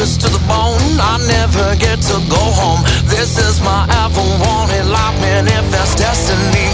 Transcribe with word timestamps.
fingers 0.00 0.16
to 0.16 0.28
the 0.30 0.44
bone. 0.48 0.80
I 1.00 1.18
never 1.28 1.76
get 1.76 2.00
to 2.00 2.16
go 2.28 2.40
home. 2.56 2.80
This 3.04 3.36
is 3.38 3.60
my 3.60 3.84
ever 4.04 4.24
wanted 4.40 4.86
life 4.86 5.20
manifest 5.20 5.98
destiny. 5.98 6.70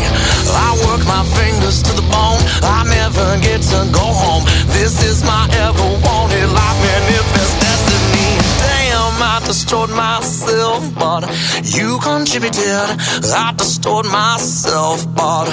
I 0.46 0.70
work 0.86 1.02
my 1.06 1.24
fingers 1.34 1.82
to 1.82 1.92
the 1.92 2.06
bone. 2.06 2.40
I 2.62 2.84
never 2.86 3.26
get 3.42 3.62
to 3.72 3.80
go 3.90 4.06
home. 4.06 4.44
This 4.78 5.02
is 5.02 5.24
my 5.24 5.48
ever 5.66 5.88
wanted 6.06 6.46
life 6.54 6.78
manifest 6.86 7.54
destiny. 7.66 8.30
Damn, 8.62 9.18
I 9.18 9.42
destroyed 9.44 9.90
myself, 9.90 10.82
but 10.94 11.26
you 11.64 11.98
contributed. 12.02 12.88
I 13.34 13.54
destroyed 13.56 14.06
myself, 14.06 15.02
but 15.14 15.48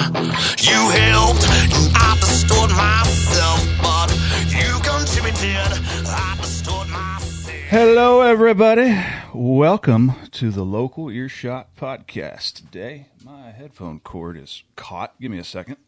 you 0.62 0.80
helped. 1.02 1.44
I 1.98 2.18
destroyed 2.22 2.74
myself, 2.78 3.53
Hello, 7.74 8.22
everybody. 8.22 8.96
Welcome 9.34 10.12
to 10.34 10.52
the 10.52 10.62
Local 10.62 11.10
Earshot 11.10 11.76
Podcast. 11.76 12.54
Today, 12.54 13.08
my 13.26 13.50
headphone 13.50 14.00
cord 14.00 14.38
is 14.38 14.62
caught. 14.76 15.20
Give 15.20 15.32
me 15.32 15.40
a 15.40 15.44
second. 15.44 15.78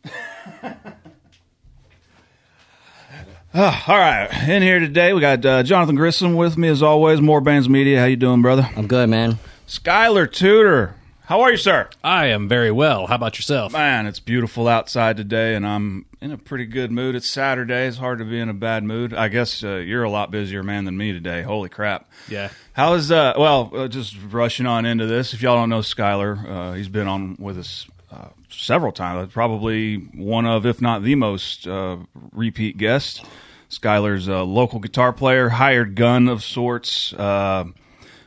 Ah, 3.58 3.86
all 3.88 3.98
right, 3.98 4.50
in 4.50 4.62
here 4.62 4.80
today 4.80 5.14
we 5.14 5.22
got 5.22 5.46
uh, 5.46 5.64
Johnathan 5.64 5.96
Grissom 5.96 6.34
with 6.36 6.58
me 6.58 6.68
as 6.68 6.84
always. 6.84 7.22
More 7.22 7.40
Bands 7.40 7.70
Media. 7.70 8.00
How 8.00 8.06
you 8.06 8.18
doing, 8.18 8.42
brother? 8.42 8.68
I'm 8.76 8.88
good, 8.88 9.08
man. 9.08 9.38
Skyler 9.66 10.30
Tuter. 10.30 10.96
How 11.28 11.42
are 11.42 11.50
you, 11.50 11.58
sir? 11.58 11.90
I 12.04 12.28
am 12.28 12.48
very 12.48 12.70
well. 12.70 13.08
How 13.08 13.16
about 13.16 13.40
yourself? 13.40 13.74
Man, 13.74 14.06
it's 14.06 14.20
beautiful 14.20 14.68
outside 14.68 15.18
today, 15.18 15.56
and 15.56 15.66
I'm 15.66 16.06
in 16.22 16.32
a 16.32 16.38
pretty 16.38 16.68
good 16.68 16.92
mood. 16.92 17.16
It's 17.16 17.28
Saturday. 17.28 17.88
It's 17.88 17.98
hard 17.98 18.20
to 18.20 18.26
be 18.26 18.40
in 18.40 18.48
a 18.48 18.54
bad 18.54 18.84
mood. 18.84 19.12
I 19.12 19.30
guess 19.30 19.64
uh, 19.64 19.78
you're 19.78 20.04
a 20.04 20.10
lot 20.10 20.30
busier 20.30 20.62
man 20.62 20.86
than 20.86 20.96
me 20.96 21.14
today. 21.14 21.42
Holy 21.42 21.68
crap! 21.68 22.08
Yeah. 22.30 22.52
How 22.74 22.94
is 22.94 23.12
uh? 23.12 23.34
Well, 23.40 23.72
uh, 23.74 23.88
just 23.88 24.16
rushing 24.30 24.68
on 24.68 24.86
into 24.86 25.08
this. 25.08 25.34
If 25.34 25.42
y'all 25.42 25.56
don't 25.56 25.70
know 25.70 25.80
Skyler, 25.80 26.48
uh, 26.48 26.74
he's 26.74 26.90
been 26.90 27.08
on 27.08 27.38
with 27.40 27.58
us 27.58 27.88
uh, 28.12 28.30
several 28.52 28.92
times. 28.92 29.34
Probably 29.34 29.96
one 29.96 30.46
of, 30.46 30.68
if 30.68 30.80
not 30.80 31.02
the 31.02 31.16
most, 31.16 31.66
uh, 31.66 31.98
repeat 32.34 32.78
guest. 32.78 33.26
Skyler's 33.72 34.28
a 34.28 34.44
local 34.44 34.80
guitar 34.80 35.12
player, 35.12 35.50
hired 35.50 35.96
gun 35.96 36.28
of 36.28 36.44
sorts. 36.44 37.14
Uh, 37.14 37.66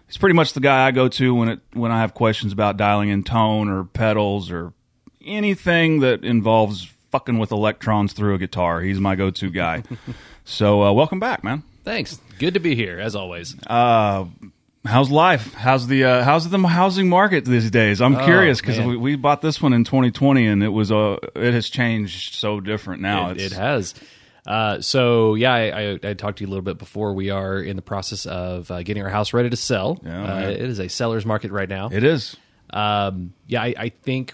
he's 0.08 0.16
pretty 0.16 0.34
much 0.34 0.54
the 0.54 0.60
guy 0.60 0.86
I 0.86 0.90
go 0.90 1.06
to 1.08 1.34
when 1.34 1.48
it 1.48 1.60
when 1.72 1.92
I 1.92 2.00
have 2.00 2.14
questions 2.14 2.52
about 2.52 2.76
dialing 2.76 3.08
in 3.10 3.22
tone 3.22 3.68
or 3.68 3.84
pedals 3.84 4.50
or 4.50 4.72
anything 5.24 6.00
that 6.00 6.24
involves 6.24 6.92
fucking 7.12 7.38
with 7.38 7.52
electrons 7.52 8.12
through 8.12 8.34
a 8.34 8.38
guitar. 8.38 8.80
He's 8.80 8.98
my 9.00 9.14
go-to 9.16 9.50
guy. 9.50 9.82
so, 10.44 10.82
uh, 10.82 10.92
welcome 10.92 11.20
back, 11.20 11.42
man. 11.44 11.62
Thanks. 11.84 12.20
Good 12.38 12.54
to 12.54 12.60
be 12.60 12.74
here, 12.74 12.98
as 12.98 13.16
always. 13.16 13.56
Uh, 13.66 14.26
how's 14.84 15.10
life? 15.10 15.54
How's 15.54 15.86
the 15.86 16.04
uh, 16.04 16.22
how's 16.24 16.48
the 16.48 16.58
housing 16.58 17.08
market 17.08 17.44
these 17.44 17.70
days? 17.70 18.00
I'm 18.00 18.14
Oh, 18.16 18.24
curious 18.24 18.60
because 18.60 18.78
we, 18.80 18.96
we 18.96 19.16
bought 19.16 19.40
this 19.42 19.60
one 19.62 19.72
in 19.72 19.84
2020 19.84 20.46
and 20.46 20.62
it 20.62 20.68
was 20.68 20.92
uh, 20.92 21.16
it 21.34 21.54
has 21.54 21.68
changed 21.70 22.34
so 22.34 22.60
different 22.60 23.00
now. 23.02 23.30
it, 23.30 23.36
It's- 23.38 23.52
it 23.52 23.56
has. 23.56 23.94
Uh, 24.48 24.80
so 24.80 25.34
yeah, 25.34 25.52
I, 25.52 25.60
I, 25.62 25.98
I 26.02 26.14
talked 26.14 26.38
to 26.38 26.44
you 26.44 26.48
a 26.48 26.52
little 26.52 26.64
bit 26.64 26.78
before. 26.78 27.12
We 27.12 27.28
are 27.28 27.60
in 27.60 27.76
the 27.76 27.82
process 27.82 28.24
of 28.24 28.70
uh, 28.70 28.82
getting 28.82 29.02
our 29.02 29.10
house 29.10 29.34
ready 29.34 29.50
to 29.50 29.56
sell. 29.56 30.00
Yeah, 30.02 30.24
uh, 30.24 30.48
it 30.48 30.62
is 30.62 30.78
a 30.78 30.88
seller's 30.88 31.26
market 31.26 31.52
right 31.52 31.68
now. 31.68 31.90
It 31.92 32.02
is. 32.02 32.34
Um, 32.70 33.34
yeah, 33.46 33.62
I, 33.62 33.74
I 33.76 33.88
think 33.90 34.32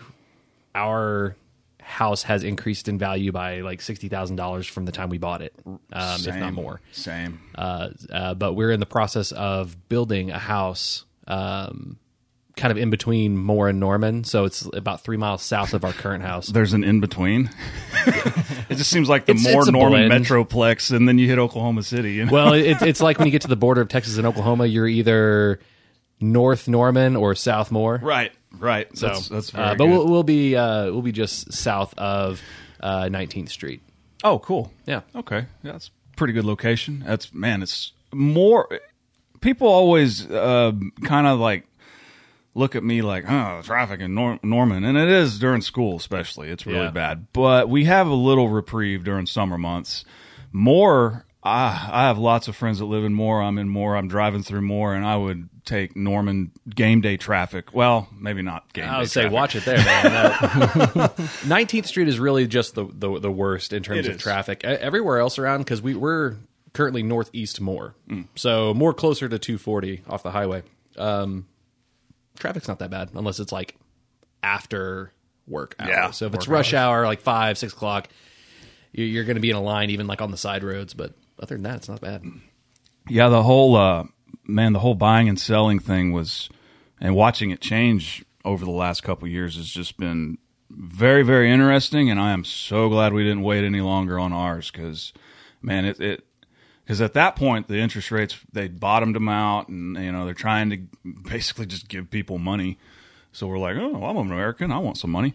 our 0.72 1.34
house 1.82 2.22
has 2.22 2.44
increased 2.44 2.86
in 2.88 2.96
value 2.96 3.32
by 3.32 3.60
like 3.60 3.82
sixty 3.82 4.08
thousand 4.08 4.36
dollars 4.36 4.68
from 4.68 4.84
the 4.84 4.92
time 4.92 5.10
we 5.10 5.18
bought 5.18 5.42
it, 5.42 5.52
um, 5.66 5.80
if 5.92 6.36
not 6.36 6.52
more. 6.52 6.80
Same. 6.92 7.40
Uh, 7.54 7.90
uh, 8.10 8.34
but 8.34 8.54
we're 8.54 8.70
in 8.70 8.78
the 8.78 8.86
process 8.86 9.32
of 9.32 9.88
building 9.88 10.30
a 10.30 10.38
house, 10.38 11.04
um, 11.26 11.98
kind 12.56 12.70
of 12.70 12.78
in 12.78 12.90
between 12.90 13.36
Moore 13.36 13.68
and 13.68 13.80
Norman. 13.80 14.24
So 14.24 14.44
it's 14.44 14.68
about 14.72 15.00
three 15.02 15.16
miles 15.16 15.42
south 15.42 15.74
of 15.74 15.84
our 15.84 15.92
current 15.92 16.22
house. 16.22 16.46
There's 16.48 16.72
an 16.72 16.84
in 16.84 17.00
between. 17.00 17.50
it 18.06 18.76
just 18.76 18.90
seems 18.90 19.08
like 19.08 19.26
the 19.26 19.32
It's- 19.32 19.52
more 19.52 19.60
it's 19.62 19.68
a 19.68 19.72
Norman 19.72 20.08
blend. 20.08 20.24
Metroplex, 20.24 20.94
and 20.94 21.08
then 21.08 21.18
you 21.18 21.26
hit 21.28 21.38
Oklahoma 21.38 21.82
City. 21.82 22.12
You 22.14 22.26
know? 22.26 22.32
well, 22.32 22.52
it, 22.54 22.80
it's 22.82 23.00
like 23.00 23.18
when 23.18 23.26
you 23.26 23.32
get 23.32 23.42
to 23.42 23.48
the 23.48 23.56
border 23.56 23.80
of 23.80 23.88
Texas 23.88 24.16
and 24.18 24.26
Oklahoma, 24.26 24.66
you're 24.66 24.86
either 24.88 25.58
North 26.20 26.68
Norman 26.68 27.16
or 27.16 27.34
South 27.34 27.70
Moore. 27.72 27.98
right, 28.02 28.32
right. 28.58 28.86
So, 28.96 29.08
that's, 29.08 29.28
that's 29.28 29.50
very 29.50 29.64
uh, 29.64 29.74
but 29.74 29.86
good. 29.86 29.90
we'll, 29.90 30.08
we'll 30.08 30.22
be 30.22 30.54
uh, 30.56 30.84
we'll 30.84 31.02
be 31.02 31.12
just 31.12 31.52
south 31.52 31.92
of 31.98 32.40
uh, 32.80 33.04
19th 33.04 33.48
Street. 33.48 33.82
oh, 34.22 34.38
cool. 34.38 34.70
Yeah. 34.86 35.00
Okay, 35.16 35.46
yeah, 35.62 35.72
that's 35.72 35.90
pretty 36.16 36.32
good 36.32 36.44
location. 36.44 37.02
That's 37.06 37.34
man, 37.34 37.62
it's 37.62 37.92
more. 38.12 38.68
People 39.40 39.66
always 39.68 40.30
uh, 40.30 40.72
kind 41.04 41.26
of 41.26 41.38
like 41.38 41.66
look 42.54 42.76
at 42.76 42.84
me 42.84 43.02
like, 43.02 43.24
oh, 43.28 43.60
traffic 43.62 44.00
in 44.00 44.14
Nor- 44.14 44.38
Norman, 44.42 44.84
and 44.84 44.96
it 44.96 45.08
is 45.08 45.38
during 45.38 45.60
school, 45.60 45.96
especially. 45.96 46.50
It's 46.50 46.66
really 46.66 46.78
Yeah. 46.84 46.90
bad. 46.90 47.26
But 47.32 47.68
we 47.68 47.84
have 47.86 48.06
a 48.06 48.14
little 48.14 48.48
reprieve 48.48 49.04
during 49.04 49.26
summer 49.26 49.58
months. 49.58 50.04
More, 50.52 51.26
I, 51.42 51.88
I 51.92 52.02
have 52.06 52.18
lots 52.18 52.46
of 52.48 52.54
friends 52.56 52.78
that 52.78 52.84
live 52.84 53.04
in 53.04 53.12
Moore. 53.12 53.42
I'm 53.42 53.58
in 53.58 53.68
Moore. 53.68 53.96
I'm 53.96 54.08
driving 54.08 54.42
through 54.42 54.62
Moore, 54.62 54.94
and 54.94 55.04
I 55.04 55.16
would 55.16 55.48
take 55.64 55.96
Norman 55.96 56.52
game 56.72 57.00
day 57.00 57.16
traffic. 57.16 57.74
Well, 57.74 58.08
maybe 58.16 58.42
not 58.42 58.72
game 58.72 58.84
I 58.88 58.92
day 58.92 58.98
would 59.00 59.10
say 59.10 59.22
traffic. 59.22 59.34
watch 59.34 59.56
it 59.56 59.64
there, 59.64 59.78
man. 59.78 60.30
19th 61.44 61.86
Street 61.86 62.06
is 62.08 62.18
really 62.18 62.46
just 62.46 62.74
the, 62.74 62.86
the, 62.92 63.18
the 63.18 63.30
worst 63.30 63.72
in 63.72 63.82
terms 63.82 64.00
It 64.00 64.10
of 64.10 64.16
is. 64.16 64.22
traffic. 64.22 64.62
Everywhere 64.64 65.18
else 65.18 65.38
around, 65.38 65.58
because 65.58 65.82
we, 65.82 65.94
we're 65.94 66.36
currently 66.72 67.02
northeast 67.02 67.60
Moore. 67.60 67.94
Mm. 68.08 68.26
So 68.36 68.74
more 68.74 68.92
closer 68.94 69.28
to 69.28 69.38
240 69.38 70.02
off 70.08 70.22
the 70.22 70.30
highway. 70.30 70.62
Um, 70.96 71.46
traffic's 72.38 72.68
not 72.68 72.78
that 72.80 72.90
bad 72.90 73.10
unless 73.14 73.38
it's 73.40 73.52
like 73.52 73.76
after 74.42 75.12
work 75.46 75.74
hours. 75.78 75.88
Yeah, 75.90 76.10
so 76.10 76.26
if 76.26 76.34
it's 76.34 76.46
work 76.48 76.54
rush 76.56 76.74
hour, 76.74 77.04
like 77.06 77.20
5, 77.20 77.58
6 77.58 77.72
o'clock, 77.72 78.08
you- 78.92 79.04
you're 79.04 79.24
going 79.24 79.36
to 79.36 79.40
be 79.40 79.50
in 79.50 79.56
a 79.56 79.62
line 79.62 79.90
even 79.90 80.06
like 80.06 80.20
on 80.22 80.30
the 80.30 80.36
side 80.36 80.62
roads. 80.64 80.94
But 80.94 81.12
other 81.40 81.54
than 81.56 81.62
that, 81.64 81.76
it's 81.76 81.88
not 81.88 82.00
bad. 82.00 82.22
Yeah, 83.08 83.28
the 83.28 83.42
whole 83.42 83.76
uh, 83.76 84.04
man, 84.46 84.72
the 84.72 84.78
whole 84.80 84.94
buying 84.94 85.28
and 85.28 85.38
selling 85.38 85.78
thing 85.78 86.12
was, 86.12 86.48
and 87.00 87.14
watching 87.14 87.50
it 87.50 87.60
change 87.60 88.24
over 88.44 88.64
the 88.64 88.70
last 88.70 89.02
couple 89.02 89.26
of 89.26 89.32
years 89.32 89.56
has 89.56 89.68
just 89.68 89.96
been 89.98 90.38
very, 90.70 91.22
very 91.22 91.50
interesting. 91.50 92.10
And 92.10 92.18
I 92.20 92.32
am 92.32 92.44
so 92.44 92.88
glad 92.88 93.12
we 93.12 93.22
didn't 93.24 93.42
wait 93.42 93.64
any 93.64 93.80
longer 93.80 94.18
on 94.18 94.32
ours 94.32 94.70
because, 94.70 95.12
man, 95.62 95.84
it 95.84 96.00
it 96.00 96.24
because 96.84 97.00
at 97.00 97.14
that 97.14 97.36
point 97.36 97.68
the 97.68 97.78
interest 97.78 98.10
rates 98.10 98.38
they 98.52 98.68
bottomed 98.68 99.14
them 99.14 99.28
out, 99.28 99.68
and 99.68 99.96
you 99.96 100.12
know 100.12 100.24
they're 100.24 100.34
trying 100.34 100.70
to 100.70 100.78
basically 101.28 101.66
just 101.66 101.88
give 101.88 102.10
people 102.10 102.38
money. 102.38 102.78
So 103.32 103.48
we're 103.48 103.58
like, 103.58 103.76
oh, 103.76 104.04
I'm 104.04 104.16
an 104.16 104.30
American, 104.30 104.70
I 104.70 104.78
want 104.78 104.96
some 104.96 105.10
money. 105.10 105.34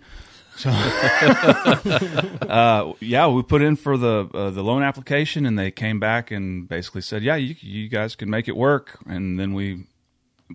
So, 0.55 0.69
uh, 0.71 2.93
yeah, 2.99 3.27
we 3.27 3.43
put 3.43 3.61
in 3.61 3.75
for 3.75 3.97
the 3.97 4.29
uh, 4.33 4.49
the 4.49 4.61
loan 4.61 4.83
application, 4.83 5.45
and 5.45 5.57
they 5.57 5.71
came 5.71 5.99
back 5.99 6.31
and 6.31 6.67
basically 6.67 7.01
said, 7.01 7.23
yeah, 7.23 7.35
you 7.35 7.55
you 7.59 7.87
guys 7.87 8.15
can 8.15 8.29
make 8.29 8.47
it 8.47 8.57
work. 8.57 8.99
And 9.05 9.39
then 9.39 9.53
we 9.53 9.85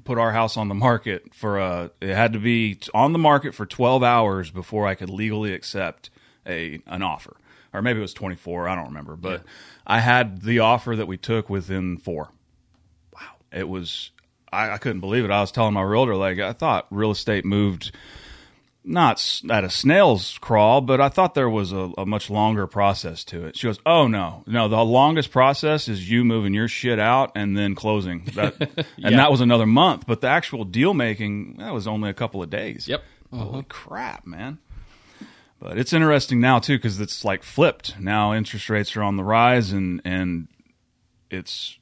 put 0.05 0.19
our 0.19 0.33
house 0.33 0.57
on 0.57 0.69
the 0.69 0.75
market 0.75 1.33
for 1.33 1.61
uh 1.61 1.89
it 2.01 2.15
had 2.15 2.33
to 2.33 2.39
be 2.39 2.79
on 2.93 3.13
the 3.13 3.19
market 3.19 3.55
for 3.55 3.65
12 3.65 4.03
hours 4.03 4.51
before 4.51 4.87
I 4.87 4.97
could 4.97 5.09
legally 5.09 5.55
accept 5.55 6.11
a 6.47 6.81
an 6.87 7.03
offer. 7.03 7.37
Or 7.73 7.83
maybe 7.83 7.99
it 7.99 8.03
was 8.03 8.15
24, 8.15 8.69
I 8.69 8.77
don't 8.77 8.87
remember, 8.87 9.17
but 9.17 9.43
I 9.85 9.99
had 9.99 10.43
the 10.43 10.61
offer 10.61 10.95
that 10.95 11.07
we 11.07 11.17
took 11.17 11.51
within 11.51 11.97
4. 11.99 12.29
Wow. 13.13 13.21
It 13.53 13.69
was 13.69 14.11
I, 14.53 14.71
I 14.71 14.79
couldn't 14.79 15.01
believe 15.01 15.25
it. 15.25 15.31
I 15.31 15.41
was 15.41 15.51
telling 15.51 15.75
my 15.75 15.83
realtor 15.83 16.15
like 16.15 16.39
I 16.39 16.53
thought 16.53 16.87
real 16.91 17.11
estate 17.11 17.45
moved 17.45 17.91
not 18.85 19.41
at 19.51 19.65
a 19.65 19.71
snail's 19.71 20.39
crawl, 20.39 20.83
but 20.83 21.01
I 21.01 21.09
thought 21.09 21.35
there 21.35 21.49
was 21.49 21.73
a, 21.73 21.91
a 21.97 22.05
much 22.05 22.29
longer 22.29 22.67
process 22.67 23.25
to 23.25 23.47
it. 23.47 23.57
She 23.57 23.67
goes, 23.67 23.79
"Oh 23.87 24.07
no, 24.07 24.45
no, 24.47 24.69
the 24.69 24.85
longest 24.85 25.31
process 25.31 25.89
is 25.89 26.09
you 26.09 26.23
moving 26.23 26.53
your 26.53 26.69
shit 26.69 26.99
out 26.99 27.33
and 27.35 27.57
then 27.57 27.75
closing." 27.75 28.29
That, 28.35 28.85
And 29.03 29.19
that 29.19 29.31
was 29.31 29.41
another 29.41 29.65
month, 29.65 30.07
but 30.07 30.21
the 30.21 30.27
actual 30.27 30.65
deal 30.65 30.93
making 30.93 31.59
that 31.59 31.73
was 31.73 31.87
only 31.87 32.11
a 32.11 32.15
couple 32.15 32.43
of 32.43 32.51
days. 32.51 32.89
Yep. 32.89 33.03
Holy 33.33 33.49
uh-huh. 33.51 33.63
crap, 33.69 34.27
man! 34.27 34.59
But 35.65 35.79
it's 35.79 35.95
interesting 35.95 36.41
now 36.41 36.59
too 36.59 36.77
because 36.77 37.01
it's 37.01 37.25
like 37.25 37.43
flipped. 37.43 37.99
Now 37.99 38.35
interest 38.35 38.69
rates 38.69 38.95
are 38.99 39.03
on 39.03 39.17
the 39.17 39.25
rise, 39.25 39.73
and 39.73 40.03
and 40.05 40.47
it's 41.31 41.79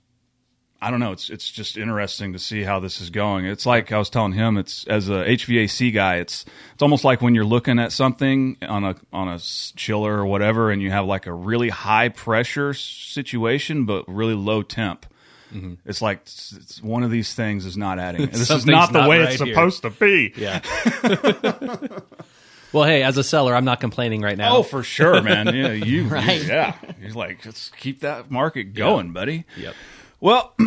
I 0.81 0.93
don't 0.93 1.01
know. 1.01 1.11
It's 1.11 1.29
it's 1.31 1.51
just 1.51 1.77
interesting 1.77 2.33
to 2.33 2.39
see 2.39 2.63
how 2.63 2.79
this 2.79 3.01
is 3.01 3.11
going. 3.11 3.45
It's 3.45 3.67
like 3.67 3.91
I 3.91 3.99
was 3.99 4.09
telling 4.09 4.35
him. 4.35 4.57
It's 4.57 4.87
as 4.87 5.09
a 5.09 5.25
HVAC 5.25 5.93
guy. 5.93 6.19
It's 6.19 6.45
it's 6.75 6.83
almost 6.83 7.03
like 7.03 7.21
when 7.21 7.35
you're 7.35 7.45
looking 7.45 7.81
at 7.81 7.91
something 7.91 8.57
on 8.63 8.85
a 8.85 8.95
on 9.13 9.27
a 9.27 9.41
chiller 9.41 10.17
or 10.17 10.27
whatever, 10.27 10.71
and 10.71 10.81
you 10.81 10.93
have 10.93 11.07
like 11.07 11.27
a 11.27 11.35
really 11.35 11.69
high 11.69 12.09
pressure 12.09 12.75
situation 12.75 13.85
but 13.85 14.09
really 14.09 14.35
low 14.35 14.63
temp. 14.63 15.07
Mm-hmm. 15.53 15.75
It's 15.85 16.01
like 16.01 16.21
it's, 16.21 16.53
it's 16.53 16.83
one 16.83 17.03
of 17.03 17.11
these 17.11 17.35
things 17.35 17.67
is 17.67 17.77
not 17.77 17.99
adding. 17.99 18.27
This 18.31 18.49
is 18.49 18.65
not 18.65 18.93
the 18.93 19.01
not 19.01 19.11
way 19.11 19.19
right 19.19 19.33
it's 19.33 19.43
here. 19.43 19.55
supposed 19.55 19.83
to 19.83 19.91
be. 19.91 20.33
Yeah. 20.37 20.61
well, 22.73 22.85
hey, 22.85 23.03
as 23.03 23.17
a 23.19 23.25
seller, 23.25 23.55
I'm 23.55 23.65
not 23.65 23.81
complaining 23.81 24.21
right 24.23 24.37
now. 24.39 24.57
Oh, 24.59 24.63
for 24.63 24.83
sure, 24.83 25.21
man. 25.23 25.55
Yeah, 25.55 25.73
you, 25.73 26.05
Right. 26.05 26.41
you- 26.43 26.49
yeah. 26.49 26.75
You're 27.01 27.13
like, 27.13 27.45
let's 27.45 27.71
keep 27.77 28.01
that 28.01 28.31
market 28.31 28.75
going, 28.75 29.13
buddy. 29.13 29.45
Yep. 29.57 29.75
Well, 30.21 30.55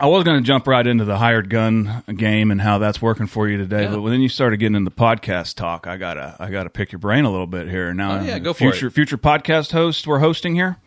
I 0.00 0.06
was 0.08 0.24
going 0.24 0.38
to 0.38 0.42
jump 0.44 0.66
right 0.66 0.84
into 0.84 1.04
the 1.04 1.16
hired 1.18 1.48
gun 1.48 2.02
game 2.16 2.50
and 2.50 2.60
how 2.60 2.78
that's 2.78 3.00
working 3.00 3.28
for 3.28 3.46
you 3.48 3.56
today, 3.58 3.82
Yeah. 3.84 3.94
but 3.96 4.08
then 4.10 4.20
you 4.20 4.28
started 4.28 4.56
getting 4.56 4.74
into 4.74 4.90
podcast 4.90 5.54
talk, 5.54 5.86
I 5.86 5.96
gotta 5.96 6.34
I 6.40 6.50
gotta 6.50 6.68
pick 6.70 6.90
your 6.90 6.98
brain 6.98 7.24
a 7.24 7.30
little 7.30 7.46
bit 7.46 7.68
here. 7.68 7.94
Now, 7.94 8.18
Oh, 8.18 8.22
yeah, 8.24 8.40
go 8.40 8.52
for 8.52 8.58
future 8.58 8.88
it. 8.88 8.90
future 8.92 9.16
podcast 9.18 9.70
host 9.70 10.06
we're 10.08 10.18
hosting 10.18 10.54
here. 10.56 10.78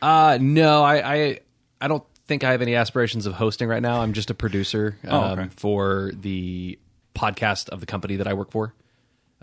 Uh, 0.00 0.38
no, 0.40 0.84
I, 0.84 1.14
I, 1.16 1.40
I 1.80 1.88
don't 1.88 2.04
think 2.26 2.44
I 2.44 2.52
have 2.52 2.62
any 2.62 2.74
aspirations 2.76 3.26
of 3.26 3.32
hosting 3.34 3.68
right 3.68 3.82
now. 3.82 4.02
I'm 4.02 4.12
just 4.12 4.30
a 4.30 4.34
producer 4.34 4.98
um, 5.04 5.10
Oh, 5.12 5.32
okay. 5.32 5.48
for 5.56 6.12
the 6.14 6.78
podcast 7.16 7.70
of 7.70 7.80
the 7.80 7.86
company 7.86 8.16
that 8.16 8.28
I 8.28 8.34
work 8.34 8.50
for. 8.52 8.72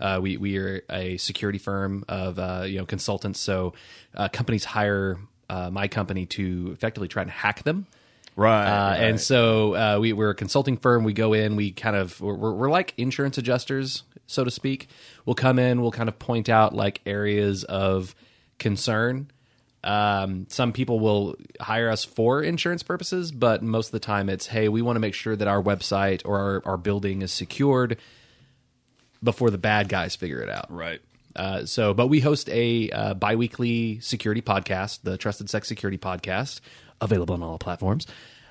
Uh, 0.02 0.18
we 0.20 0.36
we 0.36 0.58
are 0.58 0.82
a 0.90 1.16
security 1.16 1.58
firm 1.58 2.04
of 2.08 2.38
uh, 2.38 2.64
you 2.66 2.78
know 2.78 2.84
consultants. 2.84 3.38
So 3.40 3.72
uh, 4.16 4.28
companies 4.28 4.64
hire 4.64 5.18
uh, 5.48 5.70
my 5.70 5.86
company 5.88 6.26
to 6.26 6.70
effectively 6.72 7.08
try 7.08 7.22
and 7.22 7.30
hack 7.30 7.62
them. 7.62 7.86
Right, 8.34 8.66
Uh, 8.66 8.94
And 8.96 9.20
so 9.20 9.74
uh, 9.74 9.98
we, 10.00 10.12
we're 10.14 10.30
a 10.30 10.34
consulting 10.34 10.78
firm. 10.78 11.04
We 11.04 11.12
go 11.12 11.34
in, 11.34 11.54
we 11.54 11.70
kind 11.70 11.94
of, 11.94 12.18
we're, 12.20 12.34
we're 12.34 12.52
we're 12.52 12.70
like 12.70 12.94
insurance 12.96 13.36
adjusters, 13.38 14.04
so 14.26 14.42
to 14.42 14.50
speak. 14.50 14.88
We'll 15.26 15.34
come 15.34 15.58
in, 15.58 15.82
we'll 15.82 15.92
kind 15.92 16.08
of 16.08 16.18
point 16.18 16.48
out 16.48 16.74
like 16.74 17.00
areas 17.04 17.64
of 17.64 18.14
concern. 18.58 19.30
Um, 19.84 20.46
some 20.48 20.72
people 20.72 20.98
will 21.00 21.36
hire 21.60 21.90
us 21.90 22.04
for 22.04 22.42
insurance 22.42 22.82
purposes, 22.82 23.32
but 23.32 23.62
most 23.62 23.88
of 23.88 23.92
the 23.92 24.00
time 24.00 24.28
it's, 24.28 24.46
hey, 24.46 24.68
we 24.68 24.80
want 24.80 24.96
to 24.96 25.00
make 25.00 25.14
sure 25.14 25.36
that 25.36 25.48
our 25.48 25.62
website 25.62 26.22
or 26.24 26.38
our, 26.38 26.62
our 26.64 26.76
building 26.76 27.20
is 27.20 27.32
secured 27.32 27.98
before 29.22 29.50
the 29.50 29.58
bad 29.58 29.88
guys 29.88 30.16
figure 30.16 30.40
it 30.40 30.48
out. 30.48 30.70
right. 30.70 31.00
Uh, 31.34 31.64
so, 31.64 31.94
but 31.94 32.08
we 32.08 32.20
host 32.20 32.50
a 32.50 32.90
uh, 32.90 33.14
biweekly 33.14 33.98
security 34.00 34.42
podcast, 34.42 35.00
the 35.02 35.16
TrustedSec 35.16 35.64
Security 35.64 35.96
Podcast, 35.96 36.60
available 37.00 37.34
on 37.34 37.42
all 37.42 37.58
platforms. 37.58 38.06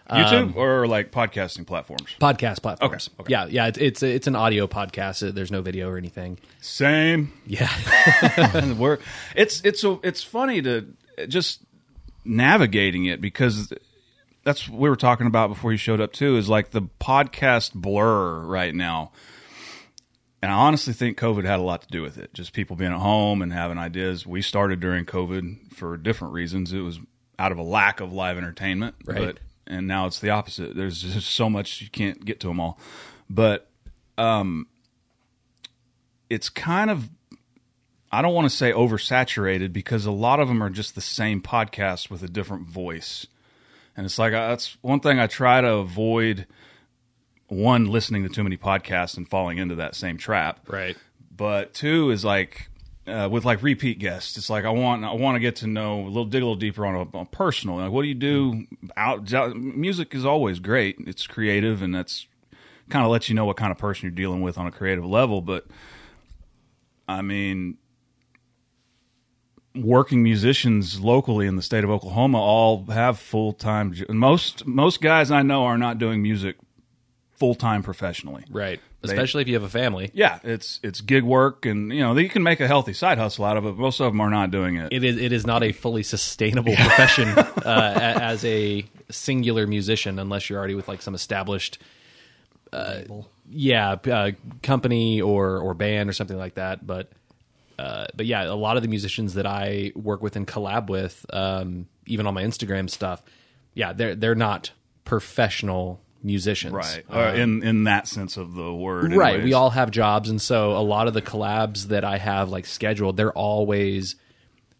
YouTube 0.09 0.55
or 0.55 0.87
like 0.87 1.11
podcasting 1.11 1.65
platforms. 1.65 2.15
podcast 2.19 2.61
platforms. 2.61 3.09
Okay, 3.13 3.21
okay. 3.21 3.31
Yeah, 3.31 3.45
yeah. 3.45 3.67
It's 3.67 3.77
it's 3.77 4.03
it's 4.03 4.27
an 4.27 4.35
audio 4.35 4.67
podcast. 4.67 5.25
Uh, 5.25 5.31
There's 5.31 5.51
no 5.51 5.61
video 5.61 5.89
or 5.89 5.97
anything. 5.97 6.37
Same. 6.59 7.31
Yeah, 7.45 8.73
we're 8.77 8.97
it's 9.35 9.61
it's 9.63 9.79
so 9.79 10.01
it's 10.03 10.23
funny 10.23 10.61
to 10.63 10.87
just 11.27 11.61
navigating 12.25 13.05
it 13.05 13.21
because 13.21 13.71
that's 14.43 14.67
what 14.67 14.79
we 14.79 14.89
were 14.89 14.95
talking 14.95 15.27
about 15.27 15.47
before 15.47 15.71
you 15.71 15.77
showed 15.77 16.01
up 16.01 16.11
too 16.11 16.35
is 16.37 16.49
like 16.49 16.71
the 16.71 16.81
podcast 16.99 17.73
blur 17.73 18.39
right 18.39 18.75
now. 18.75 19.11
And 20.41 20.51
I 20.51 20.55
honestly 20.55 20.93
think 20.93 21.19
COVID 21.19 21.45
had 21.45 21.59
a 21.59 21.63
lot 21.63 21.83
to 21.83 21.87
do 21.89 22.01
with 22.01 22.17
it. 22.17 22.33
Just 22.33 22.53
people 22.53 22.75
being 22.75 22.91
at 22.91 22.99
home 22.99 23.41
and 23.43 23.53
having 23.53 23.77
ideas. 23.77 24.25
We 24.25 24.41
started 24.41 24.79
during 24.79 25.05
COVID 25.05 25.73
for 25.73 25.97
different 25.97 26.33
reasons. 26.33 26.73
It 26.73 26.79
was 26.79 26.99
out 27.37 27.51
of 27.51 27.57
a 27.59 27.63
lack 27.63 27.99
of 27.99 28.11
live 28.11 28.37
entertainment, 28.37 28.95
Right. 29.05 29.17
but 29.17 29.39
and 29.67 29.87
now 29.87 30.07
it's 30.07 30.19
the 30.19 30.31
opposite. 30.31 30.75
There's 30.75 31.01
just 31.01 31.29
so 31.29 31.49
much 31.49 31.81
you 31.81 31.89
can't 31.89 32.25
get 32.25 32.39
to 32.41 32.47
them 32.47 32.59
all. 32.59 32.79
But 33.29 33.69
um 34.17 34.67
it's 36.29 36.49
kind 36.49 36.89
of 36.89 37.09
I 38.11 38.21
don't 38.21 38.33
want 38.33 38.49
to 38.49 38.55
say 38.55 38.71
oversaturated 38.73 39.71
because 39.71 40.05
a 40.05 40.11
lot 40.11 40.39
of 40.39 40.47
them 40.49 40.61
are 40.61 40.69
just 40.69 40.95
the 40.95 41.01
same 41.01 41.41
podcast 41.41 42.09
with 42.09 42.23
a 42.23 42.27
different 42.27 42.67
voice. 42.67 43.25
And 43.95 44.05
it's 44.05 44.17
like 44.19 44.33
uh, 44.33 44.49
that's 44.49 44.77
one 44.81 44.99
thing 45.01 45.19
I 45.19 45.27
try 45.27 45.61
to 45.61 45.73
avoid 45.75 46.47
one 47.51 47.87
listening 47.87 48.23
to 48.23 48.29
too 48.29 48.43
many 48.43 48.55
podcasts 48.55 49.17
and 49.17 49.27
falling 49.27 49.57
into 49.57 49.75
that 49.75 49.93
same 49.93 50.17
trap. 50.17 50.61
right. 50.67 50.95
But 51.35 51.73
two 51.73 52.11
is 52.11 52.23
like 52.23 52.69
uh, 53.07 53.27
with 53.29 53.45
like 53.45 53.61
repeat 53.61 53.99
guests. 53.99 54.37
It's 54.37 54.49
like 54.49 54.63
I 54.63 54.69
want 54.69 55.03
I 55.03 55.13
want 55.13 55.35
to 55.35 55.39
get 55.39 55.57
to 55.57 55.67
know 55.67 56.01
a 56.01 56.07
little 56.07 56.25
dig 56.25 56.41
a 56.41 56.45
little 56.45 56.55
deeper 56.55 56.85
on 56.85 56.95
a, 56.95 57.17
on 57.17 57.25
personal. 57.25 57.77
Like 57.77 57.91
what 57.91 58.03
do 58.03 58.07
you 58.07 58.15
do 58.15 58.67
out, 58.95 59.33
out? 59.33 59.55
Music 59.55 60.13
is 60.13 60.25
always 60.25 60.59
great. 60.59 60.97
It's 60.99 61.25
creative 61.27 61.81
and 61.81 61.93
that's 61.93 62.27
kind 62.89 63.03
of 63.03 63.11
lets 63.11 63.27
you 63.27 63.35
know 63.35 63.45
what 63.45 63.57
kind 63.57 63.71
of 63.71 63.77
person 63.77 64.03
you're 64.03 64.11
dealing 64.11 64.41
with 64.41 64.57
on 64.57 64.67
a 64.67 64.71
creative 64.71 65.05
level. 65.05 65.41
But 65.41 65.65
I 67.07 67.21
mean, 67.21 67.77
working 69.75 70.21
musicians 70.21 71.01
locally 71.01 71.47
in 71.47 71.55
the 71.55 71.63
state 71.63 71.83
of 71.83 71.89
Oklahoma 71.89 72.39
all 72.39 72.85
have 72.85 73.19
full 73.19 73.51
time. 73.51 73.95
Most 74.09 74.65
most 74.65 75.01
guys 75.01 75.31
I 75.31 75.41
know 75.41 75.65
are 75.65 75.77
not 75.77 75.97
doing 75.97 76.21
music 76.21 76.57
full 77.41 77.55
time 77.55 77.81
professionally. 77.81 78.43
Right. 78.51 78.79
Especially 79.01 79.41
if 79.41 79.47
you 79.47 79.55
have 79.55 79.63
a 79.63 79.69
family. 79.69 80.11
Yeah, 80.13 80.37
it's 80.43 80.79
it's 80.83 81.01
gig 81.01 81.23
work, 81.23 81.65
and 81.65 81.91
you 81.91 82.01
know 82.01 82.15
you 82.15 82.29
can 82.29 82.43
make 82.43 82.59
a 82.59 82.67
healthy 82.67 82.93
side 82.93 83.17
hustle 83.17 83.45
out 83.45 83.57
of 83.57 83.65
it. 83.65 83.75
Most 83.75 83.99
of 83.99 84.13
them 84.13 84.21
are 84.21 84.29
not 84.29 84.51
doing 84.51 84.75
it. 84.75 84.93
It 84.93 85.03
is 85.03 85.17
it 85.17 85.31
is 85.31 85.47
not 85.47 85.63
a 85.63 85.71
fully 85.71 86.03
sustainable 86.03 86.75
profession 86.85 87.29
uh, 87.29 87.93
as 88.21 88.45
a 88.45 88.85
singular 89.09 89.65
musician 89.65 90.19
unless 90.19 90.51
you're 90.51 90.59
already 90.59 90.75
with 90.75 90.87
like 90.87 91.01
some 91.01 91.15
established 91.15 91.79
uh, 92.71 93.01
yeah 93.49 93.93
uh, 93.93 94.31
company 94.61 95.19
or 95.19 95.57
or 95.57 95.73
band 95.73 96.07
or 96.07 96.13
something 96.13 96.37
like 96.37 96.53
that. 96.53 96.85
But 96.85 97.09
uh, 97.79 98.05
but 98.15 98.27
yeah, 98.27 98.43
a 98.43 98.53
lot 98.53 98.77
of 98.77 98.83
the 98.83 98.89
musicians 98.89 99.33
that 99.33 99.47
I 99.47 99.93
work 99.95 100.21
with 100.21 100.35
and 100.35 100.47
collab 100.47 100.91
with, 100.91 101.25
um, 101.33 101.87
even 102.05 102.27
on 102.27 102.35
my 102.35 102.43
Instagram 102.43 102.87
stuff, 102.87 103.23
yeah, 103.73 103.93
they're 103.93 104.13
they're 104.13 104.35
not 104.35 104.69
professional 105.05 105.99
musicians, 106.23 106.73
right, 106.73 107.03
uh, 107.09 107.33
in 107.35 107.63
in 107.63 107.83
that 107.85 108.07
sense 108.07 108.37
of 108.37 108.53
the 108.53 108.73
word. 108.73 109.13
right 109.13 109.29
anyways. 109.35 109.43
we 109.45 109.53
all 109.53 109.69
have 109.71 109.89
jobs 109.91 110.29
and 110.29 110.41
so 110.41 110.71
a 110.77 110.81
lot 110.81 111.07
of 111.07 111.13
the 111.13 111.21
collabs 111.21 111.87
that 111.87 112.03
i 112.05 112.17
have 112.17 112.49
like 112.49 112.65
scheduled 112.65 113.17
they're 113.17 113.31
always 113.33 114.15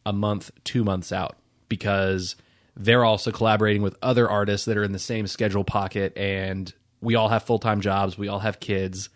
a 0.05 0.13
month 0.13 0.51
two 0.63 0.83
months 0.83 1.11
out 1.11 1.35
because 1.69 2.35
they're 2.75 3.03
also 3.03 3.31
collaborating 3.31 3.81
with 3.81 3.95
other 4.01 4.29
artists 4.29 4.65
that 4.65 4.77
are 4.77 4.83
in 4.83 4.91
the 4.91 4.99
same 4.99 5.25
schedule 5.27 5.63
pocket 5.63 6.15
and 6.17 6.73
we 7.01 7.15
all 7.15 7.29
have 7.29 7.44
full-time 7.44 7.81
jobs 7.81 8.17
we 8.17 8.27
all 8.27 8.39
have 8.39 8.59
kids 8.59 9.09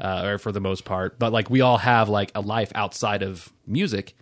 uh, 0.00 0.22
or 0.24 0.38
for 0.38 0.52
the 0.52 0.60
most 0.60 0.84
part 0.84 1.18
but 1.18 1.32
like 1.32 1.50
we 1.50 1.60
all 1.60 1.78
have 1.78 2.08
like 2.08 2.30
a 2.34 2.40
life 2.40 2.70
outside 2.74 3.22
of 3.22 3.52
music 3.66 4.14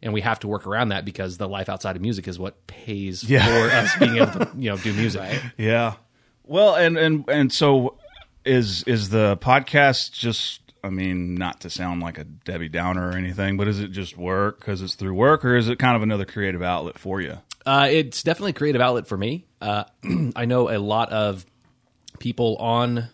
and 0.00 0.12
we 0.12 0.20
have 0.20 0.38
to 0.38 0.46
work 0.48 0.66
around 0.66 0.90
that 0.90 1.04
because 1.04 1.38
the 1.38 1.48
life 1.48 1.68
outside 1.68 1.96
of 1.96 2.02
music 2.02 2.28
is 2.28 2.38
what 2.38 2.66
pays 2.66 3.24
Yeah. 3.24 3.44
for 3.46 3.74
us 3.74 3.96
being 3.98 4.16
able 4.16 4.32
to 4.46 4.50
you 4.56 4.70
know 4.70 4.76
do 4.76 4.92
music 5.02 5.42
Yeah. 5.56 5.94
Well, 6.48 6.74
and 6.74 6.96
and 6.96 7.28
and 7.28 7.52
so 7.52 7.96
is 8.44 8.82
is 8.84 9.10
the 9.10 9.36
podcast 9.36 10.12
just? 10.12 10.62
I 10.82 10.90
mean, 10.90 11.34
not 11.34 11.60
to 11.62 11.70
sound 11.70 12.00
like 12.00 12.18
a 12.18 12.24
Debbie 12.24 12.68
Downer 12.68 13.10
or 13.10 13.16
anything, 13.16 13.56
but 13.56 13.68
is 13.68 13.80
it 13.80 13.88
just 13.88 14.16
work 14.16 14.60
because 14.60 14.80
it's 14.80 14.94
through 14.94 15.12
work, 15.12 15.44
or 15.44 15.56
is 15.56 15.68
it 15.68 15.78
kind 15.78 15.94
of 15.94 16.02
another 16.02 16.24
creative 16.24 16.62
outlet 16.62 16.98
for 16.98 17.20
you? 17.20 17.38
Uh, 17.66 17.88
it's 17.90 18.22
definitely 18.22 18.52
a 18.52 18.54
creative 18.54 18.80
outlet 18.80 19.06
for 19.06 19.18
me. 19.18 19.44
Uh, 19.60 19.84
I 20.36 20.46
know 20.46 20.70
a 20.70 20.78
lot 20.78 21.12
of 21.12 21.44
people 22.18 22.56
on 22.56 23.08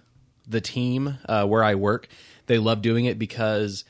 the 0.46 0.60
team 0.60 1.18
uh, 1.28 1.44
where 1.46 1.64
I 1.64 1.74
work. 1.74 2.08
They 2.46 2.58
love 2.58 2.82
doing 2.82 3.06
it 3.06 3.18
because 3.18 3.84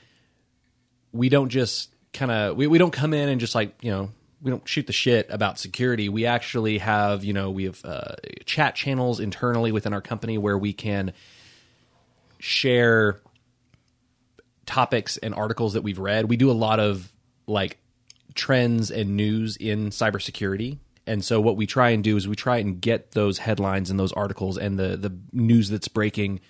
we 1.13 1.29
don't 1.29 1.51
just 1.51 1.91
kind 2.15 2.31
of 2.31 2.57
we, 2.57 2.67
we 2.67 2.79
don't 2.79 2.93
come 2.93 3.13
in 3.13 3.29
and 3.29 3.41
just 3.41 3.55
like 3.55 3.75
you 3.83 3.91
know 3.91 4.11
we 4.45 4.51
don't 4.51 4.69
shoot 4.69 4.87
the 4.87 4.93
shit 4.93 5.27
about 5.31 5.59
security. 5.59 6.11
We 6.11 6.27
actually 6.27 6.79
have 6.79 7.25
you 7.25 7.33
know 7.33 7.51
we 7.51 7.65
have 7.65 7.83
uh, 7.85 8.15
chat 8.45 8.77
channels 8.77 9.19
internally 9.19 9.73
within 9.73 9.93
our 9.95 10.03
company 10.03 10.39
where 10.39 10.59
we 10.59 10.75
can 10.75 11.15
share 12.39 13.21
topics 14.67 15.17
and 15.17 15.35
articles 15.35 15.73
that 15.73 15.83
we've 15.83 15.99
read. 15.99 16.29
We 16.29 16.37
do 16.37 16.51
a 16.51 16.53
lot 16.53 16.79
of 16.79 17.11
like 17.47 17.79
trends 18.35 18.91
and 18.91 19.17
news 19.17 19.57
in 19.57 19.91
cybersecurity. 19.91 20.79
And 21.07 21.25
so 21.25 21.41
what 21.41 21.57
we 21.57 21.67
try 21.67 21.91
and 21.91 22.05
do 22.05 22.17
is 22.17 22.29
we 22.29 22.37
try 22.37 22.59
and 22.59 22.81
get 22.81 23.13
those 23.13 23.39
headlines 23.39 23.91
and 23.91 23.99
those 23.99 24.13
articles 24.13 24.59
and 24.59 24.79
the 24.79 24.97
the 24.97 25.17
news 25.33 25.71
that's 25.71 25.89
breaking 25.89 26.41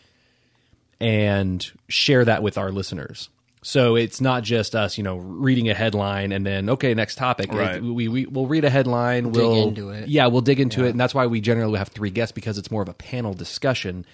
and 1.00 1.70
share 1.88 2.24
that 2.24 2.42
with 2.42 2.58
our 2.58 2.72
listeners. 2.72 3.28
So 3.66 3.96
it's 3.96 4.20
not 4.20 4.42
just 4.42 4.76
us, 4.76 4.98
you 4.98 5.04
know, 5.04 5.16
reading 5.16 5.70
a 5.70 5.74
headline 5.74 6.32
and 6.32 6.44
then 6.44 6.68
okay, 6.68 6.92
next 6.92 7.14
topic. 7.14 7.50
Right. 7.50 7.76
It- 7.76 7.82
we, 7.82 8.08
we 8.08 8.26
we'll 8.26 8.46
read 8.46 8.66
a 8.66 8.70
headline, 8.70 9.32
Dig 9.32 9.42
we'll 9.42 9.68
into 9.68 9.88
it. 9.88 10.06
Yeah, 10.06 10.26
we'll 10.26 10.42
dig 10.42 10.60
into 10.60 10.84
it, 10.84 10.90
and 10.90 11.00
that's 11.00 11.14
why 11.14 11.26
we 11.26 11.40
generally 11.40 11.78
have 11.78 11.88
three 11.88 12.10
guests 12.10 12.32
because 12.32 12.58
it's 12.58 12.70
more 12.70 12.82
of 12.82 12.90
a 12.90 12.94
panel 12.94 13.32
discussion 13.32 14.04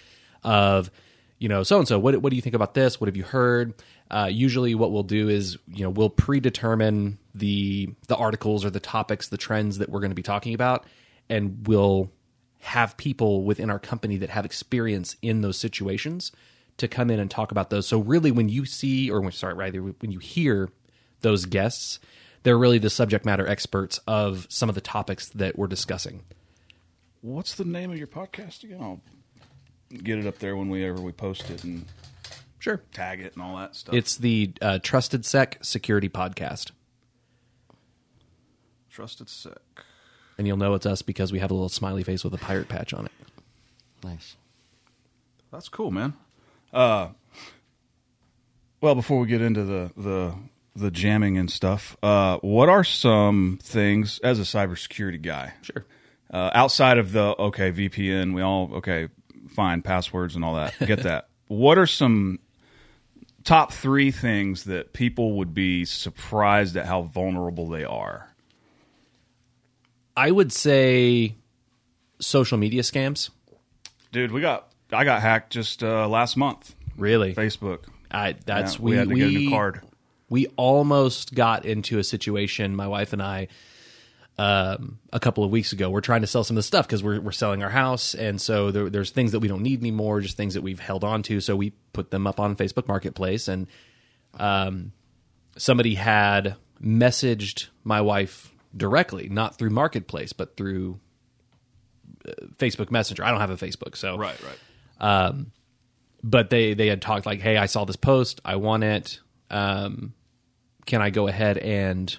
of 0.44 0.88
you 1.38 1.48
know 1.48 1.64
so 1.64 1.78
and 1.78 1.88
so. 1.88 1.98
What 1.98 2.22
what 2.22 2.30
do 2.30 2.36
you 2.36 2.42
think 2.42 2.54
about 2.54 2.74
this? 2.74 3.00
What 3.00 3.08
have 3.08 3.16
you 3.16 3.24
heard? 3.24 3.74
Uh, 4.08 4.28
usually, 4.30 4.76
what 4.76 4.92
we'll 4.92 5.02
do 5.02 5.28
is 5.28 5.58
you 5.66 5.82
know 5.82 5.90
we'll 5.90 6.10
predetermine 6.10 7.18
the 7.34 7.90
the 8.06 8.14
articles 8.14 8.64
or 8.64 8.70
the 8.70 8.78
topics, 8.78 9.28
the 9.28 9.36
trends 9.36 9.78
that 9.78 9.88
we're 9.88 10.00
going 10.00 10.12
to 10.12 10.16
be 10.16 10.22
talking 10.22 10.54
about, 10.54 10.86
and 11.28 11.66
we'll 11.66 12.08
have 12.60 12.96
people 12.96 13.42
within 13.42 13.68
our 13.68 13.80
company 13.80 14.16
that 14.18 14.30
have 14.30 14.44
experience 14.44 15.16
in 15.22 15.40
those 15.40 15.56
situations 15.56 16.30
to 16.80 16.88
come 16.88 17.10
in 17.10 17.18
and 17.20 17.30
talk 17.30 17.50
about 17.52 17.70
those. 17.70 17.86
So 17.86 17.98
really, 18.00 18.30
when 18.30 18.48
you 18.48 18.64
see 18.66 19.10
or 19.10 19.20
when, 19.20 19.32
sorry, 19.32 19.54
rather 19.54 19.80
when 19.80 20.10
you 20.10 20.18
hear 20.18 20.68
those 21.20 21.46
guests, 21.46 22.00
they're 22.42 22.58
really 22.58 22.78
the 22.78 22.90
subject 22.90 23.24
matter 23.24 23.46
experts 23.46 23.98
of 24.06 24.46
some 24.50 24.68
of 24.68 24.74
the 24.74 24.80
topics 24.80 25.28
that 25.30 25.58
we're 25.58 25.66
discussing. 25.66 26.22
What's 27.20 27.54
the 27.54 27.64
name 27.64 27.90
of 27.90 27.98
your 27.98 28.06
podcast 28.06 28.64
again? 28.64 28.80
I'll 28.80 29.00
get 30.02 30.18
it 30.18 30.26
up 30.26 30.38
there 30.38 30.56
when 30.56 30.68
we 30.70 30.84
ever 30.84 31.00
we 31.00 31.12
post 31.12 31.50
it 31.50 31.64
and 31.64 31.84
Sure. 32.58 32.82
tag 32.92 33.20
it 33.20 33.34
and 33.34 33.42
all 33.42 33.56
that 33.56 33.74
stuff. 33.74 33.94
It's 33.94 34.16
the 34.16 34.52
uh, 34.60 34.78
TrustedSec 34.82 35.64
Security 35.64 36.08
Podcast. 36.08 36.70
TrustedSec. 38.94 39.56
And 40.38 40.46
you'll 40.46 40.56
know 40.56 40.74
it's 40.74 40.86
us 40.86 41.02
because 41.02 41.32
we 41.32 41.38
have 41.38 41.50
a 41.50 41.54
little 41.54 41.68
smiley 41.68 42.02
face 42.02 42.24
with 42.24 42.32
a 42.34 42.38
pirate 42.38 42.68
patch 42.68 42.92
on 42.94 43.06
it. 43.06 43.12
Nice. 44.02 44.36
That's 45.52 45.68
cool, 45.68 45.90
man. 45.90 46.14
Uh, 46.72 47.08
well, 48.80 48.94
before 48.94 49.20
we 49.20 49.26
get 49.26 49.40
into 49.42 49.64
the 49.64 49.90
the 49.96 50.34
the 50.76 50.90
jamming 50.90 51.36
and 51.36 51.50
stuff, 51.50 51.96
uh, 52.02 52.38
what 52.38 52.68
are 52.68 52.84
some 52.84 53.58
things 53.62 54.18
as 54.20 54.38
a 54.38 54.42
cybersecurity 54.42 55.20
guy? 55.20 55.54
Sure. 55.62 55.84
Uh, 56.32 56.50
outside 56.54 56.98
of 56.98 57.12
the 57.12 57.34
okay 57.38 57.72
VPN, 57.72 58.34
we 58.34 58.42
all 58.42 58.70
okay 58.76 59.08
fine 59.48 59.82
passwords 59.82 60.36
and 60.36 60.44
all 60.44 60.54
that. 60.54 60.74
Get 60.86 61.02
that. 61.02 61.28
what 61.48 61.76
are 61.76 61.86
some 61.86 62.38
top 63.42 63.72
three 63.72 64.10
things 64.10 64.64
that 64.64 64.92
people 64.92 65.38
would 65.38 65.54
be 65.54 65.84
surprised 65.84 66.76
at 66.76 66.86
how 66.86 67.02
vulnerable 67.02 67.68
they 67.68 67.84
are? 67.84 68.28
I 70.16 70.30
would 70.30 70.52
say 70.52 71.34
social 72.20 72.58
media 72.58 72.82
scams. 72.82 73.30
Dude, 74.12 74.32
we 74.32 74.40
got 74.40 74.69
I 74.92 75.04
got 75.04 75.22
hacked 75.22 75.52
just 75.52 75.82
uh, 75.82 76.08
last 76.08 76.36
month. 76.36 76.74
Really, 76.96 77.34
Facebook. 77.34 77.84
I, 78.10 78.34
that's 78.44 78.74
Yeah, 78.74 78.80
we, 78.82 78.90
we 78.90 78.96
had 78.96 79.08
to 79.08 79.14
get 79.14 79.28
a 79.28 79.30
new 79.30 79.50
card. 79.50 79.82
We 80.28 80.46
almost 80.56 81.34
got 81.34 81.64
into 81.64 81.98
a 81.98 82.04
situation. 82.04 82.76
My 82.76 82.86
wife 82.86 83.12
and 83.12 83.22
I, 83.22 83.48
um, 84.38 84.98
a 85.12 85.20
couple 85.20 85.44
of 85.44 85.50
weeks 85.50 85.72
ago, 85.72 85.90
we're 85.90 86.00
trying 86.00 86.20
to 86.22 86.26
sell 86.26 86.44
some 86.44 86.56
of 86.56 86.58
the 86.58 86.66
stuff 86.66 86.86
because 86.86 87.02
we're 87.02 87.20
we're 87.20 87.32
selling 87.32 87.62
our 87.62 87.70
house, 87.70 88.14
and 88.14 88.40
so 88.40 88.70
there, 88.70 88.90
there's 88.90 89.10
things 89.10 89.32
that 89.32 89.40
we 89.40 89.48
don't 89.48 89.62
need 89.62 89.80
anymore, 89.80 90.20
just 90.20 90.36
things 90.36 90.54
that 90.54 90.62
we've 90.62 90.80
held 90.80 91.04
on 91.04 91.22
to. 91.24 91.40
So 91.40 91.56
we 91.56 91.70
put 91.92 92.10
them 92.10 92.26
up 92.26 92.40
on 92.40 92.56
Facebook 92.56 92.88
Marketplace, 92.88 93.48
and 93.48 93.66
um, 94.38 94.92
somebody 95.56 95.94
had 95.94 96.56
messaged 96.82 97.68
my 97.84 98.00
wife 98.00 98.52
directly, 98.76 99.28
not 99.28 99.56
through 99.56 99.70
Marketplace, 99.70 100.32
but 100.32 100.56
through 100.56 101.00
uh, 102.26 102.32
Facebook 102.56 102.90
Messenger. 102.90 103.24
I 103.24 103.30
don't 103.30 103.40
have 103.40 103.50
a 103.50 103.56
Facebook, 103.56 103.96
so 103.96 104.16
Right, 104.16 104.40
right. 104.42 104.58
But 105.00 106.50
they 106.50 106.74
they 106.74 106.88
had 106.88 107.00
talked 107.00 107.26
like, 107.26 107.40
"Hey, 107.40 107.56
I 107.56 107.66
saw 107.66 107.84
this 107.84 107.96
post. 107.96 108.40
I 108.44 108.56
want 108.56 108.84
it. 108.84 109.20
Um, 109.50 110.12
can 110.86 111.00
I 111.00 111.10
go 111.10 111.28
ahead 111.28 111.56
and 111.58 112.14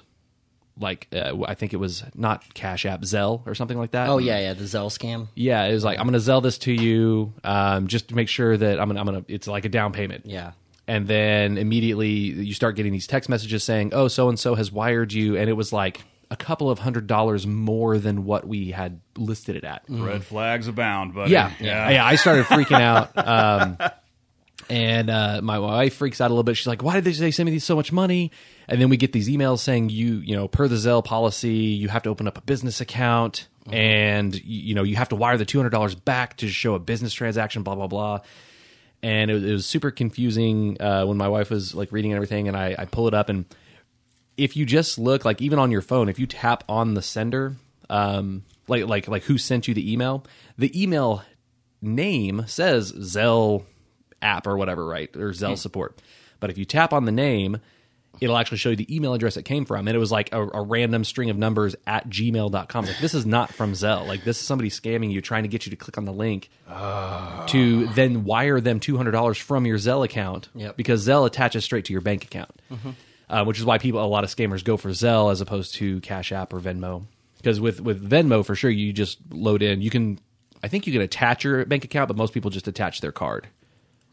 like 0.79 1.07
uh, 1.13 1.33
I 1.45 1.53
think 1.53 1.73
it 1.73 1.77
was 1.77 2.03
not 2.15 2.53
Cash 2.53 2.85
App, 2.85 3.01
Zelle 3.01 3.45
or 3.45 3.55
something 3.55 3.77
like 3.77 3.91
that. 3.91 4.09
Oh 4.09 4.17
yeah, 4.17 4.39
yeah, 4.39 4.53
the 4.53 4.63
Zelle 4.63 4.87
scam. 4.87 5.27
yeah. 5.35 5.65
It 5.65 5.73
was 5.73 5.83
like 5.83 5.99
I'm 5.99 6.07
going 6.07 6.19
to 6.19 6.31
Zelle 6.31 6.41
this 6.41 6.57
to 6.59 6.73
you, 6.73 7.33
um, 7.43 7.87
just 7.87 8.09
to 8.09 8.15
make 8.15 8.29
sure 8.29 8.57
that 8.57 8.79
I'm 8.79 8.87
gonna, 8.87 8.99
I'm 8.99 9.23
to. 9.23 9.33
It's 9.33 9.47
like 9.47 9.65
a 9.65 9.69
down 9.69 9.93
payment. 9.93 10.25
Yeah. 10.25 10.53
And 10.87 11.07
then 11.07 11.57
immediately 11.57 12.09
you 12.09 12.53
start 12.53 12.75
getting 12.75 12.91
these 12.91 13.07
text 13.07 13.29
messages 13.29 13.63
saying, 13.63 13.91
"Oh, 13.93 14.07
so 14.07 14.29
and 14.29 14.39
so 14.39 14.55
has 14.55 14.71
wired 14.71 15.13
you," 15.13 15.37
and 15.37 15.49
it 15.49 15.53
was 15.53 15.71
like 15.71 16.01
a 16.31 16.35
couple 16.35 16.71
of 16.71 16.79
hundred 16.79 17.05
dollars 17.05 17.45
more 17.45 17.99
than 17.99 18.25
what 18.25 18.47
we 18.47 18.71
had 18.71 18.99
listed 19.17 19.55
it 19.55 19.63
at. 19.63 19.83
Red 19.89 20.23
flags 20.23 20.67
abound, 20.67 21.13
buddy. 21.13 21.31
Yeah, 21.59 21.89
yeah, 21.91 22.05
I 22.05 22.15
started 22.15 22.45
freaking 22.45 22.81
out. 22.81 23.11
Um, 23.15 23.77
and 24.69 25.09
uh, 25.09 25.41
my 25.43 25.59
wife 25.59 25.95
freaks 25.95 26.21
out 26.21 26.27
a 26.27 26.33
little 26.33 26.43
bit. 26.43 26.55
She's 26.55 26.67
like, 26.67 26.81
"Why 26.83 26.93
did 26.95 27.03
they 27.03 27.11
they 27.11 27.31
send 27.31 27.49
me 27.49 27.59
so 27.59 27.75
much 27.75 27.91
money?" 27.91 28.31
And 28.67 28.79
then 28.81 28.89
we 28.89 28.97
get 28.97 29.11
these 29.11 29.27
emails 29.27 29.59
saying, 29.59 29.89
"You, 29.89 30.15
you 30.15 30.35
know, 30.35 30.47
per 30.47 30.67
the 30.67 30.75
Zelle 30.75 31.03
policy, 31.03 31.53
you 31.53 31.89
have 31.89 32.03
to 32.03 32.09
open 32.09 32.27
up 32.27 32.37
a 32.37 32.41
business 32.41 32.79
account, 32.79 33.47
and 33.69 34.33
you, 34.35 34.41
you 34.69 34.75
know, 34.75 34.83
you 34.83 34.95
have 34.95 35.09
to 35.09 35.15
wire 35.15 35.37
the 35.37 35.45
two 35.45 35.57
hundred 35.59 35.71
dollars 35.71 35.93
back 35.95 36.37
to 36.37 36.47
show 36.47 36.75
a 36.75 36.79
business 36.79 37.13
transaction." 37.13 37.63
Blah 37.63 37.75
blah 37.75 37.87
blah. 37.87 38.19
And 39.03 39.31
it, 39.31 39.33
was- 39.33 39.43
it 39.43 39.51
was 39.51 39.65
super 39.65 39.89
confusing 39.91 40.77
uh, 40.79 41.05
when 41.05 41.17
my 41.17 41.27
wife 41.27 41.49
was 41.49 41.73
like 41.75 41.91
reading 41.91 42.13
everything, 42.13 42.47
and 42.47 42.55
I, 42.55 42.75
I 42.77 42.85
pull 42.85 43.07
it 43.07 43.13
up, 43.15 43.29
and 43.29 43.45
if 44.41 44.57
you 44.57 44.65
just 44.65 44.97
look 44.97 45.23
like 45.23 45.39
even 45.39 45.59
on 45.59 45.69
your 45.69 45.83
phone, 45.83 46.09
if 46.09 46.17
you 46.17 46.25
tap 46.25 46.63
on 46.67 46.95
the 46.95 47.01
sender, 47.01 47.55
um, 47.91 48.43
like 48.67 48.87
like 48.87 49.07
like 49.07 49.23
who 49.23 49.37
sent 49.37 49.67
you 49.67 49.73
the 49.75 49.91
email, 49.91 50.25
the 50.57 50.81
email 50.81 51.23
name 51.79 52.43
says 52.47 52.91
Zelle 52.91 53.65
app 54.19 54.47
or 54.47 54.57
whatever, 54.57 54.85
right? 54.85 55.15
Or 55.15 55.29
Zelle 55.29 55.49
hmm. 55.49 55.55
support. 55.55 56.01
But 56.39 56.49
if 56.49 56.57
you 56.57 56.65
tap 56.65 56.91
on 56.91 57.05
the 57.05 57.11
name, 57.11 57.59
it'll 58.19 58.35
actually 58.35 58.57
show 58.57 58.71
you 58.71 58.75
the 58.75 58.95
email 58.95 59.13
address 59.13 59.37
it 59.37 59.43
came 59.43 59.63
from. 59.63 59.87
And 59.87 59.95
it 59.95 59.99
was 59.99 60.11
like 60.11 60.33
a, 60.33 60.41
a 60.41 60.61
random 60.61 61.03
string 61.03 61.29
of 61.29 61.37
numbers 61.37 61.75
at 61.85 62.09
gmail.com. 62.09 62.85
Like, 62.85 62.99
this 62.99 63.13
is 63.13 63.27
not 63.27 63.53
from 63.53 63.73
Zelle. 63.73 64.07
Like, 64.07 64.23
this 64.23 64.39
is 64.39 64.47
somebody 64.47 64.71
scamming 64.71 65.11
you, 65.11 65.21
trying 65.21 65.43
to 65.43 65.49
get 65.49 65.67
you 65.67 65.69
to 65.69 65.75
click 65.75 65.99
on 65.99 66.05
the 66.05 66.11
link 66.11 66.49
ah. 66.67 67.45
to 67.49 67.85
then 67.89 68.23
wire 68.23 68.59
them 68.59 68.79
$200 68.79 69.39
from 69.39 69.67
your 69.67 69.77
Zelle 69.77 70.03
account 70.03 70.49
Yep. 70.55 70.77
because 70.77 71.05
Zelle 71.05 71.27
attaches 71.27 71.63
straight 71.63 71.85
to 71.85 71.93
your 71.93 72.01
bank 72.01 72.23
account. 72.23 72.59
Mm-hmm. 72.71 72.91
Uh, 73.31 73.45
which 73.45 73.57
is 73.57 73.63
why 73.63 73.77
people, 73.77 74.03
a 74.03 74.05
lot 74.05 74.25
of 74.25 74.29
scammers 74.29 74.61
go 74.61 74.75
for 74.75 74.89
Zelle 74.89 75.31
as 75.31 75.39
opposed 75.39 75.75
to 75.75 76.01
Cash 76.01 76.33
App 76.33 76.51
or 76.51 76.59
Venmo. 76.59 77.05
Because 77.37 77.61
with, 77.61 77.79
with 77.79 78.07
Venmo, 78.07 78.45
for 78.45 78.55
sure, 78.55 78.69
you 78.69 78.91
just 78.91 79.19
load 79.31 79.61
in. 79.61 79.79
You 79.79 79.89
can, 79.89 80.19
I 80.61 80.67
think 80.67 80.85
you 80.85 80.91
can 80.91 81.01
attach 81.01 81.45
your 81.45 81.65
bank 81.65 81.85
account, 81.85 82.09
but 82.09 82.17
most 82.17 82.33
people 82.33 82.51
just 82.51 82.67
attach 82.67 82.99
their 82.99 83.13
card. 83.13 83.47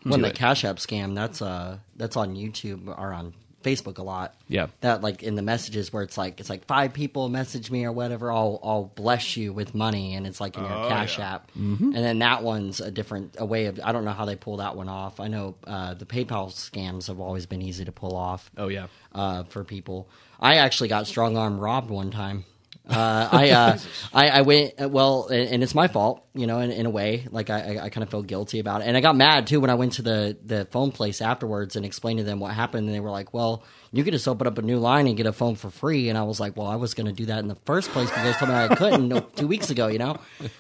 When 0.05 0.23
the 0.23 0.29
it. 0.29 0.37
Cash 0.37 0.65
App 0.65 0.77
scam, 0.77 1.17
that's 1.17 1.43
uh 1.43 1.79
that's 1.97 2.17
on 2.17 2.37
YouTube 2.37 2.87
or 2.87 3.13
on 3.13 3.35
Facebook 3.69 3.99
a 3.99 4.03
lot. 4.03 4.35
Yeah. 4.49 4.69
That 4.81 5.03
like 5.03 5.23
in 5.23 5.35
the 5.35 5.43
messages 5.43 5.93
where 5.93 6.03
it's 6.03 6.17
like 6.17 6.41
it's 6.41 6.51
like 6.51 6.65
five 6.67 6.93
people 6.93 7.29
message 7.29 7.71
me 7.71 7.85
or 7.85 7.93
whatever, 7.93 8.33
I'll 8.33 8.59
I'll 8.63 8.85
bless 8.95 9.37
you 9.37 9.53
with 9.53 9.75
money 9.75 10.15
and 10.15 10.27
it's 10.27 10.41
like 10.41 10.57
in 10.57 10.65
your 10.65 10.73
Oh, 10.73 10.89
Cash 10.89 11.19
yeah. 11.19 11.35
App. 11.35 11.51
And 11.55 11.95
then 11.95 12.19
that 12.21 12.43
one's 12.43 12.81
a 12.81 12.91
different 12.91 13.37
a 13.39 13.45
way 13.45 13.67
of 13.67 13.81
I 13.83 13.93
don't 13.93 14.05
know 14.05 14.13
how 14.13 14.25
they 14.25 14.37
pull 14.37 14.59
that 14.59 14.77
one 14.77 14.89
off. 14.89 15.21
I 15.21 15.29
know 15.29 15.55
uh, 15.67 15.95
the 15.95 16.07
PayPal 16.07 16.51
scams 16.53 17.07
have 17.09 17.21
always 17.21 17.47
been 17.47 17.63
easy 17.63 17.85
to 17.85 17.93
pull 17.93 18.17
off. 18.17 18.51
Oh, 18.57 18.69
yeah. 18.69 18.87
uh, 19.15 19.45
for 19.45 19.65
people. 19.65 20.09
I 20.41 20.57
actually 20.57 20.89
got 20.89 21.07
strong 21.07 21.37
arm 21.37 21.59
robbed 21.59 21.91
one 21.91 22.11
time. 22.11 22.45
Uh, 22.89 23.29
I, 23.31 23.51
uh, 23.51 23.79
I 24.15 24.29
I 24.31 24.41
went 24.43 24.91
well, 24.91 25.27
and, 25.27 25.49
and 25.49 25.63
it's 25.63 25.75
my 25.75 25.89
fault, 25.89 26.25
you 26.33 26.47
know, 26.47 26.61
in, 26.61 26.71
in 26.71 26.87
a 26.87 26.91
way. 26.91 27.27
Like 27.31 27.51
I, 27.51 27.79
I, 27.83 27.89
kind 27.91 28.03
of 28.03 28.11
feel 28.11 28.23
guilty 28.23 28.61
about 28.61 28.81
it, 28.81 28.87
and 28.87 28.97
I 28.97 29.01
got 29.01 29.15
mad 29.15 29.47
too 29.47 29.61
when 29.61 29.69
I 29.69 29.75
went 29.75 29.95
to 29.95 30.03
the 30.03 30.39
the 30.43 30.65
phone 30.71 30.91
place 30.91 31.21
afterwards 31.21 31.77
and 31.77 31.85
explained 31.85 32.19
to 32.19 32.25
them 32.25 32.41
what 32.41 32.55
happened, 32.55 32.87
and 32.87 32.95
they 32.95 33.01
were 33.01 33.11
like, 33.11 33.35
"Well, 33.35 33.63
you 33.93 34.05
could 34.05 34.15
just 34.15 34.27
open 34.27 34.47
up 34.47 34.57
a 34.57 34.63
new 34.63 34.79
line 34.79 35.07
and 35.07 35.17
get 35.17 35.27
a 35.27 35.33
phone 35.33 35.55
for 35.55 35.69
free." 35.69 36.09
And 36.09 36.17
I 36.17 36.23
was 36.23 36.41
like, 36.41 36.57
"Well, 36.57 36.67
I 36.67 36.77
was 36.77 36.95
going 36.95 37.09
to 37.09 37.13
do 37.13 37.27
that 37.27 37.41
in 37.41 37.49
the 37.49 37.59
first 37.67 37.91
place, 37.91 38.09
you 38.09 38.17
guys 38.17 38.37
told 38.39 38.51
me 38.51 38.57
I 38.57 38.75
couldn't 38.75 39.37
two 39.37 39.49
weeks 39.49 39.69
ago, 39.69 39.89
you 39.89 39.99
know." 39.99 40.17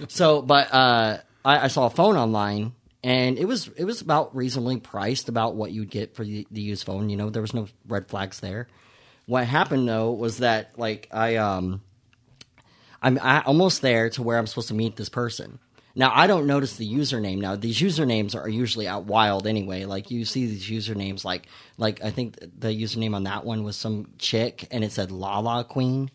So, 0.08 0.42
but 0.42 0.72
uh, 0.72 1.18
I, 1.44 1.64
I 1.64 1.68
saw 1.68 1.86
a 1.86 1.90
phone 1.90 2.16
online 2.16 2.72
and 3.02 3.38
it 3.38 3.44
was 3.44 3.68
it 3.76 3.84
was 3.84 4.00
about 4.00 4.34
reasonably 4.34 4.78
priced 4.78 5.28
about 5.28 5.54
what 5.54 5.70
you'd 5.70 5.90
get 5.90 6.14
for 6.14 6.24
the, 6.24 6.46
the 6.50 6.60
used 6.60 6.84
phone. 6.84 7.08
You 7.08 7.16
know, 7.16 7.30
there 7.30 7.42
was 7.42 7.54
no 7.54 7.68
red 7.86 8.08
flags 8.08 8.40
there. 8.40 8.68
What 9.26 9.46
happened 9.46 9.88
though 9.88 10.12
was 10.12 10.38
that 10.38 10.78
like 10.78 11.08
I 11.12 11.36
um 11.36 11.82
I'm 13.02 13.18
I, 13.22 13.42
almost 13.42 13.82
there 13.82 14.10
to 14.10 14.22
where 14.22 14.38
I'm 14.38 14.46
supposed 14.46 14.68
to 14.68 14.74
meet 14.74 14.96
this 14.96 15.08
person. 15.08 15.58
Now 15.94 16.12
I 16.14 16.26
don't 16.26 16.46
notice 16.46 16.76
the 16.76 16.88
username. 16.88 17.38
Now 17.38 17.56
these 17.56 17.78
usernames 17.78 18.34
are 18.34 18.48
usually 18.48 18.86
out 18.86 19.04
wild 19.04 19.46
anyway. 19.46 19.84
Like 19.84 20.10
you 20.10 20.24
see 20.24 20.46
these 20.46 20.68
usernames, 20.68 21.24
like 21.24 21.46
like 21.76 22.02
I 22.04 22.10
think 22.10 22.38
the 22.38 22.68
username 22.68 23.14
on 23.14 23.24
that 23.24 23.44
one 23.44 23.64
was 23.64 23.76
some 23.76 24.10
chick, 24.18 24.66
and 24.70 24.84
it 24.84 24.92
said 24.92 25.10
Lala 25.10 25.64
Queen. 25.64 26.10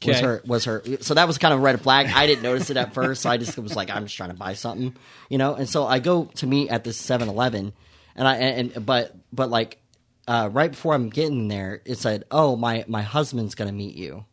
Okay. 0.00 0.12
Was 0.12 0.20
her 0.20 0.42
was 0.46 0.64
her? 0.64 0.82
So 1.00 1.14
that 1.14 1.26
was 1.26 1.38
kind 1.38 1.52
of 1.52 1.60
a 1.60 1.62
red 1.62 1.80
flag. 1.80 2.06
I 2.06 2.26
didn't 2.26 2.42
notice 2.42 2.70
it 2.70 2.76
at 2.76 2.94
first. 2.94 3.22
So 3.22 3.30
I 3.30 3.36
just 3.36 3.58
was 3.58 3.74
like, 3.74 3.90
I'm 3.90 4.04
just 4.04 4.16
trying 4.16 4.30
to 4.30 4.36
buy 4.36 4.54
something, 4.54 4.96
you 5.28 5.38
know. 5.38 5.54
And 5.56 5.68
so 5.68 5.86
I 5.86 5.98
go 5.98 6.26
to 6.36 6.46
meet 6.46 6.70
at 6.70 6.84
this 6.84 7.00
7-Eleven, 7.00 7.72
and 8.14 8.28
I 8.28 8.36
and, 8.36 8.86
but 8.86 9.14
but 9.32 9.50
like 9.50 9.78
uh, 10.28 10.48
right 10.52 10.70
before 10.70 10.94
I'm 10.94 11.10
getting 11.10 11.48
there, 11.48 11.82
it 11.84 11.98
said, 11.98 12.24
"Oh 12.30 12.54
my 12.54 12.84
my 12.86 13.02
husband's 13.02 13.54
gonna 13.54 13.72
meet 13.72 13.96
you." 13.96 14.24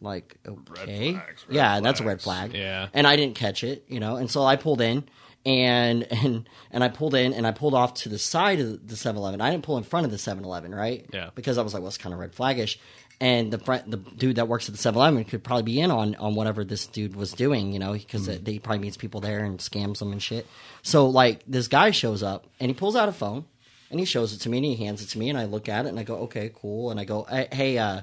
Like 0.00 0.36
okay, 0.46 1.12
flags, 1.12 1.44
red 1.48 1.54
yeah, 1.54 1.80
that's 1.80 2.00
a 2.00 2.04
red 2.04 2.20
flag. 2.20 2.52
Yeah. 2.52 2.88
and 2.92 3.06
I 3.06 3.16
didn't 3.16 3.34
catch 3.34 3.64
it, 3.64 3.84
you 3.88 3.98
know. 3.98 4.16
And 4.16 4.30
so 4.30 4.44
I 4.44 4.56
pulled 4.56 4.80
in, 4.80 5.04
and 5.46 6.02
and 6.10 6.48
and 6.70 6.84
I 6.84 6.88
pulled 6.88 7.14
in, 7.14 7.32
and 7.32 7.46
I 7.46 7.52
pulled 7.52 7.74
off 7.74 7.94
to 7.94 8.08
the 8.08 8.18
side 8.18 8.60
of 8.60 8.86
the 8.86 8.94
7-Eleven. 8.94 9.40
I 9.40 9.50
didn't 9.50 9.64
pull 9.64 9.78
in 9.78 9.84
front 9.84 10.04
of 10.04 10.12
the 10.12 10.18
7-Eleven, 10.18 10.74
right? 10.74 11.06
Yeah. 11.12 11.30
because 11.34 11.56
I 11.56 11.62
was 11.62 11.72
like, 11.72 11.82
well, 11.82 11.88
it's 11.88 11.98
kind 11.98 12.12
of 12.12 12.18
red 12.18 12.34
flaggish. 12.34 12.76
And 13.18 13.50
the 13.50 13.58
front, 13.58 13.90
the 13.90 13.96
dude 13.96 14.36
that 14.36 14.46
works 14.46 14.68
at 14.68 14.74
the 14.74 14.78
7-Eleven 14.78 15.24
could 15.24 15.42
probably 15.42 15.62
be 15.62 15.80
in 15.80 15.90
on, 15.90 16.16
on 16.16 16.34
whatever 16.34 16.64
this 16.64 16.86
dude 16.86 17.16
was 17.16 17.32
doing, 17.32 17.72
you 17.72 17.78
know, 17.78 17.94
because 17.94 18.26
he 18.26 18.58
probably 18.58 18.80
meets 18.80 18.98
people 18.98 19.20
there 19.22 19.42
and 19.42 19.58
scams 19.58 20.00
them 20.00 20.12
and 20.12 20.22
shit. 20.22 20.46
So 20.82 21.08
like 21.08 21.40
this 21.46 21.66
guy 21.66 21.92
shows 21.92 22.22
up 22.22 22.46
and 22.60 22.68
he 22.68 22.74
pulls 22.74 22.94
out 22.94 23.08
a 23.08 23.12
phone 23.12 23.46
and 23.90 23.98
he 23.98 24.04
shows 24.04 24.34
it 24.34 24.40
to 24.40 24.50
me 24.50 24.58
and 24.58 24.66
he 24.66 24.76
hands 24.76 25.02
it 25.02 25.06
to 25.06 25.18
me 25.18 25.30
and 25.30 25.38
I 25.38 25.44
look 25.44 25.66
at 25.66 25.86
it 25.86 25.88
and 25.88 25.98
I 25.98 26.02
go, 26.02 26.16
okay, 26.24 26.52
cool. 26.54 26.90
And 26.90 27.00
I 27.00 27.04
go, 27.04 27.22
hey, 27.22 27.48
hey 27.50 27.78
uh, 27.78 28.02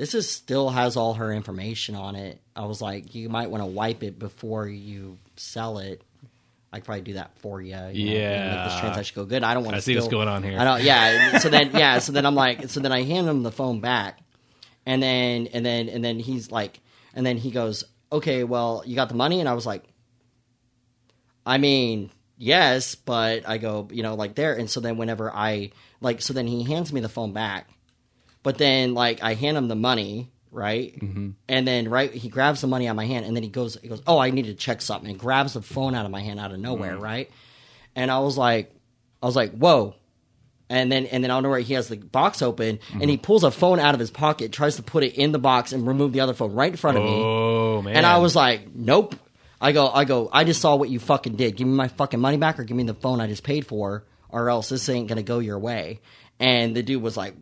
this 0.00 0.14
is 0.14 0.30
still 0.30 0.70
has 0.70 0.96
all 0.96 1.12
her 1.12 1.30
information 1.30 1.94
on 1.94 2.16
it. 2.16 2.40
I 2.56 2.64
was 2.64 2.80
like, 2.80 3.14
you 3.14 3.28
might 3.28 3.50
want 3.50 3.62
to 3.62 3.66
wipe 3.66 4.02
it 4.02 4.18
before 4.18 4.66
you 4.66 5.18
sell 5.36 5.76
it. 5.76 6.00
I 6.72 6.78
could 6.78 6.86
probably 6.86 7.02
do 7.02 7.12
that 7.14 7.36
for 7.40 7.60
you. 7.60 7.68
you 7.68 7.74
know, 7.74 7.84
make 7.84 7.94
this 7.94 8.04
Yeah. 8.14 8.80
transaction 8.80 9.14
go 9.14 9.24
good. 9.26 9.42
I 9.44 9.52
don't 9.52 9.64
want 9.64 9.76
to 9.76 9.82
see 9.82 9.94
what's 9.94 10.08
going 10.08 10.26
on 10.28 10.42
here. 10.42 10.58
I 10.58 10.64
don't. 10.64 10.82
Yeah. 10.82 11.36
So 11.38 11.50
then, 11.50 11.72
yeah. 11.74 11.98
So 11.98 12.12
then 12.12 12.24
I'm 12.24 12.34
like, 12.34 12.70
so 12.70 12.80
then 12.80 12.92
I 12.92 13.02
hand 13.02 13.28
him 13.28 13.42
the 13.42 13.52
phone 13.52 13.80
back, 13.80 14.20
and 14.86 15.02
then 15.02 15.48
and 15.52 15.66
then 15.66 15.90
and 15.90 16.02
then 16.02 16.18
he's 16.18 16.50
like, 16.50 16.80
and 17.12 17.26
then 17.26 17.36
he 17.36 17.50
goes, 17.50 17.84
okay, 18.10 18.42
well, 18.44 18.82
you 18.86 18.94
got 18.94 19.10
the 19.10 19.14
money, 19.16 19.40
and 19.40 19.48
I 19.50 19.52
was 19.52 19.66
like, 19.66 19.84
I 21.44 21.58
mean, 21.58 22.10
yes, 22.38 22.94
but 22.94 23.46
I 23.48 23.58
go, 23.58 23.88
you 23.92 24.02
know, 24.02 24.14
like 24.14 24.34
there, 24.34 24.54
and 24.54 24.70
so 24.70 24.80
then 24.80 24.96
whenever 24.96 25.30
I 25.34 25.72
like, 26.00 26.22
so 26.22 26.32
then 26.32 26.46
he 26.46 26.62
hands 26.64 26.90
me 26.92 27.00
the 27.00 27.08
phone 27.08 27.32
back, 27.32 27.68
but 28.42 28.58
then 28.58 28.94
like 28.94 29.22
I 29.22 29.34
hand 29.34 29.56
him 29.56 29.68
the 29.68 29.76
money, 29.76 30.32
right? 30.50 30.98
Mm-hmm. 30.98 31.30
And 31.48 31.68
then 31.68 31.88
right, 31.88 32.12
he 32.12 32.28
grabs 32.28 32.60
the 32.60 32.66
money 32.66 32.86
out 32.86 32.92
of 32.92 32.96
my 32.96 33.06
hand, 33.06 33.26
and 33.26 33.36
then 33.36 33.42
he 33.42 33.48
goes, 33.48 33.78
he 33.80 33.88
goes, 33.88 34.02
"Oh, 34.06 34.18
I 34.18 34.30
need 34.30 34.46
to 34.46 34.54
check 34.54 34.82
something," 34.82 35.10
and 35.10 35.18
grabs 35.18 35.54
the 35.54 35.62
phone 35.62 35.94
out 35.94 36.04
of 36.04 36.10
my 36.10 36.20
hand 36.20 36.40
out 36.40 36.52
of 36.52 36.58
nowhere, 36.58 36.96
right? 36.96 37.30
And 37.94 38.10
I 38.10 38.20
was 38.20 38.38
like, 38.38 38.74
I 39.22 39.26
was 39.26 39.36
like, 39.36 39.52
"Whoa." 39.52 39.94
And 40.68 40.90
then, 40.92 41.06
and 41.06 41.24
then 41.24 41.32
I 41.32 41.34
don't 41.34 41.42
know 41.42 41.48
where 41.48 41.58
he 41.58 41.74
has 41.74 41.88
the 41.88 41.96
box 41.96 42.42
open, 42.42 42.78
and 42.92 43.10
he 43.10 43.16
pulls 43.16 43.42
a 43.42 43.50
phone 43.50 43.80
out 43.80 43.94
of 43.94 44.00
his 44.00 44.12
pocket, 44.12 44.52
tries 44.52 44.76
to 44.76 44.84
put 44.84 45.02
it 45.02 45.14
in 45.14 45.32
the 45.32 45.38
box, 45.38 45.72
and 45.72 45.84
remove 45.86 46.12
the 46.12 46.20
other 46.20 46.32
phone 46.32 46.52
right 46.52 46.70
in 46.70 46.76
front 46.76 46.96
of 46.96 47.02
me. 47.02 47.10
Oh 47.10 47.82
man! 47.82 47.96
And 47.96 48.06
I 48.06 48.18
was 48.18 48.36
like, 48.36 48.72
nope. 48.74 49.16
I 49.60 49.72
go, 49.72 49.90
I 49.90 50.04
go, 50.04 50.30
I 50.32 50.44
just 50.44 50.62
saw 50.62 50.76
what 50.76 50.88
you 50.88 50.98
fucking 50.98 51.36
did. 51.36 51.56
Give 51.56 51.66
me 51.66 51.74
my 51.74 51.88
fucking 51.88 52.18
money 52.18 52.38
back 52.38 52.58
or 52.58 52.64
give 52.64 52.76
me 52.76 52.84
the 52.84 52.94
phone 52.94 53.20
I 53.20 53.26
just 53.26 53.42
paid 53.42 53.66
for, 53.66 54.06
or 54.30 54.48
else 54.48 54.70
this 54.70 54.88
ain't 54.88 55.08
gonna 55.08 55.22
go 55.22 55.38
your 55.38 55.58
way. 55.58 56.00
And 56.38 56.74
the 56.74 56.82
dude 56.82 57.02
was 57.02 57.16
like, 57.16 57.34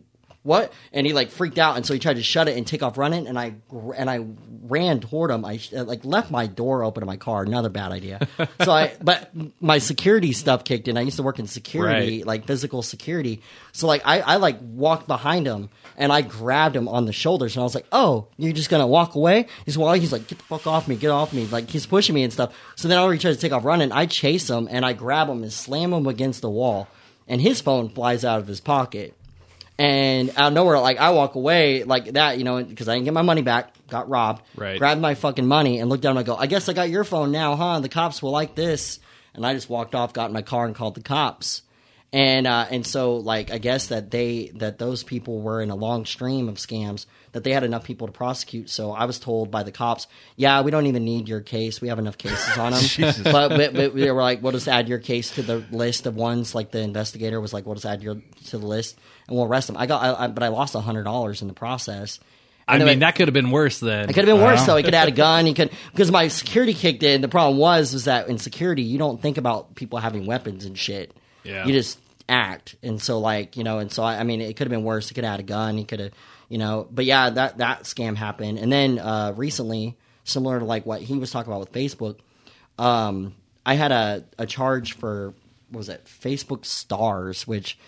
what? 0.48 0.72
And 0.92 1.06
he 1.06 1.12
like 1.12 1.28
freaked 1.28 1.58
out, 1.58 1.76
and 1.76 1.84
so 1.84 1.92
he 1.92 2.00
tried 2.00 2.16
to 2.16 2.22
shut 2.22 2.48
it 2.48 2.56
and 2.56 2.66
take 2.66 2.82
off 2.82 2.96
running. 2.96 3.26
And 3.26 3.38
I 3.38 3.54
and 3.96 4.08
I 4.08 4.24
ran 4.62 5.00
toward 5.00 5.30
him. 5.30 5.44
I 5.44 5.60
uh, 5.76 5.84
like 5.84 6.04
left 6.04 6.30
my 6.30 6.46
door 6.46 6.82
open 6.82 7.02
in 7.02 7.06
my 7.06 7.18
car. 7.18 7.42
Another 7.42 7.68
bad 7.68 7.92
idea. 7.92 8.26
so 8.64 8.72
I, 8.72 8.94
but 9.02 9.30
my 9.60 9.78
security 9.78 10.32
stuff 10.32 10.64
kicked 10.64 10.88
in. 10.88 10.96
I 10.96 11.02
used 11.02 11.16
to 11.18 11.22
work 11.22 11.38
in 11.38 11.46
security, 11.46 12.18
Right. 12.18 12.26
like 12.26 12.46
physical 12.46 12.82
security. 12.82 13.42
So 13.72 13.86
like 13.86 14.02
I, 14.06 14.20
I 14.20 14.36
like 14.36 14.58
walked 14.60 15.06
behind 15.06 15.46
him 15.46 15.68
and 15.96 16.10
I 16.12 16.22
grabbed 16.22 16.74
him 16.76 16.88
on 16.88 17.04
the 17.04 17.12
shoulders 17.12 17.54
and 17.54 17.60
I 17.60 17.64
was 17.64 17.74
like, 17.74 17.86
"Oh, 17.92 18.28
you're 18.38 18.52
just 18.54 18.70
gonna 18.70 18.86
walk 18.86 19.14
away?" 19.14 19.46
He's 19.66 19.76
well, 19.76 19.92
he's 19.92 20.12
like, 20.12 20.26
"Get 20.28 20.38
the 20.38 20.44
fuck 20.44 20.66
off 20.66 20.88
me, 20.88 20.96
get 20.96 21.10
off 21.10 21.32
me!" 21.34 21.46
Like 21.46 21.68
he's 21.68 21.84
pushing 21.86 22.14
me 22.14 22.22
and 22.22 22.32
stuff. 22.32 22.54
So 22.74 22.88
then 22.88 22.96
I 22.96 23.02
already 23.02 23.18
tries 23.20 23.36
to 23.36 23.40
take 23.40 23.52
off 23.52 23.64
running. 23.66 23.92
I 23.92 24.06
chase 24.06 24.48
him 24.48 24.66
and 24.70 24.84
I 24.86 24.94
grab 24.94 25.28
him 25.28 25.42
and 25.42 25.52
slam 25.52 25.92
him 25.92 26.06
against 26.06 26.40
the 26.40 26.48
wall, 26.50 26.88
and 27.26 27.40
his 27.42 27.60
phone 27.60 27.90
flies 27.90 28.24
out 28.24 28.40
of 28.40 28.46
his 28.46 28.60
pocket. 28.60 29.14
And 29.78 30.30
out 30.30 30.48
of 30.48 30.52
nowhere, 30.54 30.80
like 30.80 30.98
I 30.98 31.10
walk 31.10 31.36
away 31.36 31.84
like 31.84 32.12
that, 32.14 32.38
you 32.38 32.44
know, 32.44 32.62
because 32.62 32.88
I 32.88 32.94
didn't 32.94 33.04
get 33.04 33.14
my 33.14 33.22
money 33.22 33.42
back, 33.42 33.74
got 33.88 34.08
robbed. 34.08 34.42
Right. 34.56 34.78
Grabbed 34.78 35.00
my 35.00 35.14
fucking 35.14 35.46
money 35.46 35.78
and 35.78 35.88
looked 35.88 36.02
down. 36.02 36.10
and 36.10 36.18
I 36.18 36.22
go, 36.24 36.36
I 36.36 36.46
guess 36.46 36.68
I 36.68 36.72
got 36.72 36.90
your 36.90 37.04
phone 37.04 37.30
now, 37.30 37.54
huh? 37.54 37.78
The 37.78 37.88
cops 37.88 38.20
will 38.20 38.32
like 38.32 38.56
this. 38.56 38.98
And 39.34 39.46
I 39.46 39.54
just 39.54 39.70
walked 39.70 39.94
off, 39.94 40.12
got 40.12 40.30
in 40.30 40.32
my 40.32 40.42
car, 40.42 40.66
and 40.66 40.74
called 40.74 40.96
the 40.96 41.00
cops. 41.00 41.62
And 42.10 42.46
uh, 42.46 42.66
and 42.70 42.86
so 42.86 43.16
like 43.16 43.50
I 43.50 43.58
guess 43.58 43.88
that 43.88 44.10
they 44.10 44.50
that 44.54 44.78
those 44.78 45.02
people 45.02 45.42
were 45.42 45.60
in 45.60 45.70
a 45.70 45.74
long 45.76 46.06
stream 46.06 46.48
of 46.48 46.54
scams 46.54 47.04
that 47.32 47.44
they 47.44 47.52
had 47.52 47.64
enough 47.64 47.84
people 47.84 48.06
to 48.06 48.12
prosecute. 48.12 48.70
So 48.70 48.92
I 48.92 49.04
was 49.04 49.18
told 49.18 49.50
by 49.50 49.62
the 49.62 49.72
cops, 49.72 50.06
yeah, 50.34 50.62
we 50.62 50.70
don't 50.70 50.86
even 50.86 51.04
need 51.04 51.28
your 51.28 51.42
case. 51.42 51.82
We 51.82 51.88
have 51.88 51.98
enough 51.98 52.16
cases 52.16 52.56
on 52.56 52.72
them. 52.72 52.82
but, 53.24 53.48
but, 53.50 53.74
but 53.74 53.94
they 53.94 54.10
were 54.10 54.22
like, 54.22 54.42
we'll 54.42 54.52
just 54.52 54.68
add 54.68 54.88
your 54.88 54.98
case 54.98 55.34
to 55.34 55.42
the 55.42 55.62
list 55.70 56.06
of 56.06 56.16
ones. 56.16 56.54
Like 56.54 56.70
the 56.70 56.80
investigator 56.80 57.40
was 57.42 57.52
like, 57.52 57.66
we'll 57.66 57.74
just 57.74 57.84
add 57.84 58.02
your 58.02 58.14
to 58.46 58.58
the 58.58 58.66
list 58.66 58.98
and 59.26 59.36
we'll 59.36 59.46
arrest 59.46 59.66
them. 59.66 59.76
I 59.76 59.84
got, 59.84 60.02
I, 60.02 60.24
I, 60.24 60.26
but 60.28 60.42
I 60.42 60.48
lost 60.48 60.74
a 60.74 60.80
hundred 60.80 61.04
dollars 61.04 61.42
in 61.42 61.48
the 61.48 61.54
process. 61.54 62.18
I 62.66 62.78
mean, 62.78 62.86
then- 62.86 62.98
that 63.00 63.16
could 63.16 63.28
have 63.28 63.34
been 63.34 63.50
worse 63.50 63.80
than. 63.80 64.08
it 64.08 64.14
could 64.14 64.26
have 64.26 64.36
been 64.36 64.44
worse 64.44 64.64
though. 64.64 64.76
He 64.76 64.82
could 64.82 64.94
have 64.94 65.04
had 65.04 65.12
a 65.12 65.16
gun. 65.16 65.44
He 65.46 65.52
could 65.54 65.70
because 65.92 66.10
my 66.10 66.28
security 66.28 66.72
kicked 66.74 67.02
in. 67.02 67.20
The 67.20 67.28
problem 67.28 67.58
was 67.58 67.92
was 67.92 68.04
that 68.04 68.28
in 68.28 68.38
security 68.38 68.82
you 68.82 68.98
don't 68.98 69.20
think 69.20 69.36
about 69.36 69.74
people 69.74 69.98
having 69.98 70.24
weapons 70.26 70.64
and 70.64 70.78
shit. 70.78 71.14
Yeah. 71.48 71.66
You 71.66 71.72
just 71.72 71.98
act, 72.28 72.76
and 72.82 73.00
so 73.00 73.18
like 73.18 73.56
you 73.56 73.64
know, 73.64 73.78
and 73.78 73.90
so 73.90 74.02
I, 74.02 74.18
I 74.18 74.22
mean, 74.24 74.40
it 74.40 74.56
could 74.56 74.66
have 74.66 74.70
been 74.70 74.84
worse. 74.84 75.08
He 75.08 75.14
could 75.14 75.24
have 75.24 75.32
had 75.32 75.40
a 75.40 75.44
gun. 75.44 75.78
He 75.78 75.84
could 75.84 76.00
have, 76.00 76.12
you 76.48 76.58
know, 76.58 76.86
but 76.90 77.04
yeah, 77.04 77.30
that 77.30 77.58
that 77.58 77.84
scam 77.84 78.16
happened. 78.16 78.58
And 78.58 78.70
then 78.70 78.98
uh, 78.98 79.32
recently, 79.36 79.96
similar 80.24 80.58
to 80.58 80.64
like 80.64 80.84
what 80.86 81.00
he 81.00 81.16
was 81.18 81.30
talking 81.30 81.52
about 81.52 81.60
with 81.60 81.72
Facebook, 81.72 82.18
um, 82.78 83.34
I 83.64 83.74
had 83.74 83.92
a 83.92 84.24
a 84.38 84.46
charge 84.46 84.94
for 84.94 85.34
what 85.70 85.78
was 85.78 85.88
it 85.88 86.04
Facebook 86.04 86.64
Stars, 86.64 87.46
which 87.46 87.78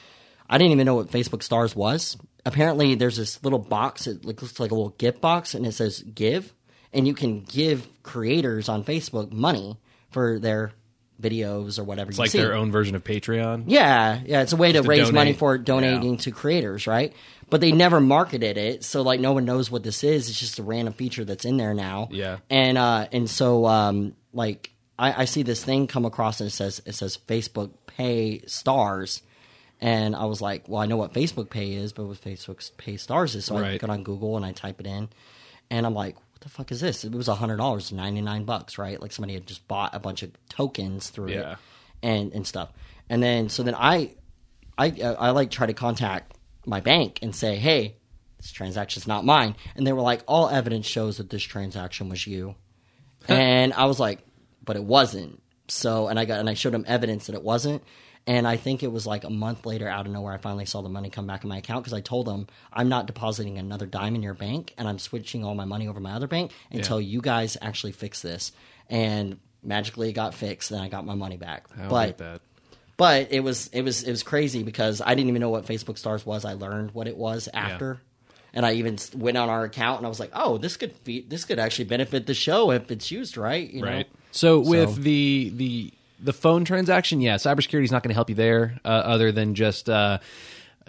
I 0.48 0.58
didn't 0.58 0.72
even 0.72 0.86
know 0.86 0.96
what 0.96 1.08
Facebook 1.08 1.42
Stars 1.42 1.76
was. 1.76 2.16
Apparently, 2.46 2.94
there's 2.94 3.18
this 3.18 3.42
little 3.44 3.58
box. 3.58 4.06
It 4.06 4.24
looks 4.24 4.58
like 4.58 4.70
a 4.70 4.74
little 4.74 4.90
gift 4.90 5.20
box, 5.20 5.54
and 5.54 5.66
it 5.66 5.72
says 5.72 6.02
"Give," 6.02 6.52
and 6.92 7.06
you 7.06 7.14
can 7.14 7.42
give 7.42 7.86
creators 8.02 8.68
on 8.68 8.84
Facebook 8.84 9.30
money 9.30 9.76
for 10.10 10.38
their 10.38 10.72
videos 11.20 11.78
or 11.78 11.84
whatever. 11.84 12.10
It's 12.10 12.18
like 12.18 12.30
see. 12.30 12.38
their 12.38 12.54
own 12.54 12.70
version 12.72 12.96
of 12.96 13.04
Patreon. 13.04 13.64
Yeah, 13.66 14.20
yeah, 14.24 14.42
it's 14.42 14.52
a 14.52 14.56
way 14.56 14.72
to 14.72 14.82
to 14.82 14.88
raise 14.88 15.00
donate. 15.00 15.14
money 15.14 15.32
for 15.32 15.58
donating 15.58 16.16
to 16.18 16.30
creators, 16.30 16.86
right? 16.86 17.12
But 17.48 17.60
they 17.60 17.72
never 17.72 18.00
marketed 18.00 18.56
it, 18.56 18.84
so 18.84 19.02
like 19.02 19.18
no 19.20 19.32
one 19.32 19.44
knows 19.44 19.70
what 19.70 19.82
this 19.82 20.04
is. 20.04 20.28
It's 20.28 20.38
just 20.38 20.58
a 20.58 20.62
random 20.62 20.94
feature 20.94 21.24
that's 21.24 21.44
in 21.44 21.56
there 21.56 21.74
now. 21.74 22.08
Yeah. 22.12 22.38
and 22.48 22.78
uh, 22.78 23.08
and 23.12 23.28
so 23.28 23.66
um, 23.66 24.14
like 24.32 24.70
I, 24.98 25.22
I 25.22 25.24
see 25.24 25.42
this 25.42 25.64
thing 25.64 25.86
come 25.86 26.04
across 26.04 26.40
and 26.40 26.46
it 26.48 26.52
says 26.52 26.80
it 26.86 26.94
says 26.94 27.18
Facebook 27.26 27.70
Pay 27.86 28.42
Stars, 28.46 29.22
and 29.80 30.14
I 30.14 30.26
was 30.26 30.40
like, 30.40 30.68
well, 30.68 30.80
I 30.80 30.86
know 30.86 30.96
what 30.96 31.12
Facebook 31.12 31.50
Pay 31.50 31.72
is, 31.72 31.92
but 31.92 32.04
what 32.04 32.20
Facebook 32.20 32.70
Pay 32.76 32.96
Stars 32.96 33.34
is. 33.34 33.44
So 33.46 33.56
I 33.56 33.60
Right. 33.62 33.80
go 33.80 33.88
on 33.88 34.04
Google 34.04 34.36
and 34.36 34.46
I 34.46 34.52
type 34.52 34.80
it 34.80 34.86
in, 34.86 35.08
and 35.70 35.84
I'm 35.86 35.94
like. 35.94 36.16
What 36.40 36.44
the 36.44 36.48
fuck 36.56 36.72
is 36.72 36.80
this? 36.80 37.04
It 37.04 37.12
was 37.12 37.26
hundred 37.26 37.58
dollars, 37.58 37.92
ninety 37.92 38.22
nine 38.22 38.44
bucks, 38.44 38.78
right? 38.78 38.98
Like 38.98 39.12
somebody 39.12 39.34
had 39.34 39.46
just 39.46 39.68
bought 39.68 39.94
a 39.94 39.98
bunch 39.98 40.22
of 40.22 40.30
tokens 40.48 41.10
through 41.10 41.32
Yeah. 41.32 41.52
it 41.52 41.58
and 42.02 42.32
and 42.32 42.46
stuff. 42.46 42.72
And 43.10 43.22
then 43.22 43.50
so 43.50 43.62
then 43.62 43.74
I 43.74 44.14
I 44.78 44.86
I 45.02 45.30
like 45.32 45.50
try 45.50 45.66
to 45.66 45.74
contact 45.74 46.34
my 46.64 46.80
bank 46.80 47.18
and 47.20 47.36
say, 47.36 47.56
"Hey, 47.56 47.96
this 48.38 48.52
transaction's 48.52 49.06
not 49.06 49.26
mine." 49.26 49.54
And 49.76 49.86
they 49.86 49.92
were 49.92 50.00
like, 50.00 50.22
"All 50.26 50.48
evidence 50.48 50.86
shows 50.86 51.18
that 51.18 51.28
this 51.28 51.42
transaction 51.42 52.08
was 52.08 52.26
you." 52.26 52.54
and 53.28 53.74
I 53.74 53.84
was 53.84 54.00
like, 54.00 54.20
"But 54.64 54.76
it 54.76 54.84
wasn't." 54.84 55.42
So, 55.68 56.08
and 56.08 56.18
I 56.18 56.24
got 56.24 56.40
and 56.40 56.48
I 56.48 56.54
showed 56.54 56.72
them 56.72 56.86
evidence 56.88 57.26
that 57.26 57.34
it 57.34 57.42
wasn't. 57.44 57.82
And 58.30 58.46
I 58.46 58.56
think 58.56 58.84
it 58.84 58.92
was 58.92 59.08
like 59.08 59.24
a 59.24 59.30
month 59.30 59.66
later, 59.66 59.88
out 59.88 60.06
of 60.06 60.12
nowhere, 60.12 60.32
I 60.32 60.36
finally 60.36 60.64
saw 60.64 60.82
the 60.82 60.88
money 60.88 61.10
come 61.10 61.26
back 61.26 61.42
in 61.42 61.48
my 61.48 61.58
account 61.58 61.82
because 61.82 61.92
I 61.92 62.00
told 62.00 62.28
them 62.28 62.46
I'm 62.72 62.88
not 62.88 63.06
depositing 63.08 63.58
another 63.58 63.86
dime 63.86 64.14
in 64.14 64.22
your 64.22 64.34
bank, 64.34 64.72
and 64.78 64.86
I'm 64.86 65.00
switching 65.00 65.42
all 65.44 65.56
my 65.56 65.64
money 65.64 65.88
over 65.88 65.98
my 65.98 66.12
other 66.12 66.28
bank 66.28 66.52
until 66.70 67.00
you 67.00 67.20
guys 67.20 67.56
actually 67.60 67.90
fix 67.90 68.22
this. 68.22 68.52
And 68.88 69.40
magically, 69.64 70.10
it 70.10 70.12
got 70.12 70.34
fixed, 70.34 70.70
and 70.70 70.80
I 70.80 70.88
got 70.88 71.04
my 71.04 71.16
money 71.16 71.38
back. 71.38 71.66
I 71.74 71.80
don't 71.80 71.88
but 71.88 72.06
get 72.06 72.18
that. 72.18 72.40
but 72.96 73.32
it 73.32 73.40
was 73.40 73.66
it 73.72 73.82
was 73.82 74.04
it 74.04 74.12
was 74.12 74.22
crazy 74.22 74.62
because 74.62 75.00
I 75.04 75.16
didn't 75.16 75.28
even 75.30 75.40
know 75.40 75.50
what 75.50 75.66
Facebook 75.66 75.98
Stars 75.98 76.24
was. 76.24 76.44
I 76.44 76.52
learned 76.52 76.92
what 76.92 77.08
it 77.08 77.16
was 77.16 77.48
after, 77.52 78.00
and 78.54 78.64
I 78.64 78.74
even 78.74 78.96
went 79.16 79.38
on 79.38 79.48
our 79.48 79.64
account 79.64 79.98
and 79.98 80.06
I 80.06 80.08
was 80.08 80.20
like, 80.20 80.30
"Oh, 80.34 80.56
this 80.56 80.76
could 80.76 81.02
be 81.02 81.22
this 81.22 81.44
could 81.44 81.58
actually 81.58 81.86
benefit 81.86 82.26
the 82.26 82.34
show 82.34 82.70
if 82.70 82.92
it's 82.92 83.10
used 83.10 83.36
right." 83.36 83.68
You 83.68 83.82
know? 83.82 83.88
Right. 83.88 84.08
So 84.30 84.60
with 84.60 84.94
So- 84.94 85.00
the 85.00 85.52
the 85.52 85.92
the 86.22 86.32
phone 86.32 86.64
transaction, 86.64 87.20
yeah, 87.20 87.36
cybersecurity 87.36 87.84
is 87.84 87.92
not 87.92 88.02
going 88.02 88.10
to 88.10 88.14
help 88.14 88.28
you 88.28 88.36
there, 88.36 88.78
uh, 88.84 88.88
other 88.88 89.32
than 89.32 89.54
just 89.54 89.88
uh, 89.88 90.18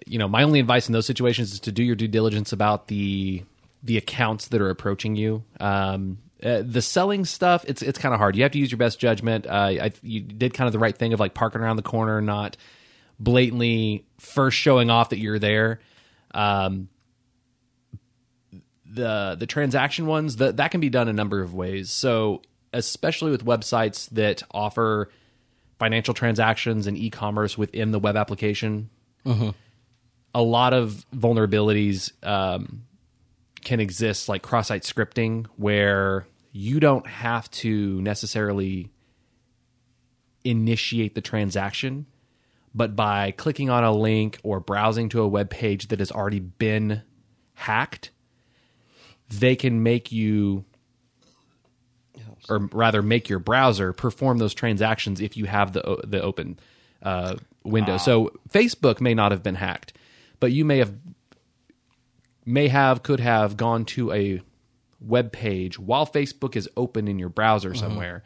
you 0.06 0.17
know, 0.17 0.28
my 0.28 0.44
only 0.44 0.60
advice 0.60 0.88
in 0.88 0.94
those 0.94 1.06
situations 1.06 1.54
is 1.54 1.60
to 1.62 1.72
do 1.72 1.84
your 1.84 1.96
due 1.96 2.08
diligence 2.08 2.52
about 2.54 2.88
the 2.88 3.44
the 3.84 3.98
accounts 3.98 4.50
that 4.50 4.62
are 4.62 4.70
approaching 4.70 5.15
you. 5.15 5.44
Um, 5.60 6.20
uh, 6.44 6.63
the 6.65 6.82
selling 6.82 7.26
stuff, 7.26 7.65
it's 7.67 7.82
it's 7.82 8.00
kind 8.00 8.13
of 8.13 8.20
hard. 8.20 8.36
You 8.36 8.44
have 8.44 8.52
to 8.54 8.60
use 8.60 8.72
your 8.72 8.78
best 8.78 9.00
judgment. 9.00 9.46
Uh, 9.46 9.52
I, 9.52 9.91
you 10.02 10.22
did 10.22 10.54
kind 10.54 10.67
of 10.67 10.74
the 10.74 10.80
right 10.80 10.96
thing 10.96 11.13
of 11.13 11.20
like 11.20 11.34
parking 11.34 11.62
around 11.62 11.76
the 11.76 11.84
corner, 11.84 12.22
not 12.22 12.58
blatantly 13.20 14.06
first 14.17 14.58
showing 14.58 14.89
off 14.89 15.10
that 15.10 15.20
you're 15.20 15.39
there. 15.39 15.80
Um, 16.34 16.89
the 18.86 19.36
the 19.39 19.46
transaction 19.46 20.06
ones 20.08 20.38
that 20.38 20.58
that 20.58 20.72
can 20.72 20.82
be 20.82 20.89
done 20.89 21.08
a 21.08 21.13
number 21.13 21.41
of 21.41 21.54
ways. 21.54 21.91
So 21.91 22.41
especially 22.74 23.32
with 23.32 23.46
websites 23.46 24.10
that 24.12 24.44
offer 24.52 25.10
financial 25.82 26.13
transactions 26.13 26.86
and 26.86 26.96
e-commerce 26.96 27.58
within 27.58 27.89
the 27.89 27.98
web 27.98 28.15
application, 28.15 28.88
a 30.36 30.44
lot 30.44 30.74
of 30.74 31.04
vulnerabilities 31.12 32.12
um, 32.24 32.84
can 33.63 33.80
exist, 33.80 34.30
like 34.30 34.44
cross-site 34.44 34.84
scripting, 34.84 35.48
where 35.56 36.28
you 36.52 36.80
don't 36.80 37.08
have 37.08 37.50
to 37.50 38.00
necessarily 38.00 38.91
initiate 40.44 41.15
the 41.15 41.22
transaction, 41.22 42.06
but 42.76 42.96
by 42.96 43.32
clicking 43.32 43.72
on 43.72 43.84
a 43.84 43.91
link 43.91 44.38
or 44.44 44.60
browsing 44.60 45.10
to 45.10 45.20
a 45.24 45.28
web 45.28 45.50
page 45.50 45.88
that 45.88 45.98
has 45.98 46.12
already 46.12 46.39
been 46.39 47.02
hacked, 47.56 48.12
they 49.30 49.56
can 49.56 49.82
make 49.82 50.12
you 50.12 50.63
or 52.49 52.60
rather 52.71 53.01
make 53.01 53.30
your 53.30 53.39
browser 53.39 53.93
perform 53.93 54.38
those 54.38 54.54
transactions 54.54 55.21
if 55.21 55.38
you 55.38 55.45
have 55.45 55.73
the 55.73 56.01
the 56.06 56.21
open 56.21 56.60
uh, 57.01 57.36
window. 57.63 57.97
So 57.97 58.32
Facebook 58.49 59.01
may 59.01 59.13
not 59.13 59.32
have 59.32 59.43
been 59.43 59.56
hacked, 59.56 59.93
but 60.39 60.51
you 60.51 60.65
may 60.65 60.80
have 60.80 60.93
may 62.45 62.67
have 62.67 63.04
could 63.04 63.19
have 63.19 63.58
gone 63.58 63.86
to 63.86 64.12
a 64.12 64.41
web 64.99 65.32
page 65.32 65.80
while 65.80 66.06
Facebook 66.06 66.56
is 66.56 66.69
open 66.77 67.08
in 67.08 67.19
your 67.19 67.30
browser 67.30 67.73
somewhere. 67.73 68.23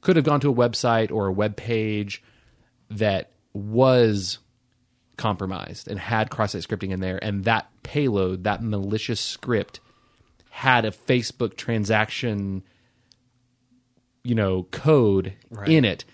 Could 0.00 0.16
have 0.16 0.24
gone 0.24 0.40
to 0.40 0.50
a 0.50 0.54
website 0.54 1.12
or 1.12 1.28
a 1.28 1.32
web 1.32 1.56
page 1.56 2.22
that 2.90 3.30
was 3.52 4.38
compromised 5.16 5.86
and 5.86 5.98
had 5.98 6.30
cross-site 6.30 6.62
scripting 6.62 6.90
in 6.90 7.00
there, 7.00 7.22
and 7.22 7.44
that 7.44 7.68
payload, 7.82 8.44
that 8.44 8.62
malicious 8.62 9.20
script, 9.20 9.78
had 10.50 10.84
a 10.84 10.90
Facebook 10.90 11.56
transaction, 11.56 12.64
you 14.24 14.34
know, 14.34 14.64
code 14.70 15.34
in 15.66 15.84
it 15.84 16.04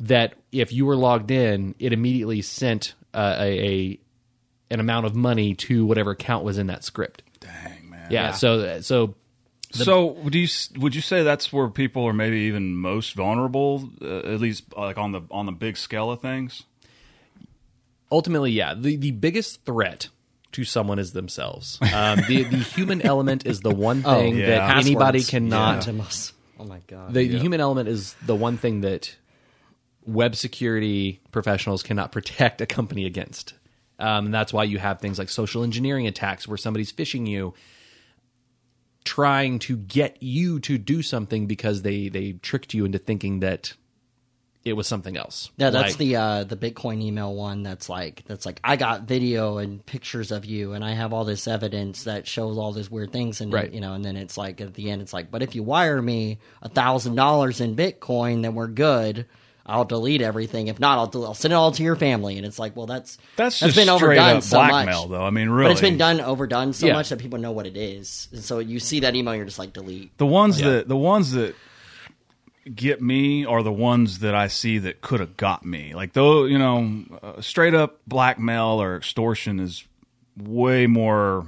that 0.00 0.34
if 0.52 0.72
you 0.72 0.86
were 0.86 0.96
logged 0.96 1.30
in, 1.30 1.74
it 1.78 1.92
immediately 1.92 2.42
sent 2.42 2.94
uh, 3.14 3.36
a, 3.38 3.66
a 3.66 4.00
an 4.70 4.80
amount 4.80 5.06
of 5.06 5.14
money 5.14 5.54
to 5.54 5.86
whatever 5.86 6.12
account 6.12 6.44
was 6.44 6.58
in 6.58 6.68
that 6.68 6.84
script. 6.84 7.22
Dang 7.40 7.90
man. 7.90 8.08
Yeah. 8.10 8.32
So 8.32 8.80
so 8.80 9.14
so 9.70 10.06
would 10.06 10.34
you 10.34 10.48
would 10.76 10.94
you 10.94 11.00
say 11.00 11.22
that's 11.22 11.52
where 11.52 11.68
people 11.68 12.04
are 12.04 12.12
maybe 12.12 12.38
even 12.42 12.76
most 12.76 13.14
vulnerable, 13.14 13.90
uh, 14.00 14.18
at 14.18 14.40
least 14.40 14.64
like 14.76 14.98
on 14.98 15.12
the 15.12 15.22
on 15.30 15.46
the 15.46 15.52
big 15.52 15.76
scale 15.76 16.10
of 16.10 16.20
things? 16.20 16.64
ultimately, 18.10 18.52
yeah, 18.52 18.74
the 18.74 18.96
the 18.96 19.12
biggest 19.12 19.64
threat 19.64 20.08
to 20.52 20.64
someone 20.64 20.98
is 20.98 21.12
themselves. 21.12 21.78
Um, 21.80 22.20
the 22.28 22.44
the 22.44 22.58
human 22.58 23.02
element 23.02 23.46
is 23.46 23.60
the 23.60 23.74
one 23.74 24.02
thing 24.02 24.38
yeah. 24.38 24.46
that 24.46 24.76
anybody 24.78 25.22
cannot. 25.22 25.84
Phantom 25.84 26.00
us. 26.02 26.32
Oh 26.58 26.64
my 26.64 26.80
god. 26.86 27.14
The, 27.14 27.28
the 27.28 27.38
human 27.38 27.60
element 27.60 27.88
is 27.88 28.14
the 28.26 28.34
one 28.34 28.56
thing 28.56 28.80
that 28.80 29.16
web 30.06 30.34
security 30.34 31.20
professionals 31.30 31.82
cannot 31.82 32.12
protect 32.12 32.60
a 32.60 32.66
company 32.66 33.04
against. 33.04 33.54
Um, 33.98 34.26
and 34.26 34.34
that's 34.34 34.52
why 34.52 34.64
you 34.64 34.78
have 34.78 35.00
things 35.00 35.18
like 35.18 35.28
social 35.28 35.62
engineering 35.62 36.06
attacks 36.06 36.46
where 36.46 36.56
somebody's 36.56 36.92
phishing 36.92 37.26
you, 37.26 37.54
trying 39.04 39.58
to 39.60 39.76
get 39.76 40.22
you 40.22 40.60
to 40.60 40.78
do 40.78 41.02
something 41.02 41.46
because 41.46 41.82
they, 41.82 42.08
they 42.08 42.32
tricked 42.32 42.74
you 42.74 42.84
into 42.84 42.98
thinking 42.98 43.40
that 43.40 43.74
it 44.64 44.72
was 44.74 44.86
something 44.86 45.16
else. 45.16 45.50
Yeah, 45.56 45.70
that's 45.70 45.92
Like- 45.92 45.98
the 45.98 46.16
uh, 46.16 46.44
the 46.44 46.56
Bitcoin 46.56 47.00
email 47.00 47.34
one. 47.34 47.62
That's 47.62 47.88
like 47.88 48.24
that's 48.26 48.44
like 48.44 48.60
I 48.62 48.76
got 48.76 49.02
video 49.02 49.58
and 49.58 49.84
pictures 49.86 50.30
of 50.30 50.44
you, 50.44 50.72
and 50.72 50.84
I 50.84 50.92
have 50.92 51.12
all 51.12 51.24
this 51.24 51.48
evidence 51.48 52.04
that 52.04 52.26
shows 52.26 52.58
all 52.58 52.72
these 52.72 52.90
weird 52.90 53.12
things, 53.12 53.40
and 53.40 53.52
Right. 53.52 53.72
you 53.72 53.80
know, 53.80 53.94
and 53.94 54.04
then 54.04 54.16
it's 54.16 54.36
like 54.36 54.60
at 54.60 54.74
the 54.74 54.90
end, 54.90 55.00
it's 55.02 55.12
like, 55.12 55.30
but 55.30 55.42
if 55.42 55.54
you 55.54 55.62
wire 55.62 56.02
me 56.02 56.38
a 56.62 56.68
thousand 56.68 57.14
dollars 57.14 57.60
in 57.60 57.76
Bitcoin, 57.76 58.42
then 58.42 58.54
we're 58.54 58.66
good. 58.68 59.26
I'll 59.70 59.84
delete 59.84 60.22
everything. 60.22 60.68
If 60.68 60.80
not, 60.80 60.96
I'll, 60.96 61.06
del- 61.08 61.26
I'll 61.26 61.34
send 61.34 61.52
it 61.52 61.56
all 61.56 61.72
to 61.72 61.82
your 61.82 61.94
family. 61.94 62.38
And 62.38 62.46
it's 62.46 62.58
like, 62.58 62.74
well, 62.74 62.86
that's 62.86 63.18
That's 63.36 63.60
that's 63.60 63.74
just 63.74 63.76
been 63.76 63.90
overdone 63.90 64.36
up 64.38 64.42
so 64.42 64.56
blackmail, 64.66 65.02
much. 65.02 65.10
though. 65.10 65.22
I 65.22 65.28
mean, 65.28 65.50
really, 65.50 65.68
But 65.68 65.72
it's 65.72 65.80
been 65.82 65.98
done 65.98 66.22
overdone 66.22 66.72
so 66.72 66.86
Yeah. 66.86 66.94
much 66.94 67.10
that 67.10 67.18
people 67.18 67.38
know 67.38 67.52
what 67.52 67.66
it 67.66 67.76
is, 67.76 68.28
and 68.32 68.42
so 68.42 68.60
you 68.60 68.80
see 68.80 69.00
that 69.00 69.14
email, 69.14 69.34
you're 69.36 69.44
just 69.44 69.58
like 69.58 69.74
delete. 69.74 70.16
The 70.16 70.24
ones 70.26 70.58
that 70.62 70.88
the 70.88 70.96
ones 70.96 71.32
that 71.32 71.54
get 72.74 73.00
me 73.02 73.44
are 73.44 73.62
the 73.62 73.72
ones 73.72 74.18
that 74.20 74.34
I 74.34 74.46
see 74.48 74.78
that 74.78 75.00
could 75.00 75.20
have 75.20 75.36
got 75.36 75.64
me. 75.64 75.94
Like 75.94 76.12
though, 76.12 76.44
you 76.44 76.58
know, 76.58 77.02
uh, 77.22 77.40
straight 77.40 77.74
up 77.74 78.00
blackmail 78.06 78.80
or 78.82 78.96
extortion 78.96 79.60
is 79.60 79.84
way 80.36 80.86
more. 80.86 81.46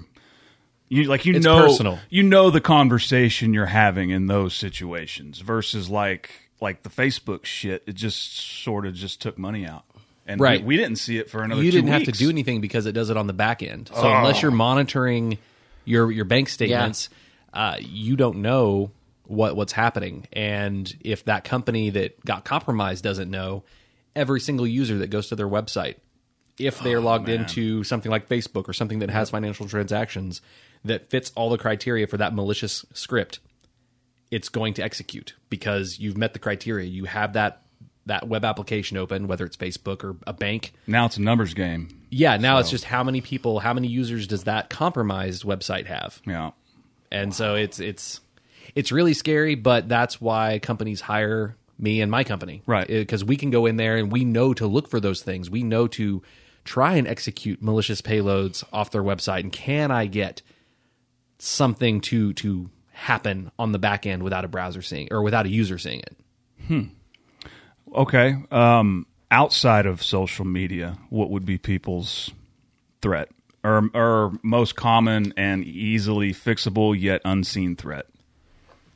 You 0.89 1.05
like 1.05 1.25
you 1.25 1.35
It's 1.37 1.45
know 1.45 1.67
personal. 1.67 1.99
you 2.09 2.23
know 2.25 2.51
the 2.51 2.61
conversation 2.61 3.55
you're 3.55 3.67
having 3.67 4.11
in 4.11 4.27
those 4.27 4.55
situations 4.55 5.39
versus 5.39 5.89
like 5.89 6.31
like 6.61 6.83
the 6.83 6.91
Facebook 6.91 7.45
shit. 7.45 7.83
It 7.87 7.95
just 7.95 8.37
sort 8.65 8.87
of 8.87 8.95
just 8.95 9.23
took 9.23 9.39
money 9.39 9.65
out, 9.65 9.85
and 10.27 10.41
Right. 10.41 10.61
we, 10.61 10.67
we 10.67 10.77
didn't 10.77 10.97
see 10.97 11.19
it 11.19 11.31
for 11.31 11.43
another. 11.45 11.63
you 11.63 11.71
two 11.71 11.79
didn't 11.79 11.91
have 11.93 12.05
to 12.05 12.13
do 12.13 12.29
anything 12.29 12.61
because 12.61 12.87
it 12.87 12.93
does 12.93 13.09
it 13.09 13.17
on 13.17 13.29
the 13.29 13.33
back 13.33 13.63
end. 13.63 13.89
So 13.95 14.13
unless 14.13 14.43
you're 14.43 14.51
monitoring 14.51 15.39
your 15.85 16.11
your 16.11 16.25
bank 16.25 16.49
statements, 16.49 17.09
uh, 17.55 17.77
you 17.79 18.17
don't 18.17 18.39
know 18.39 18.91
what 19.31 19.55
what's 19.55 19.73
happening. 19.73 20.27
And 20.33 20.93
if 21.01 21.25
that 21.27 21.45
company 21.45 21.91
that 21.91 22.23
got 22.25 22.45
compromised 22.45 23.05
doesn't 23.05 23.31
know, 23.31 23.63
every 24.15 24.41
single 24.41 24.67
user 24.67 24.99
that 24.99 25.09
goes 25.09 25.29
to 25.29 25.37
their 25.37 25.49
website, 25.49 25.97
if 26.59 26.81
they're 26.81 26.99
oh, 26.99 27.03
logged 27.03 27.29
into 27.29 27.85
something 27.85 28.11
like 28.11 28.29
Facebook 28.29 28.69
or 28.69 28.73
something 28.73 28.99
that 28.99 29.09
has 29.09 29.31
financial 29.31 29.69
transactions 29.69 30.43
that 30.85 31.11
fits 31.11 31.31
all 31.37 31.49
the 31.49 31.59
criteria 31.59 32.07
for 32.07 32.17
that 32.17 32.35
malicious 32.35 32.85
script, 32.93 33.39
it's 34.33 34.49
going 34.49 34.75
to 34.75 34.83
execute 34.83 35.35
because 35.49 35.99
you've 36.01 36.17
met 36.17 36.33
the 36.33 36.39
criteria. 36.39 36.87
You 36.87 37.05
have 37.05 37.35
that 37.35 37.63
that 38.07 38.27
web 38.27 38.45
application 38.45 38.97
open, 38.97 39.29
whether 39.29 39.45
it's 39.45 39.57
Facebook 39.57 40.03
or 40.03 40.17
a 40.27 40.33
bank. 40.33 40.73
Now 40.89 41.07
it's 41.07 41.19
a 41.19 41.23
numbers 41.23 41.55
game. 41.55 42.03
Yeah, 42.11 42.37
now 42.37 42.59
it's 42.59 42.71
just 42.71 42.85
how 42.85 43.05
many 43.05 43.21
people, 43.21 43.61
how 43.61 43.73
many 43.73 43.87
users 43.87 44.27
does 44.27 44.45
that 44.45 44.71
compromised 44.71 45.45
website 45.45 45.87
have? 45.87 46.21
Yeah. 46.27 46.51
And 47.13 47.33
so 47.33 47.55
it's 47.55 47.79
it's 47.79 48.21
it's 48.75 48.93
really 48.93 49.15
scary, 49.15 49.55
but 49.55 49.89
that's 49.89 50.21
why 50.21 50.59
companies 50.59 51.01
hire 51.01 51.57
me 51.79 52.01
and 52.01 52.11
my 52.11 52.25
company. 52.25 52.63
Right. 52.67 52.87
Because 52.87 53.25
we 53.25 53.37
can 53.37 53.51
go 53.51 53.67
in 53.67 53.77
there 53.77 53.97
and 53.97 54.13
we 54.13 54.25
know 54.25 54.55
to 54.55 54.67
look 54.67 54.89
for 54.89 55.01
those 55.01 55.23
things. 55.23 55.51
We 55.51 55.63
know 55.63 55.87
to 55.89 56.23
try 56.65 56.95
and 56.95 57.09
execute 57.09 57.63
malicious 57.63 58.03
payloads 58.03 58.63
off 58.73 58.91
their 58.91 59.03
website 59.03 59.41
and 59.41 59.53
can 59.53 59.91
I 59.91 60.07
get 60.07 60.43
something 61.39 62.03
to 62.03 62.35
to 62.35 62.71
happen 62.93 63.51
on 63.59 63.73
the 63.73 63.79
back 63.79 64.05
end 64.05 64.23
without 64.23 64.45
a 64.45 64.49
browser 64.49 64.83
seeing 64.83 65.09
or 65.11 65.23
without 65.23 65.47
a 65.47 65.49
user 65.49 65.79
seeing 65.79 66.01
it? 66.01 66.17
Hmm. 66.67 66.83
Okay. 67.95 68.37
Um, 68.51 69.07
outside 69.31 69.87
of 69.87 70.03
social 70.03 70.45
media, 70.45 70.99
what 71.09 71.31
would 71.31 71.47
be 71.47 71.57
people's 71.57 72.31
threat 73.01 73.31
or, 73.65 73.89
or 73.95 74.33
most 74.43 74.77
common 74.77 75.33
and 75.37 75.65
easily 75.65 76.33
fixable 76.33 76.99
yet 76.99 77.23
unseen 77.25 77.75
threat? 77.75 78.07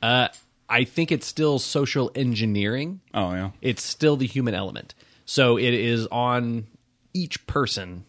Uh, 0.01 0.29
I 0.69 0.83
think 0.83 1.11
it's 1.11 1.25
still 1.25 1.59
social 1.59 2.11
engineering. 2.15 3.01
Oh 3.13 3.33
yeah. 3.33 3.51
it's 3.61 3.83
still 3.83 4.17
the 4.17 4.27
human 4.27 4.53
element. 4.53 4.95
So 5.25 5.57
it 5.57 5.73
is 5.73 6.07
on 6.07 6.67
each 7.13 7.45
person 7.47 8.05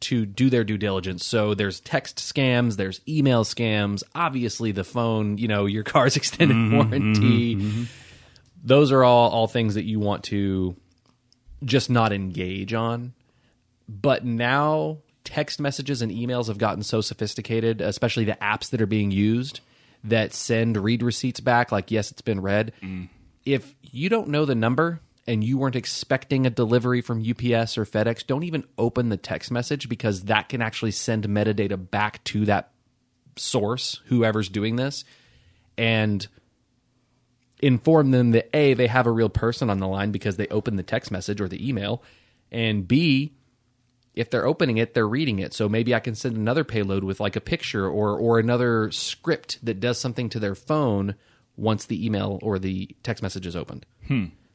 to 0.00 0.24
do 0.24 0.48
their 0.50 0.64
due 0.64 0.78
diligence. 0.78 1.26
So 1.26 1.54
there's 1.54 1.80
text 1.80 2.18
scams, 2.18 2.76
there's 2.76 3.00
email 3.06 3.44
scams, 3.44 4.02
obviously 4.14 4.72
the 4.72 4.84
phone, 4.84 5.38
you 5.38 5.48
know, 5.48 5.66
your 5.66 5.84
car's 5.84 6.16
extended 6.16 6.56
mm-hmm, 6.56 6.76
warranty. 6.76 7.56
Mm-hmm, 7.56 7.68
mm-hmm. 7.68 7.84
Those 8.62 8.92
are 8.92 9.04
all 9.04 9.30
all 9.30 9.46
things 9.46 9.74
that 9.74 9.84
you 9.84 10.00
want 10.00 10.24
to 10.24 10.76
just 11.64 11.90
not 11.90 12.12
engage 12.12 12.72
on. 12.72 13.12
But 13.88 14.24
now 14.24 14.98
text 15.24 15.60
messages 15.60 16.02
and 16.02 16.10
emails 16.10 16.46
have 16.48 16.58
gotten 16.58 16.82
so 16.82 17.00
sophisticated, 17.00 17.80
especially 17.80 18.24
the 18.24 18.38
apps 18.40 18.70
that 18.70 18.80
are 18.80 18.86
being 18.86 19.10
used 19.10 19.60
that 20.04 20.32
send 20.32 20.76
read 20.76 21.02
receipts 21.02 21.40
back 21.40 21.72
like 21.72 21.90
yes, 21.90 22.10
it's 22.10 22.22
been 22.22 22.40
read. 22.40 22.72
Mm. 22.82 23.08
If 23.44 23.74
you 23.82 24.08
don't 24.08 24.28
know 24.28 24.44
the 24.44 24.54
number 24.54 25.00
and 25.26 25.44
you 25.44 25.58
weren't 25.58 25.76
expecting 25.76 26.46
a 26.46 26.50
delivery 26.50 27.00
from 27.00 27.20
UPS 27.20 27.78
or 27.78 27.84
FedEx, 27.84 28.26
don't 28.26 28.42
even 28.42 28.64
open 28.78 29.08
the 29.08 29.16
text 29.16 29.50
message 29.50 29.88
because 29.88 30.24
that 30.24 30.48
can 30.48 30.62
actually 30.62 30.90
send 30.90 31.24
metadata 31.28 31.90
back 31.90 32.22
to 32.24 32.44
that 32.46 32.70
source, 33.36 34.00
whoever's 34.06 34.48
doing 34.48 34.76
this, 34.76 35.04
and 35.78 36.26
inform 37.62 38.10
them 38.10 38.30
that 38.32 38.48
A, 38.54 38.74
they 38.74 38.86
have 38.86 39.06
a 39.06 39.12
real 39.12 39.28
person 39.28 39.70
on 39.70 39.78
the 39.78 39.88
line 39.88 40.10
because 40.10 40.36
they 40.36 40.46
opened 40.48 40.78
the 40.78 40.82
text 40.82 41.10
message 41.10 41.40
or 41.40 41.48
the 41.48 41.68
email, 41.68 42.02
and 42.50 42.86
B, 42.88 43.34
if 44.14 44.30
they're 44.30 44.46
opening 44.46 44.78
it, 44.78 44.94
they're 44.94 45.08
reading 45.08 45.38
it. 45.38 45.54
So 45.54 45.68
maybe 45.68 45.94
I 45.94 46.00
can 46.00 46.14
send 46.14 46.36
another 46.36 46.64
payload 46.64 47.04
with 47.04 47.20
like 47.20 47.36
a 47.36 47.40
picture 47.40 47.86
or 47.86 48.16
or 48.18 48.38
another 48.38 48.90
script 48.90 49.64
that 49.64 49.80
does 49.80 49.98
something 49.98 50.28
to 50.30 50.38
their 50.40 50.54
phone 50.54 51.14
once 51.56 51.86
the 51.86 52.04
email 52.04 52.38
or 52.42 52.58
the 52.58 52.94
text 53.02 53.22
message 53.22 53.46
is 53.46 53.54
opened. 53.54 53.86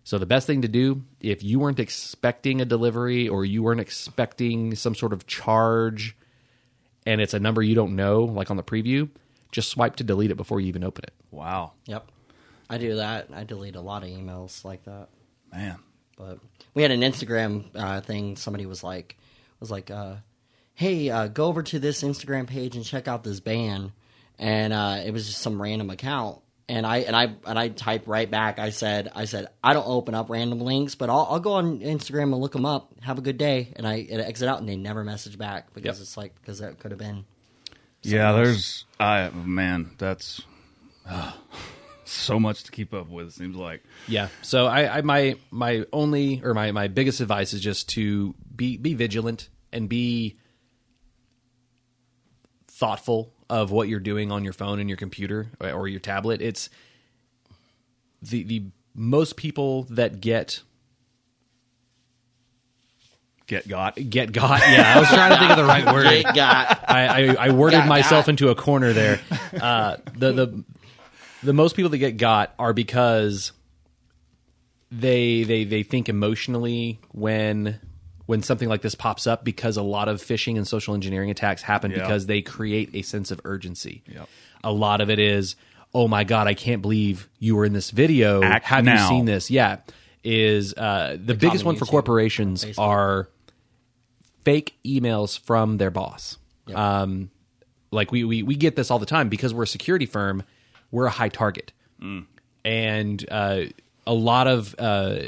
So 0.04 0.18
the 0.18 0.26
best 0.26 0.46
thing 0.46 0.62
to 0.64 0.68
do 0.68 1.04
if 1.20 1.44
you 1.44 1.60
weren't 1.60 1.80
expecting 1.80 2.62
a 2.62 2.66
delivery 2.66 3.28
or 3.28 3.46
you 3.46 3.64
weren't 3.64 3.80
expecting 3.80 4.76
some 4.76 4.94
sort 4.96 5.14
of 5.14 5.26
charge 5.26 6.16
and 7.06 7.22
it's 7.22 7.34
a 7.34 7.40
number 7.40 7.62
you 7.62 7.76
don't 7.76 7.96
know 7.96 8.24
like 8.24 8.52
on 8.52 8.58
the 8.58 8.64
preview, 8.64 9.10
just 9.52 9.70
swipe 9.70 9.96
to 9.98 10.04
delete 10.04 10.32
it 10.32 10.36
before 10.36 10.60
you 10.60 10.68
even 10.68 10.84
open 10.84 11.06
it. 11.06 11.14
Wow. 11.32 11.72
Yep, 11.86 12.12
I 12.70 12.78
do 12.78 12.96
that. 12.96 13.30
I 13.34 13.46
delete 13.46 13.76
a 13.76 13.82
lot 13.82 14.04
of 14.04 14.10
emails 14.10 14.66
like 14.66 14.84
that. 14.86 15.08
Man. 15.52 15.78
But 16.18 16.40
we 16.74 16.82
had 16.82 16.92
an 16.92 17.02
Instagram 17.02 17.66
uh, 17.76 18.02
thing. 18.02 18.36
Somebody 18.38 18.66
was 18.66 18.84
like, 18.84 19.18
was 19.60 19.72
like, 19.72 19.90
uh, 19.92 20.16
"Hey, 20.74 21.10
uh, 21.10 21.28
go 21.28 21.46
over 21.46 21.64
to 21.64 21.80
this 21.80 22.04
Instagram 22.04 22.48
page 22.48 22.76
and 22.76 22.84
check 22.86 23.08
out 23.08 23.24
this 23.24 23.40
band." 23.40 23.92
And 24.38 24.74
uh, 24.74 25.02
it 25.06 25.12
was 25.12 25.26
just 25.28 25.42
some 25.42 25.62
random 25.62 25.90
account. 25.90 26.40
And 26.68 26.86
I 26.86 26.98
and 26.98 27.16
I 27.16 27.36
and 27.46 27.60
I 27.60 27.70
typed 27.70 28.08
right 28.08 28.30
back. 28.30 28.58
I 28.58 28.72
said, 28.72 29.12
I 29.14 29.26
said, 29.26 29.48
I 29.64 29.74
don't 29.74 29.88
open 29.88 30.16
up 30.16 30.30
random 30.32 30.60
links, 30.62 30.96
but 30.96 31.10
I'll, 31.12 31.28
I'll 31.30 31.40
go 31.40 31.54
on 31.54 31.80
Instagram 31.80 32.24
and 32.34 32.38
look 32.40 32.54
them 32.54 32.66
up. 32.66 32.92
Have 33.02 33.20
a 33.20 33.22
good 33.22 33.38
day. 33.38 33.72
And 33.76 33.88
I 33.88 33.98
it 33.98 34.20
exit 34.20 34.48
out, 34.50 34.60
and 34.60 34.68
they 34.68 34.76
never 34.76 35.04
message 35.04 35.38
back 35.38 35.74
because 35.76 36.00
Yep. 36.00 36.02
it's 36.04 36.18
like 36.18 36.34
because 36.42 36.60
that 36.60 36.80
could 36.80 36.90
have 36.92 37.00
been. 37.00 37.26
Yeah, 38.02 38.30
else. 38.30 38.36
there's 38.36 38.86
I 39.00 39.30
man, 39.30 39.92
that's 40.00 40.42
so 42.06 42.40
much 42.40 42.64
to 42.64 42.72
keep 42.72 42.94
up 42.94 43.10
with. 43.10 43.28
It 43.28 43.34
seems 43.34 43.56
like 43.56 43.84
Yeah. 44.08 44.30
So 44.42 44.66
I, 44.68 44.98
I 44.98 45.02
my 45.02 45.36
my 45.52 45.86
only 45.92 46.42
or 46.44 46.54
my 46.54 46.72
my 46.72 46.88
biggest 46.88 47.20
advice 47.22 47.54
is 47.54 47.62
just 47.62 47.90
to 47.90 48.34
be 48.56 48.78
be 48.78 48.94
vigilant 48.94 49.50
and 49.74 49.90
be 49.90 50.38
thoughtful 52.68 53.32
of 53.50 53.72
what 53.72 53.88
you're 53.88 54.00
doing 54.00 54.32
on 54.32 54.44
your 54.44 54.54
phone 54.54 54.80
and 54.80 54.90
your 54.90 54.98
computer 54.98 55.52
or, 55.60 55.72
or 55.72 55.88
your 55.88 56.00
tablet. 56.00 56.42
It's 56.42 56.70
the 58.22 58.44
the 58.44 58.64
most 58.94 59.36
people 59.36 59.84
that 59.92 60.22
get 60.22 60.62
get 63.48 63.68
got. 63.68 63.96
get 63.96 64.32
got. 64.32 64.62
Yeah, 64.62 64.94
I 64.96 65.00
was 65.00 65.08
trying 65.10 65.32
to 65.32 65.38
think 65.38 65.52
of 65.52 65.58
the 65.58 65.66
right 65.66 65.86
word. 65.94 66.06
It 66.08 66.24
got 66.34 66.90
I, 66.90 67.06
I, 67.36 67.36
I 67.48 67.50
worded 67.52 67.80
Got 67.82 67.88
myself 67.88 68.26
got. 68.26 68.30
into 68.30 68.50
a 68.50 68.56
corner 68.56 68.94
there. 68.94 69.20
Uh, 69.60 69.98
the 70.18 70.32
the 70.32 70.64
the 71.46 71.54
most 71.54 71.76
people 71.76 71.90
that 71.92 71.98
get 72.00 72.18
got 72.18 72.54
are 72.60 72.74
because 72.74 73.52
they 74.92 75.44
they 75.44 75.64
they 75.64 75.84
think 75.84 76.10
emotionally 76.10 77.00
when 77.12 77.80
when 78.26 78.42
something 78.42 78.68
like 78.70 78.82
this 78.82 78.96
pops 78.96 79.28
up 79.28 79.44
because 79.44 79.78
a 79.78 79.84
lot 79.84 80.08
of 80.08 80.20
phishing 80.22 80.58
and 80.58 80.68
social 80.68 80.96
engineering 80.96 81.30
attacks 81.30 81.62
happen 81.62 81.92
Yeah. 81.92 82.00
because 82.00 82.26
they 82.26 82.42
create 82.42 82.90
a 82.94 83.02
sense 83.04 83.30
of 83.32 83.40
urgency. 83.46 84.04
Yep. 84.08 84.28
A 84.64 84.72
lot 84.72 85.00
of 85.02 85.12
it 85.12 85.20
is, 85.20 85.56
oh 85.94 86.08
my 86.08 86.24
god, 86.24 86.48
I 86.48 86.56
can't 86.56 86.82
believe 86.82 87.30
you 87.38 87.56
were 87.56 87.66
in 87.66 87.74
this 87.74 87.92
video. 87.92 88.42
Act 88.42 88.66
Have 88.66 88.84
now. 88.84 89.04
you 89.04 89.08
seen 89.10 89.26
this? 89.26 89.52
Yeah, 89.52 89.78
is 90.24 90.74
uh, 90.74 91.18
the, 91.24 91.36
biggest 91.36 91.64
one 91.64 91.76
for 91.76 91.86
YouTube, 91.86 91.90
corporations 91.90 92.66
Facebook. 92.66 92.80
are 92.84 93.30
fake 94.44 94.76
emails 94.84 95.38
from 95.40 95.78
their 95.78 95.92
boss. 95.92 96.38
Yep. 96.66 96.78
Um, 96.78 97.30
like 97.92 98.12
we, 98.12 98.24
we 98.24 98.42
we 98.42 98.56
get 98.56 98.76
this 98.76 98.90
all 98.90 98.98
the 98.98 99.06
time 99.06 99.30
because 99.30 99.54
we're 99.54 99.64
a 99.64 99.68
security 99.68 100.08
firm. 100.08 100.42
We're 100.92 101.06
a 101.06 101.12
high 101.12 101.30
target, 101.30 101.74
and 102.64 103.26
uh, 103.30 103.62
a 104.08 104.14
lot 104.14 104.48
of 104.48 104.76
uh, 104.80 105.20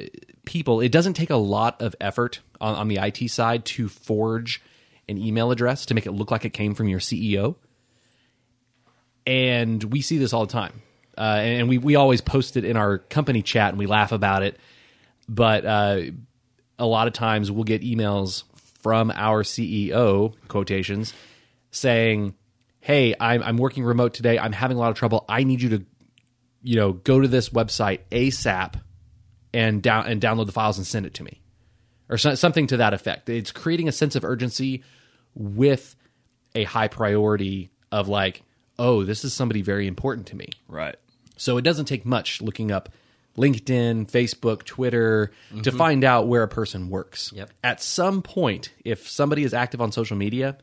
people. 0.45 0.81
It 0.81 0.91
doesn't 0.91 1.13
take 1.13 1.29
a 1.29 1.35
lot 1.35 1.81
of 1.81 1.95
effort 1.99 2.39
on, 2.61 2.75
on 2.75 2.87
the 2.87 2.97
IT 2.97 3.29
side 3.29 3.65
to 3.65 3.89
forge 3.89 4.61
an 5.09 5.17
email 5.17 5.51
address 5.51 5.85
to 5.87 5.93
make 5.93 6.05
it 6.05 6.11
look 6.11 6.31
like 6.31 6.45
it 6.45 6.51
came 6.51 6.73
from 6.73 6.87
your 6.87 6.99
CEO. 6.99 7.55
And 9.25 9.83
we 9.83 10.01
see 10.01 10.17
this 10.17 10.33
all 10.33 10.45
the 10.45 10.51
time, 10.51 10.81
uh, 11.17 11.21
and 11.21 11.67
we 11.67 11.77
we 11.77 11.95
always 11.95 12.21
post 12.21 12.55
it 12.55 12.63
in 12.63 12.77
our 12.77 12.99
company 12.99 13.41
chat 13.41 13.69
and 13.69 13.79
we 13.79 13.85
laugh 13.85 14.11
about 14.11 14.43
it. 14.43 14.57
But 15.27 15.65
uh, 15.65 16.01
a 16.79 16.85
lot 16.85 17.07
of 17.07 17.13
times 17.13 17.51
we'll 17.51 17.65
get 17.65 17.81
emails 17.81 18.43
from 18.81 19.11
our 19.11 19.43
CEO 19.43 20.33
quotations 20.47 21.13
saying, 21.71 22.35
"Hey, 22.79 23.13
I'm 23.19 23.43
I'm 23.43 23.57
working 23.57 23.83
remote 23.83 24.13
today. 24.13 24.37
I'm 24.39 24.53
having 24.53 24.77
a 24.77 24.79
lot 24.79 24.91
of 24.91 24.97
trouble. 24.97 25.25
I 25.27 25.43
need 25.43 25.61
you 25.61 25.69
to, 25.69 25.85
you 26.63 26.75
know, 26.75 26.93
go 26.93 27.19
to 27.19 27.27
this 27.27 27.49
website 27.49 27.99
ASAP 28.11 28.75
and 29.53 29.81
down 29.81 30.07
and 30.07 30.21
download 30.21 30.45
the 30.45 30.51
files 30.51 30.77
and 30.77 30.87
send 30.87 31.05
it 31.05 31.13
to 31.15 31.23
me." 31.23 31.41
Or 32.09 32.17
so, 32.17 32.35
something 32.35 32.67
to 32.67 32.77
that 32.77 32.93
effect. 32.93 33.29
It's 33.29 33.51
creating 33.51 33.87
a 33.87 33.91
sense 33.91 34.15
of 34.15 34.23
urgency 34.23 34.83
with 35.35 35.95
a 36.55 36.63
high 36.63 36.87
priority 36.87 37.69
of 37.91 38.07
like, 38.07 38.43
"Oh, 38.79 39.03
this 39.03 39.25
is 39.25 39.33
somebody 39.33 39.61
very 39.61 39.87
important 39.87 40.27
to 40.27 40.35
me." 40.35 40.49
Right. 40.67 40.95
So 41.35 41.57
it 41.57 41.61
doesn't 41.61 41.85
take 41.85 42.05
much 42.05 42.41
looking 42.41 42.71
up 42.71 42.89
LinkedIn, 43.37 44.09
Facebook, 44.09 44.63
Twitter 44.63 45.31
to 45.49 45.55
mm-hmm. 45.55 45.77
find 45.77 46.03
out 46.03 46.27
where 46.27 46.43
a 46.43 46.47
person 46.47 46.89
works. 46.89 47.31
Yep. 47.33 47.51
At 47.63 47.81
some 47.81 48.21
point, 48.21 48.73
if 48.83 49.07
somebody 49.07 49.43
is 49.43 49.53
active 49.53 49.79
on 49.79 49.91
social 49.91 50.17
media, 50.17 50.57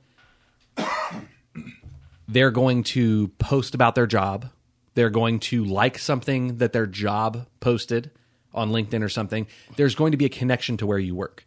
they're 2.29 2.51
going 2.51 2.83
to 2.85 3.29
post 3.39 3.75
about 3.75 3.95
their 3.95 4.07
job. 4.07 4.51
They're 4.95 5.11
going 5.11 5.41
to 5.41 5.65
like 5.65 5.99
something 5.99 6.59
that 6.59 6.73
their 6.73 6.87
job 6.87 7.47
posted 7.61 8.11
on 8.53 8.71
LinkedIn 8.71 9.03
or 9.03 9.09
something. 9.09 9.47
There's 9.77 9.95
going 9.95 10.13
to 10.13 10.19
be 10.19 10.25
a 10.25 10.31
connection 10.31 10.77
to 10.79 10.87
where 10.87 10.99
you 10.99 11.15
work. 11.15 11.47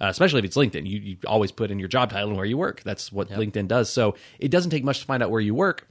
Uh, 0.00 0.06
especially 0.06 0.38
if 0.38 0.44
it's 0.44 0.56
LinkedIn, 0.56 0.86
you, 0.86 1.00
you 1.00 1.16
always 1.26 1.50
put 1.50 1.70
in 1.72 1.78
your 1.78 1.88
job 1.88 2.10
title 2.10 2.28
and 2.28 2.36
where 2.36 2.46
you 2.46 2.56
work. 2.56 2.82
That's 2.84 3.10
what 3.10 3.30
LinkedIn 3.30 3.66
does. 3.66 3.90
So 3.90 4.14
it 4.38 4.50
doesn't 4.50 4.70
take 4.70 4.84
much 4.84 5.00
to 5.00 5.06
find 5.06 5.22
out 5.22 5.30
where 5.30 5.40
you 5.40 5.54
work 5.54 5.88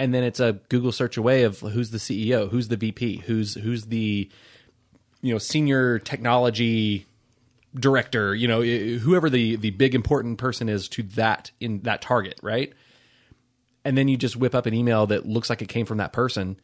and 0.00 0.14
then 0.14 0.24
it's 0.24 0.40
a 0.40 0.54
Google 0.70 0.92
search 0.92 1.18
away 1.18 1.42
of 1.42 1.60
who's 1.60 1.90
the 1.90 1.98
CEO, 1.98 2.50
who's 2.50 2.68
the 2.68 2.76
VP, 2.78 3.18
who's 3.18 3.54
who's 3.56 3.84
the 3.84 4.30
you 5.20 5.32
know 5.34 5.36
senior 5.36 5.98
technology 5.98 7.04
director, 7.74 8.34
you 8.34 8.48
know 8.48 8.62
whoever 8.62 9.28
the 9.28 9.56
the 9.56 9.70
big 9.72 9.94
important 9.94 10.38
person 10.38 10.70
is 10.70 10.88
to 10.88 11.02
that 11.02 11.50
in 11.60 11.80
that 11.80 12.00
target, 12.00 12.40
right? 12.42 12.72
And 13.84 13.96
then 13.96 14.08
you 14.08 14.16
just 14.16 14.36
whip 14.36 14.54
up 14.54 14.66
an 14.66 14.74
email 14.74 15.06
that 15.06 15.26
looks 15.26 15.48
like 15.48 15.62
it 15.62 15.68
came 15.68 15.86
from 15.86 15.98
that 15.98 16.12
person, 16.12 16.60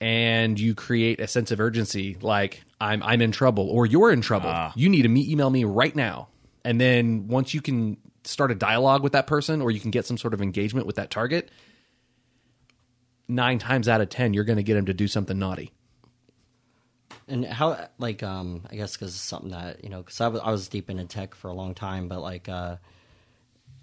and 0.00 0.58
you 0.58 0.74
create 0.74 1.20
a 1.20 1.26
sense 1.26 1.50
of 1.50 1.60
urgency, 1.60 2.16
like 2.20 2.62
I'm 2.80 3.02
I'm 3.02 3.20
in 3.20 3.32
trouble 3.32 3.68
or 3.68 3.84
you're 3.84 4.12
in 4.12 4.20
trouble. 4.20 4.72
You 4.74 4.88
need 4.88 5.02
to 5.02 5.08
me- 5.08 5.30
email 5.30 5.50
me 5.50 5.64
right 5.64 5.94
now. 5.94 6.28
And 6.64 6.80
then 6.80 7.28
once 7.28 7.54
you 7.54 7.60
can 7.60 7.96
start 8.24 8.50
a 8.50 8.54
dialogue 8.54 9.02
with 9.02 9.12
that 9.12 9.26
person, 9.26 9.60
or 9.60 9.70
you 9.70 9.80
can 9.80 9.90
get 9.90 10.06
some 10.06 10.18
sort 10.18 10.34
of 10.34 10.40
engagement 10.40 10.86
with 10.86 10.96
that 10.96 11.10
target 11.10 11.50
nine 13.28 13.58
times 13.58 13.88
out 13.88 14.00
of 14.00 14.08
ten 14.08 14.32
you're 14.32 14.44
going 14.44 14.56
to 14.56 14.62
get 14.62 14.74
them 14.74 14.86
to 14.86 14.94
do 14.94 15.06
something 15.06 15.38
naughty. 15.38 15.72
And 17.26 17.44
how, 17.44 17.88
like, 17.98 18.22
um, 18.22 18.64
I 18.70 18.76
guess 18.76 18.96
because 18.96 19.14
it's 19.14 19.22
something 19.22 19.50
that 19.50 19.84
you 19.84 19.90
know, 19.90 19.98
because 19.98 20.20
I 20.20 20.28
was 20.28 20.40
I 20.42 20.50
was 20.50 20.68
deep 20.68 20.88
into 20.88 21.04
tech 21.04 21.34
for 21.34 21.48
a 21.48 21.52
long 21.52 21.74
time, 21.74 22.08
but 22.08 22.20
like, 22.20 22.48
uh, 22.48 22.76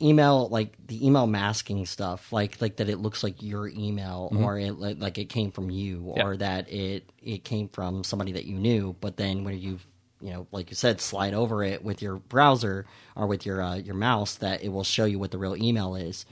email, 0.02 0.48
like 0.50 0.74
the 0.88 1.06
email 1.06 1.28
masking 1.28 1.86
stuff, 1.86 2.32
like 2.34 2.62
like 2.62 2.78
that 2.78 2.90
it 2.90 2.98
looks 3.00 3.24
like 3.24 3.42
your 3.42 3.68
email 3.68 4.30
or 4.36 4.60
it 4.60 4.74
like, 4.80 4.98
like 5.00 5.18
it 5.18 5.30
came 5.30 5.52
from 5.52 5.70
you, 5.70 6.14
Yeah. 6.18 6.26
or 6.26 6.38
that 6.38 6.72
it 6.72 7.10
it 7.22 7.44
came 7.44 7.70
from 7.70 8.04
somebody 8.04 8.34
that 8.34 8.46
you 8.46 8.56
knew, 8.58 8.96
but 9.00 9.18
then 9.18 9.44
when 9.44 9.60
you 9.60 9.80
you 10.22 10.32
know, 10.32 10.48
like 10.52 10.70
you 10.70 10.76
said, 10.76 11.02
slide 11.02 11.34
over 11.34 11.64
it 11.64 11.84
with 11.84 12.02
your 12.02 12.16
browser 12.16 12.86
or 13.16 13.28
with 13.28 13.46
your 13.46 13.62
uh, 13.62 13.76
your 13.76 13.96
mouse, 13.96 14.36
that 14.36 14.64
it 14.64 14.70
will 14.70 14.84
show 14.84 15.06
you 15.06 15.20
what 15.20 15.32
the 15.32 15.38
real 15.38 15.56
email 15.56 15.96
is. 15.96 16.26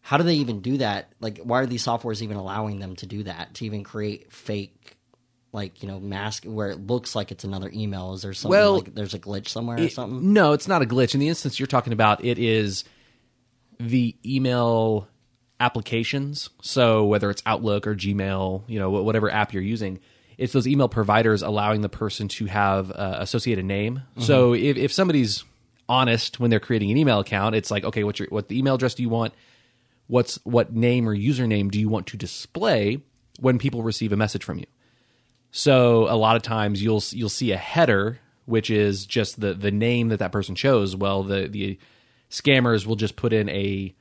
How 0.00 0.16
do 0.16 0.22
they 0.22 0.34
even 0.36 0.60
do 0.60 0.78
that? 0.78 1.12
Like, 1.20 1.38
why 1.38 1.60
are 1.60 1.66
these 1.66 1.84
softwares 1.84 2.22
even 2.22 2.36
allowing 2.36 2.78
them 2.78 2.94
to 2.96 3.06
do 3.06 3.24
that? 3.24 3.54
To 3.54 3.66
even 3.66 3.82
create 3.82 4.32
fake, 4.32 4.96
like 5.52 5.82
you 5.82 5.88
know, 5.88 5.98
mask 5.98 6.44
where 6.44 6.70
it 6.70 6.86
looks 6.86 7.14
like 7.16 7.32
it's 7.32 7.42
another 7.44 7.70
email? 7.74 8.14
Is 8.14 8.22
there 8.22 8.32
something 8.32 8.50
Well, 8.56 8.74
like 8.74 8.94
there's 8.94 9.14
a 9.14 9.18
glitch 9.18 9.48
somewhere 9.48 9.80
or 9.80 9.88
something? 9.88 10.32
No, 10.32 10.52
it's 10.52 10.68
not 10.68 10.80
a 10.82 10.86
glitch. 10.86 11.12
In 11.14 11.20
the 11.20 11.28
instance 11.28 11.58
you're 11.58 11.66
talking 11.66 11.92
about, 11.92 12.24
it 12.24 12.38
is 12.38 12.84
the 13.78 14.16
email 14.24 15.08
applications. 15.60 16.50
So 16.60 17.04
whether 17.04 17.30
it's 17.30 17.42
Outlook 17.46 17.86
or 17.86 17.94
Gmail, 17.94 18.64
you 18.66 18.78
know, 18.78 18.90
whatever 18.90 19.30
app 19.30 19.52
you're 19.52 19.62
using, 19.62 20.00
it's 20.38 20.52
those 20.52 20.66
email 20.66 20.88
providers 20.88 21.42
allowing 21.42 21.80
the 21.80 21.88
person 21.88 22.28
to 22.28 22.46
have 22.46 22.90
uh, 22.90 23.16
associate 23.20 23.58
a 23.58 23.62
name. 23.62 24.02
So 24.18 24.54
if, 24.54 24.76
if 24.76 24.92
somebody's 24.92 25.44
honest 25.88 26.40
when 26.40 26.50
they're 26.50 26.60
creating 26.60 26.90
an 26.90 26.96
email 26.96 27.20
account, 27.20 27.54
it's 27.54 27.70
like, 27.70 27.84
okay, 27.84 28.04
what's 28.04 28.18
your 28.18 28.28
what 28.28 28.48
the 28.48 28.58
email 28.58 28.74
address 28.74 28.94
do 28.94 29.02
you 29.02 29.08
want? 29.08 29.32
What's 30.08 30.38
what 30.44 30.72
name 30.74 31.08
or 31.08 31.16
username 31.16 31.70
do 31.70 31.80
you 31.80 31.88
want 31.88 32.06
to 32.08 32.16
display 32.16 33.00
when 33.40 33.58
people 33.58 33.82
receive 33.82 34.12
a 34.12 34.16
message 34.16 34.44
from 34.44 34.58
you? 34.58 34.66
So 35.50 36.06
a 36.10 36.16
lot 36.16 36.36
of 36.36 36.42
times 36.42 36.82
you'll 36.82 37.02
you'll 37.10 37.28
see 37.28 37.52
a 37.52 37.56
header, 37.56 38.20
which 38.44 38.68
is 38.68 39.06
just 39.06 39.40
the 39.40 39.54
the 39.54 39.70
name 39.70 40.08
that 40.08 40.18
that 40.18 40.32
person 40.32 40.54
chose. 40.54 40.94
Well, 40.94 41.22
the 41.22 41.48
the 41.48 41.78
scammers 42.30 42.86
will 42.86 42.96
just 42.96 43.16
put 43.16 43.32
in 43.32 43.48
a 43.48 43.94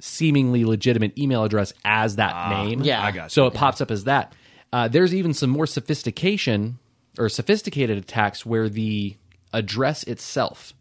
seemingly 0.00 0.64
legitimate 0.64 1.16
email 1.16 1.44
address 1.44 1.72
as 1.84 2.16
that 2.16 2.50
name. 2.50 2.82
Yeah. 2.82 3.02
I 3.02 3.12
got 3.12 3.24
you. 3.24 3.28
So 3.30 3.46
it 3.46 3.54
pops 3.54 3.80
up 3.80 3.90
as 3.90 4.04
that. 4.04 4.34
Uh, 4.72 4.88
there's 4.88 5.14
even 5.14 5.34
some 5.34 5.50
more 5.50 5.66
sophistication 5.66 6.78
or 7.18 7.28
sophisticated 7.28 7.98
attacks 7.98 8.44
where 8.44 8.68
the 8.68 9.16
address 9.52 10.02
itself 10.04 10.74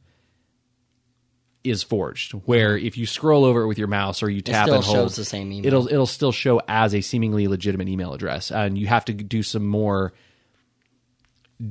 is 1.63 1.83
forged. 1.83 2.31
Where 2.45 2.77
if 2.77 2.97
you 2.97 3.05
scroll 3.05 3.45
over 3.45 3.61
it 3.61 3.67
with 3.67 3.77
your 3.77 3.87
mouse 3.87 4.23
or 4.23 4.29
you 4.29 4.41
tap 4.41 4.65
still 4.65 4.75
and 4.77 4.83
hold, 4.83 4.97
shows 4.97 5.15
the 5.15 5.25
same 5.25 5.51
email. 5.51 5.67
It'll 5.67 5.87
it'll 5.87 6.07
still 6.07 6.31
show 6.31 6.61
as 6.67 6.95
a 6.95 7.01
seemingly 7.01 7.47
legitimate 7.47 7.87
email 7.87 8.13
address, 8.13 8.51
and 8.51 8.77
you 8.77 8.87
have 8.87 9.05
to 9.05 9.13
do 9.13 9.43
some 9.43 9.67
more 9.67 10.13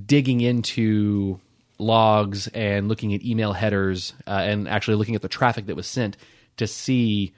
digging 0.06 0.40
into 0.40 1.40
logs 1.80 2.46
and 2.48 2.88
looking 2.88 3.14
at 3.14 3.24
email 3.24 3.52
headers 3.52 4.12
uh, 4.26 4.30
and 4.30 4.68
actually 4.68 4.96
looking 4.96 5.14
at 5.14 5.22
the 5.22 5.28
traffic 5.28 5.66
that 5.66 5.76
was 5.76 5.86
sent 5.86 6.16
to 6.56 6.66
see 6.66 7.32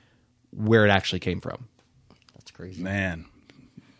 where 0.50 0.84
it 0.84 0.90
actually 0.90 1.20
came 1.20 1.40
from. 1.40 1.68
That's 2.34 2.50
crazy. 2.50 2.82
Man, 2.82 3.26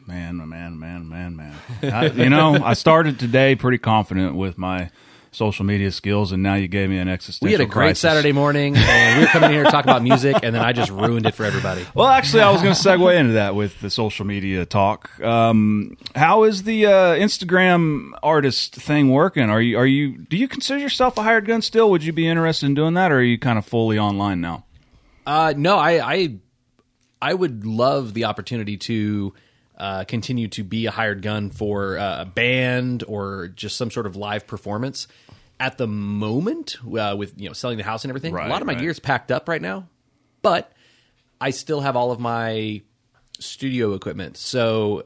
man, 0.06 0.36
man, 0.48 0.78
man, 0.78 1.08
man, 1.08 1.36
man. 1.36 1.54
I, 1.82 2.06
you 2.06 2.28
know, 2.28 2.62
I 2.62 2.74
started 2.74 3.18
today 3.18 3.54
pretty 3.54 3.78
confident 3.78 4.34
with 4.34 4.58
my 4.58 4.90
social 5.32 5.64
media 5.64 5.90
skills, 5.90 6.30
and 6.30 6.42
now 6.42 6.54
you 6.54 6.68
gave 6.68 6.88
me 6.88 6.98
an 6.98 7.08
existential. 7.08 7.46
We 7.46 7.52
had 7.52 7.60
a 7.60 7.66
great 7.66 7.86
crisis. 7.86 8.00
Saturday 8.00 8.32
morning, 8.32 8.76
and 8.76 9.18
we 9.18 9.24
were 9.24 9.30
coming 9.30 9.50
here 9.50 9.64
to 9.64 9.70
talk 9.70 9.84
about 9.84 10.02
music, 10.02 10.36
and 10.42 10.54
then 10.54 10.62
I 10.62 10.72
just 10.72 10.90
ruined 10.90 11.26
it 11.26 11.34
for 11.34 11.44
everybody. 11.44 11.84
Well, 11.94 12.06
actually, 12.06 12.42
I 12.42 12.50
was 12.50 12.62
going 12.62 12.74
to 12.74 12.80
segue 12.80 13.18
into 13.18 13.32
that 13.32 13.54
with 13.54 13.80
the 13.80 13.90
social 13.90 14.26
media 14.26 14.64
talk. 14.66 15.18
Um, 15.20 15.96
how 16.14 16.44
is 16.44 16.62
the 16.62 16.86
uh, 16.86 16.90
Instagram 17.16 18.12
artist 18.22 18.76
thing 18.76 19.10
working? 19.10 19.50
Are 19.50 19.60
you 19.60 19.78
are 19.78 19.86
you 19.86 20.18
do 20.18 20.36
you 20.36 20.46
consider 20.46 20.78
yourself 20.78 21.16
a 21.18 21.22
hired 21.22 21.46
gun 21.46 21.62
still? 21.62 21.90
Would 21.90 22.04
you 22.04 22.12
be 22.12 22.28
interested 22.28 22.66
in 22.66 22.74
doing 22.74 22.94
that, 22.94 23.10
or 23.10 23.16
are 23.16 23.22
you 23.22 23.38
kind 23.38 23.58
of 23.58 23.66
fully 23.66 23.98
online 23.98 24.40
now? 24.40 24.64
Uh, 25.26 25.54
no, 25.56 25.78
I, 25.78 26.14
I 26.14 26.36
I 27.22 27.32
would 27.32 27.64
love 27.64 28.14
the 28.14 28.24
opportunity 28.24 28.76
to 28.78 29.32
uh, 29.78 30.04
continue 30.04 30.48
to 30.48 30.62
be 30.64 30.86
a 30.86 30.90
hired 30.90 31.22
gun 31.22 31.50
for 31.50 31.98
uh, 31.98 32.22
a 32.22 32.24
band 32.24 33.04
or 33.08 33.48
just 33.48 33.76
some 33.76 33.90
sort 33.90 34.06
of 34.06 34.16
live 34.16 34.46
performance. 34.46 35.08
At 35.60 35.78
the 35.78 35.86
moment, 35.86 36.76
uh, 36.84 37.14
with 37.16 37.40
you 37.40 37.48
know 37.48 37.52
selling 37.52 37.78
the 37.78 37.84
house 37.84 38.04
and 38.04 38.10
everything, 38.10 38.34
Right, 38.34 38.46
a 38.46 38.50
lot 38.50 38.62
of 38.62 38.66
my 38.66 38.74
right. 38.74 38.84
is 38.84 38.98
packed 38.98 39.30
up 39.30 39.48
right 39.48 39.62
now, 39.62 39.86
but 40.42 40.72
I 41.40 41.50
still 41.50 41.80
have 41.80 41.94
all 41.94 42.10
of 42.10 42.18
my 42.18 42.82
studio 43.38 43.94
equipment, 43.94 44.36
so 44.36 45.04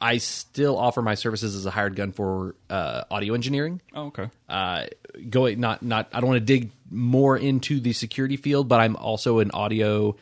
I 0.00 0.18
still 0.18 0.76
offer 0.78 1.02
my 1.02 1.14
services 1.16 1.56
as 1.56 1.66
a 1.66 1.70
hired 1.70 1.96
gun 1.96 2.12
for 2.12 2.54
uh, 2.70 3.02
audio 3.10 3.34
engineering 3.34 3.80
Oh, 3.94 4.06
okay. 4.06 4.28
uh, 4.48 4.86
going 5.28 5.58
not 5.58 5.82
not 5.82 6.08
I 6.12 6.20
don't 6.20 6.28
want 6.30 6.40
to 6.40 6.44
dig 6.46 6.70
more 6.90 7.36
into 7.36 7.80
the 7.80 7.92
security 7.92 8.36
field, 8.36 8.68
but 8.68 8.78
I'm 8.78 8.94
also 8.96 9.40
an 9.40 9.50
audio 9.52 10.14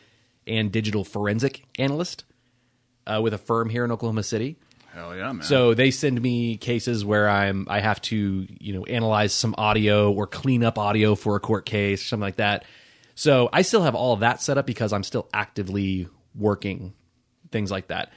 and 0.47 0.71
digital 0.71 1.03
forensic 1.03 1.63
analyst 1.77 2.23
uh, 3.07 3.19
with 3.21 3.33
a 3.33 3.37
firm 3.37 3.69
here 3.69 3.85
in 3.85 3.91
Oklahoma 3.91 4.23
City. 4.23 4.57
Hell 4.93 5.15
yeah, 5.15 5.31
man. 5.31 5.43
So 5.43 5.73
they 5.73 5.91
send 5.91 6.21
me 6.21 6.57
cases 6.57 7.03
where 7.03 7.29
I'm 7.29 7.67
I 7.69 7.81
have 7.81 8.01
to 8.03 8.47
you 8.49 8.73
know 8.73 8.85
analyze 8.85 9.33
some 9.33 9.53
audio 9.57 10.11
or 10.11 10.25
clean 10.25 10.63
up 10.63 10.77
audio 10.77 11.15
for 11.15 11.35
a 11.35 11.39
court 11.39 11.65
case 11.65 12.01
or 12.01 12.05
something 12.05 12.21
like 12.21 12.37
that. 12.37 12.63
So 13.15 13.49
I 13.51 13.61
still 13.61 13.83
have 13.83 13.95
all 13.95 14.13
of 14.13 14.21
that 14.21 14.41
set 14.41 14.57
up 14.57 14.65
because 14.65 14.93
I'm 14.93 15.03
still 15.03 15.27
actively 15.33 16.07
working 16.33 16.93
things 17.51 17.71
like 17.71 17.87
that. 17.87 18.11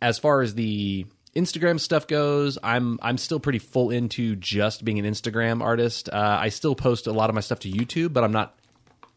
As 0.00 0.18
far 0.18 0.42
as 0.42 0.54
the 0.54 1.06
Instagram 1.34 1.80
stuff 1.80 2.06
goes, 2.06 2.58
I'm 2.62 2.98
I'm 3.02 3.18
still 3.18 3.40
pretty 3.40 3.58
full 3.58 3.90
into 3.90 4.36
just 4.36 4.84
being 4.84 4.98
an 4.98 5.04
Instagram 5.04 5.62
artist. 5.62 6.08
Uh, 6.08 6.38
I 6.40 6.48
still 6.48 6.74
post 6.74 7.06
a 7.06 7.12
lot 7.12 7.28
of 7.28 7.34
my 7.34 7.40
stuff 7.40 7.60
to 7.60 7.70
YouTube, 7.70 8.12
but 8.12 8.24
I'm 8.24 8.32
not 8.32 8.56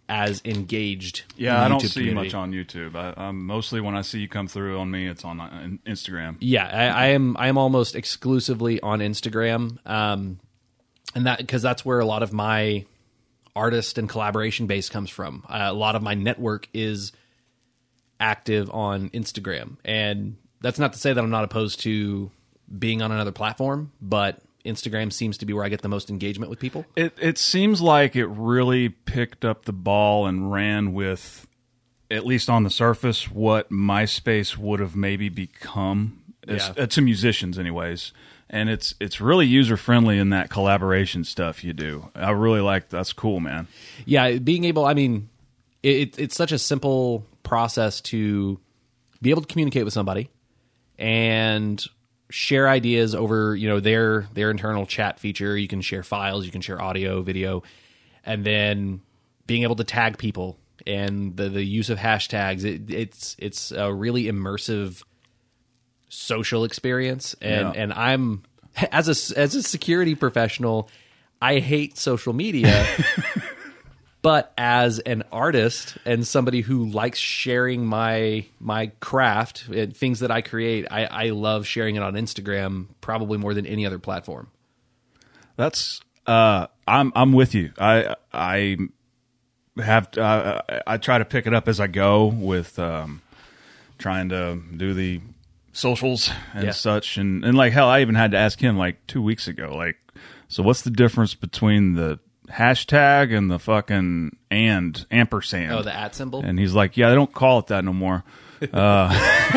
as 0.09 0.41
engaged. 0.43 1.23
Yeah, 1.37 1.63
I 1.63 1.67
don't 1.69 1.81
YouTube 1.81 1.89
see 1.89 1.99
community. 2.01 2.27
much 2.27 2.33
on 2.33 2.51
YouTube. 2.51 2.95
I, 2.95 3.13
I'm 3.15 3.45
mostly 3.45 3.79
when 3.79 3.95
I 3.95 4.01
see 4.01 4.19
you 4.19 4.27
come 4.27 4.47
through 4.47 4.79
on 4.79 4.89
me, 4.89 5.07
it's 5.07 5.23
on 5.23 5.39
uh, 5.39 5.69
Instagram. 5.85 6.37
Yeah, 6.39 6.67
I, 6.67 6.87
I 6.87 7.05
am. 7.09 7.37
I 7.37 7.47
am 7.47 7.57
almost 7.57 7.95
exclusively 7.95 8.81
on 8.81 8.99
Instagram, 8.99 9.77
um, 9.87 10.39
and 11.15 11.27
that 11.27 11.37
because 11.37 11.61
that's 11.61 11.85
where 11.85 11.99
a 11.99 12.05
lot 12.05 12.23
of 12.23 12.33
my 12.33 12.85
artist 13.55 13.97
and 13.97 14.09
collaboration 14.09 14.65
base 14.65 14.89
comes 14.89 15.09
from. 15.09 15.45
Uh, 15.47 15.67
a 15.69 15.73
lot 15.73 15.95
of 15.95 16.01
my 16.01 16.15
network 16.15 16.67
is 16.73 17.11
active 18.19 18.69
on 18.71 19.09
Instagram, 19.11 19.77
and 19.85 20.37
that's 20.59 20.79
not 20.79 20.93
to 20.93 20.99
say 20.99 21.13
that 21.13 21.23
I'm 21.23 21.29
not 21.29 21.43
opposed 21.43 21.81
to 21.81 22.31
being 22.77 23.01
on 23.01 23.11
another 23.11 23.31
platform, 23.31 23.91
but 24.01 24.41
Instagram 24.65 25.11
seems 25.13 25.37
to 25.39 25.45
be 25.45 25.53
where 25.53 25.63
I 25.63 25.69
get 25.69 25.81
the 25.81 25.89
most 25.89 26.09
engagement 26.09 26.49
with 26.49 26.59
people. 26.59 26.85
It 26.95 27.13
it 27.21 27.37
seems 27.37 27.81
like 27.81 28.15
it 28.15 28.27
really 28.27 28.89
picked 28.89 29.45
up 29.45 29.65
the 29.65 29.73
ball 29.73 30.25
and 30.27 30.51
ran 30.51 30.93
with, 30.93 31.47
at 32.11 32.25
least 32.25 32.49
on 32.49 32.63
the 32.63 32.69
surface, 32.69 33.29
what 33.31 33.69
MySpace 33.71 34.57
would 34.57 34.79
have 34.79 34.95
maybe 34.95 35.29
become 35.29 36.21
as- 36.47 36.71
Yeah. 36.75 36.83
uh, 36.83 36.87
to 36.87 37.01
musicians, 37.01 37.57
anyways. 37.57 38.11
And 38.49 38.67
it's 38.69 38.95
it's 38.99 39.21
really 39.21 39.45
user 39.45 39.77
friendly 39.77 40.17
in 40.17 40.31
that 40.31 40.49
collaboration 40.49 41.23
stuff 41.23 41.63
you 41.63 41.71
do. 41.71 42.09
I 42.15 42.31
really 42.31 42.61
like 42.61 42.89
that's 42.89 43.13
cool, 43.13 43.39
man. 43.39 43.67
yeah, 44.05 44.37
being 44.39 44.63
able, 44.65 44.85
I 44.85 44.95
mean, 44.95 45.29
it, 45.83 46.17
it's 46.17 46.35
such 46.35 46.51
a 46.51 46.57
simple 46.57 47.23
process 47.43 48.01
to 48.01 48.59
be 49.21 49.29
able 49.29 49.43
to 49.43 49.47
communicate 49.47 49.85
with 49.85 49.93
somebody 49.93 50.29
and 50.97 51.83
share 52.29 52.67
ideas 52.69 53.15
over, 53.15 53.55
you 53.55 53.67
know, 53.67 53.79
their 53.79 54.27
their 54.33 54.51
internal 54.51 54.85
chat 54.85 55.19
feature. 55.19 55.57
You 55.57 55.67
can 55.67 55.81
share 55.81 56.03
files, 56.03 56.45
you 56.45 56.51
can 56.51 56.61
share 56.61 56.81
audio, 56.81 57.21
video, 57.21 57.63
and 58.25 58.45
then 58.45 59.01
being 59.47 59.63
able 59.63 59.75
to 59.77 59.83
tag 59.83 60.17
people 60.17 60.57
and 60.85 61.35
the 61.35 61.49
the 61.49 61.63
use 61.63 61.89
of 61.89 61.97
hashtags. 61.97 62.63
It, 62.63 62.89
it's 62.91 63.35
it's 63.39 63.71
a 63.71 63.93
really 63.93 64.25
immersive 64.25 65.03
social 66.09 66.63
experience 66.63 67.35
and 67.41 67.75
Yeah. 67.75 67.81
and 67.81 67.93
I'm 67.93 68.43
as 68.91 69.07
a 69.07 69.37
as 69.39 69.55
a 69.55 69.63
security 69.63 70.15
professional 70.15 70.89
I 71.41 71.59
hate 71.59 71.97
social 71.97 72.33
media 72.33 72.85
but 74.21 74.51
as 74.57 74.99
an 74.99 75.23
artist 75.31 75.97
and 76.05 76.27
somebody 76.27 76.61
who 76.61 76.85
likes 76.85 77.19
sharing 77.19 77.85
my 77.85 78.45
my 78.59 78.87
craft 78.99 79.67
and 79.69 79.95
things 79.95 80.19
that 80.19 80.31
I 80.31 80.41
create 80.41 80.85
I, 80.91 81.05
I 81.05 81.29
love 81.29 81.65
sharing 81.65 81.95
it 81.95 82.03
on 82.03 82.13
Instagram 82.15 82.87
probably 83.01 83.37
more 83.37 83.53
than 83.53 83.65
any 83.65 83.85
other 83.85 83.99
platform 83.99 84.49
That's 85.55 86.01
uh, 86.25 86.67
I'm 86.87 87.11
I'm 87.15 87.33
with 87.33 87.55
you. 87.55 87.71
I 87.79 88.15
I 88.31 88.77
have 89.81 90.15
uh, 90.17 90.61
I 90.85 90.97
try 90.97 91.17
to 91.17 91.25
pick 91.25 91.47
it 91.47 91.53
up 91.53 91.67
as 91.67 91.79
I 91.79 91.87
go 91.87 92.25
with 92.27 92.77
um, 92.77 93.21
trying 93.97 94.29
to 94.29 94.59
do 94.75 94.93
the 94.93 95.21
socials 95.71 96.29
and 96.53 96.65
Yeah. 96.65 96.71
such, 96.71 97.17
and 97.17 97.43
and 97.43 97.57
like 97.57 97.73
hell, 97.73 97.87
I 97.87 98.01
even 98.01 98.15
had 98.15 98.31
to 98.31 98.37
ask 98.37 98.59
him 98.59 98.77
like 98.77 99.05
two 99.07 99.21
weeks 99.23 99.47
ago, 99.47 99.73
like, 99.75 99.95
so 100.49 100.61
what's 100.61 100.81
the 100.83 100.91
difference 100.91 101.33
between 101.33 101.93
the 101.95 102.19
hashtag 102.49 103.35
and 103.35 103.49
the 103.49 103.59
fucking 103.59 104.35
and 104.51 105.05
ampersand? 105.11 105.73
oh 105.73 105.83
the 105.83 105.95
at 105.95 106.15
symbol 106.15 106.41
And 106.43 106.59
he's 106.59 106.73
like, 106.73 106.97
yeah, 106.97 107.09
they 107.09 107.15
don't 107.15 107.33
call 107.33 107.59
it 107.59 107.67
that 107.67 107.83
no 107.85 107.93
more. 107.93 108.23
Uh, 108.61 109.09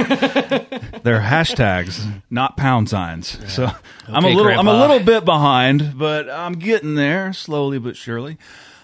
they're 1.03 1.21
hashtags, 1.21 2.23
not 2.31 2.57
pound 2.57 2.89
signs. 2.89 3.37
So 3.53 3.69
I'm 4.07 4.25
a 4.25 4.29
Okay, 4.29 4.37
little, 4.37 4.59
I'm 4.59 4.69
a 4.69 4.75
little 4.81 5.01
bit 5.01 5.25
behind, 5.25 5.99
but 5.99 6.31
I'm 6.31 6.53
getting 6.55 6.95
there 6.95 7.33
slowly 7.33 7.79
but 7.81 7.97
surely. 7.97 8.39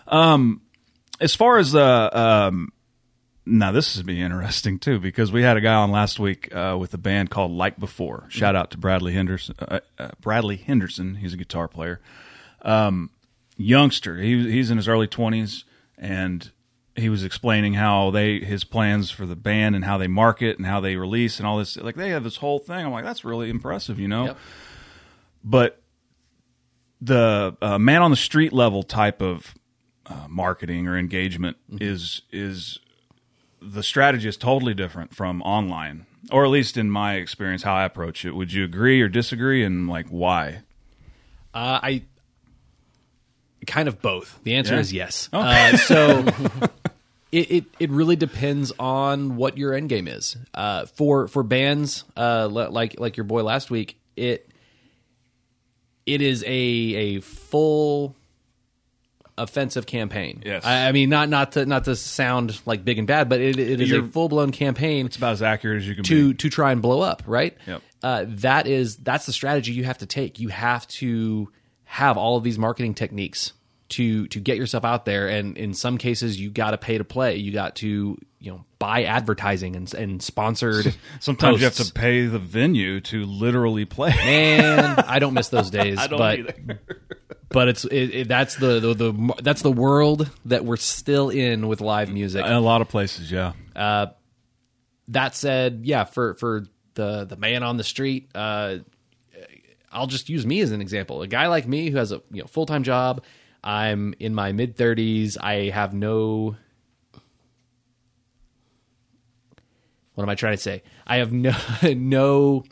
Um, 0.09 0.63
as 1.21 1.35
far 1.37 1.59
as 1.59 1.75
uh, 1.77 2.11
um, 2.13 2.73
now 3.47 3.71
this 3.71 3.95
is 3.95 4.03
be 4.03 4.21
interesting 4.21 4.79
too 4.81 4.99
because 4.99 5.31
we 5.31 5.43
had 5.43 5.57
a 5.57 5.61
guy 5.61 5.75
on 5.75 5.93
last 5.93 6.19
week 6.19 6.53
uh, 6.55 6.77
with 6.79 6.93
a 6.95 6.99
band 6.99 7.31
called 7.31 7.53
Like 7.53 7.79
Before. 7.79 8.27
Shout 8.29 8.57
out 8.57 8.73
to 8.73 8.79
Bradley 8.79 9.13
Henderson. 9.13 9.55
Uh, 9.59 9.81
uh, 9.99 10.09
Bradley 10.21 10.57
Henderson, 10.57 11.15
he's 11.15 11.33
a 11.33 11.37
guitar 11.37 11.69
player 11.69 12.01
youngster. 13.59 14.17
He 14.17 14.51
he's 14.51 14.71
in 14.71 14.79
his 14.79 14.89
early 14.89 15.07
twenties, 15.07 15.65
and 15.99 16.51
he 16.97 17.11
was 17.11 17.23
explaining 17.25 17.75
how 17.75 18.11
they 18.11 18.39
his 18.39 18.65
plans 18.65 19.11
for 19.11 19.27
the 19.27 19.37
band 19.37 19.77
and 19.77 19.85
how 19.85 19.99
they 19.99 20.07
market 20.07 20.57
and 20.57 20.67
how 20.67 20.81
they 20.81 20.97
release 20.97 21.39
and 21.39 21.47
all 21.47 21.59
this. 21.59 21.77
Like 21.77 21.97
they 21.97 22.11
have 22.11 22.25
this 22.25 22.37
whole 22.37 22.59
thing. 22.59 22.87
I'm 22.87 22.93
like, 22.93 23.05
that's 23.05 23.25
really 23.25 23.51
impressive, 23.51 23.99
you 23.99 24.09
know. 24.09 24.27
Yep. 24.27 24.39
But 25.45 25.83
the 27.01 27.57
uh, 27.61 27.79
man 27.79 28.03
on 28.03 28.11
the 28.11 28.17
street 28.17 28.53
level 28.53 28.83
type 28.83 29.21
of 29.21 29.55
uh, 30.07 30.27
marketing 30.29 30.89
or 30.89 30.97
engagement 30.97 31.57
is 31.71 32.23
is 32.33 32.79
the 33.61 33.83
strategy 33.83 34.29
is 34.29 34.37
totally 34.37 34.75
different 34.75 35.15
from 35.15 35.43
online, 35.43 36.07
or 36.31 36.45
at 36.45 36.51
least 36.51 36.77
in 36.77 36.91
my 36.91 37.15
experience, 37.15 37.63
how 37.63 37.75
I 37.75 37.85
approach 37.85 38.25
it. 38.25 38.33
Would 38.33 38.53
you 38.53 38.65
agree 38.65 39.01
or 39.01 39.09
disagree, 39.09 39.65
and 39.65 39.89
like 39.89 40.07
why? 40.09 40.63
Uh, 41.55 41.81
I 41.83 42.03
kind 43.67 43.89
of 43.89 44.01
both. 44.01 44.39
The 44.45 44.55
answer 44.55 44.75
Yeah? 44.75 44.81
is 44.81 44.93
yes. 44.93 45.29
Uh, 45.33 45.77
so 45.77 46.21
it, 47.33 47.51
it 47.51 47.65
it 47.79 47.91
really 47.91 48.17
depends 48.17 48.73
on 48.79 49.37
what 49.37 49.59
your 49.59 49.75
end 49.75 49.89
game 49.89 50.09
is. 50.09 50.37
Uh, 50.55 50.87
for 50.87 51.29
for 51.29 51.43
bands 51.43 52.05
uh, 52.17 52.49
like 52.49 52.99
like 52.99 53.17
your 53.17 53.25
boy 53.25 53.43
last 53.43 53.71
week, 53.71 53.99
it 54.17 54.51
it 56.07 56.23
is 56.23 56.43
a 56.45 56.49
a 56.49 57.21
full 57.21 58.15
offensive 59.37 59.87
campaign. 59.87 60.43
Yes. 60.45 60.65
I, 60.65 60.89
I 60.89 60.93
mean 60.93 61.11
not 61.11 61.29
not 61.29 61.53
to 61.53 61.65
not 61.67 61.85
to 61.85 61.95
sound 61.97 62.61
like 62.67 62.85
big 62.85 62.99
and 62.99 63.07
bad, 63.07 63.29
but 63.29 63.41
it, 63.41 63.59
it 63.59 63.81
is 63.81 63.91
a 63.91 63.97
You're- 63.97 64.09
full 64.09 64.29
blown 64.29 64.51
campaign 64.51 65.07
It's 65.07 65.17
about 65.17 65.33
as 65.33 65.43
accurate 65.43 65.79
as 65.83 65.89
you 65.89 65.95
can 65.95 66.05
to 66.05 66.29
be. 66.31 66.35
to 66.39 66.51
try 66.51 66.73
and 66.73 66.83
blow 66.83 67.01
up, 67.03 67.23
right? 67.27 67.57
Yep. 67.67 67.83
Uh, 68.03 68.25
that 68.29 68.67
is 68.67 68.97
that's 68.97 69.27
the 69.27 69.33
strategy 69.33 69.73
you 69.73 69.85
have 69.85 69.99
to 69.99 70.07
take. 70.07 70.39
You 70.41 70.49
have 70.49 70.87
to 70.89 71.51
have 71.89 72.19
all 72.19 72.37
of 72.37 72.45
these 72.45 72.59
marketing 72.59 72.93
techniques 72.93 73.55
to 73.89 74.27
to 74.29 74.41
get 74.41 74.59
yourself 74.59 74.85
out 74.85 75.07
there, 75.07 75.27
and 75.29 75.57
in 75.57 75.73
some 75.73 75.97
cases, 75.97 76.39
you 76.39 76.51
got 76.51 76.73
to 76.73 76.79
pay 76.79 76.99
to 76.99 77.05
play. 77.05 77.37
You 77.37 77.51
got 77.51 77.77
to 77.77 78.19
you 78.39 78.53
know 78.53 78.65
buy 78.79 79.05
advertising 79.05 79.75
and 79.75 79.93
and 79.95 80.23
sponsored. 80.23 80.95
Sometimes 81.21 81.61
you 81.61 81.65
have 81.65 81.75
to 81.77 81.91
pay 81.93 82.27
the 82.27 82.39
venue 82.39 83.01
to 83.01 83.25
literally 83.25 83.87
play. 83.87 84.15
And 84.21 85.01
I 85.01 85.19
don't 85.19 85.33
miss 85.33 85.49
those 85.49 85.71
days, 85.71 85.99
I 85.99 86.07
don't 86.09 86.19
but 86.19 86.39
either. 86.39 86.81
but 87.49 87.69
it's 87.69 87.85
it, 87.87 88.15
it, 88.15 88.29
that's 88.29 88.57
the, 88.57 88.81
the 88.81 88.95
the 88.95 89.35
that's 89.43 89.63
the 89.63 89.73
world 89.73 90.31
that 90.45 90.67
we're 90.67 90.77
still 90.77 91.31
in 91.31 91.69
with 91.69 91.81
live 91.81 92.13
music. 92.13 92.45
In 92.45 92.53
a 92.53 92.61
lot 92.61 92.83
of 92.83 92.89
places, 92.89 93.33
yeah. 93.33 93.55
uh, 93.75 94.09
that 95.09 95.35
said, 95.35 95.81
yeah, 95.85 96.05
for 96.05 96.35
for 96.35 96.67
the 96.93 97.25
the 97.25 97.37
man 97.37 97.63
on 97.63 97.79
the 97.79 97.85
street, 97.85 98.29
uh, 98.35 98.77
I'll 99.93 100.07
just 100.07 100.29
use 100.29 100.45
me 100.47 100.61
as 100.61 100.71
an 100.73 100.81
example. 100.81 101.23
A 101.23 101.27
guy 101.29 101.47
like 101.49 101.67
me 101.67 101.91
who 101.91 101.97
has 101.99 102.13
a 102.13 102.21
you 102.31 102.41
know 102.43 102.47
full 102.47 102.67
time 102.67 102.83
job. 102.83 103.25
I'm 103.65 104.15
in 104.21 104.35
my 104.35 104.53
mid 104.53 104.77
thirties. 104.77 105.37
I 105.37 105.71
have 105.71 105.95
no. 105.95 106.57
What 110.15 110.25
am 110.25 110.29
I 110.31 110.35
trying 110.35 110.55
to 110.57 110.63
say? 110.63 110.83
I 111.07 111.17
have 111.17 111.33
no 111.33 111.55
no 111.95 112.65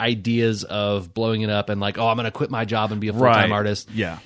ideas 0.00 0.62
of 0.64 1.12
blowing 1.12 1.40
it 1.42 1.50
up 1.50 1.68
and 1.70 1.80
like, 1.80 1.98
oh, 1.98 2.06
I'm 2.08 2.16
going 2.16 2.24
to 2.24 2.30
quit 2.30 2.50
my 2.50 2.64
job 2.64 2.92
and 2.92 3.00
be 3.00 3.08
a 3.08 3.12
full 3.12 3.22
time 3.22 3.50
artist 3.52 3.90
Yeah. 3.92 4.20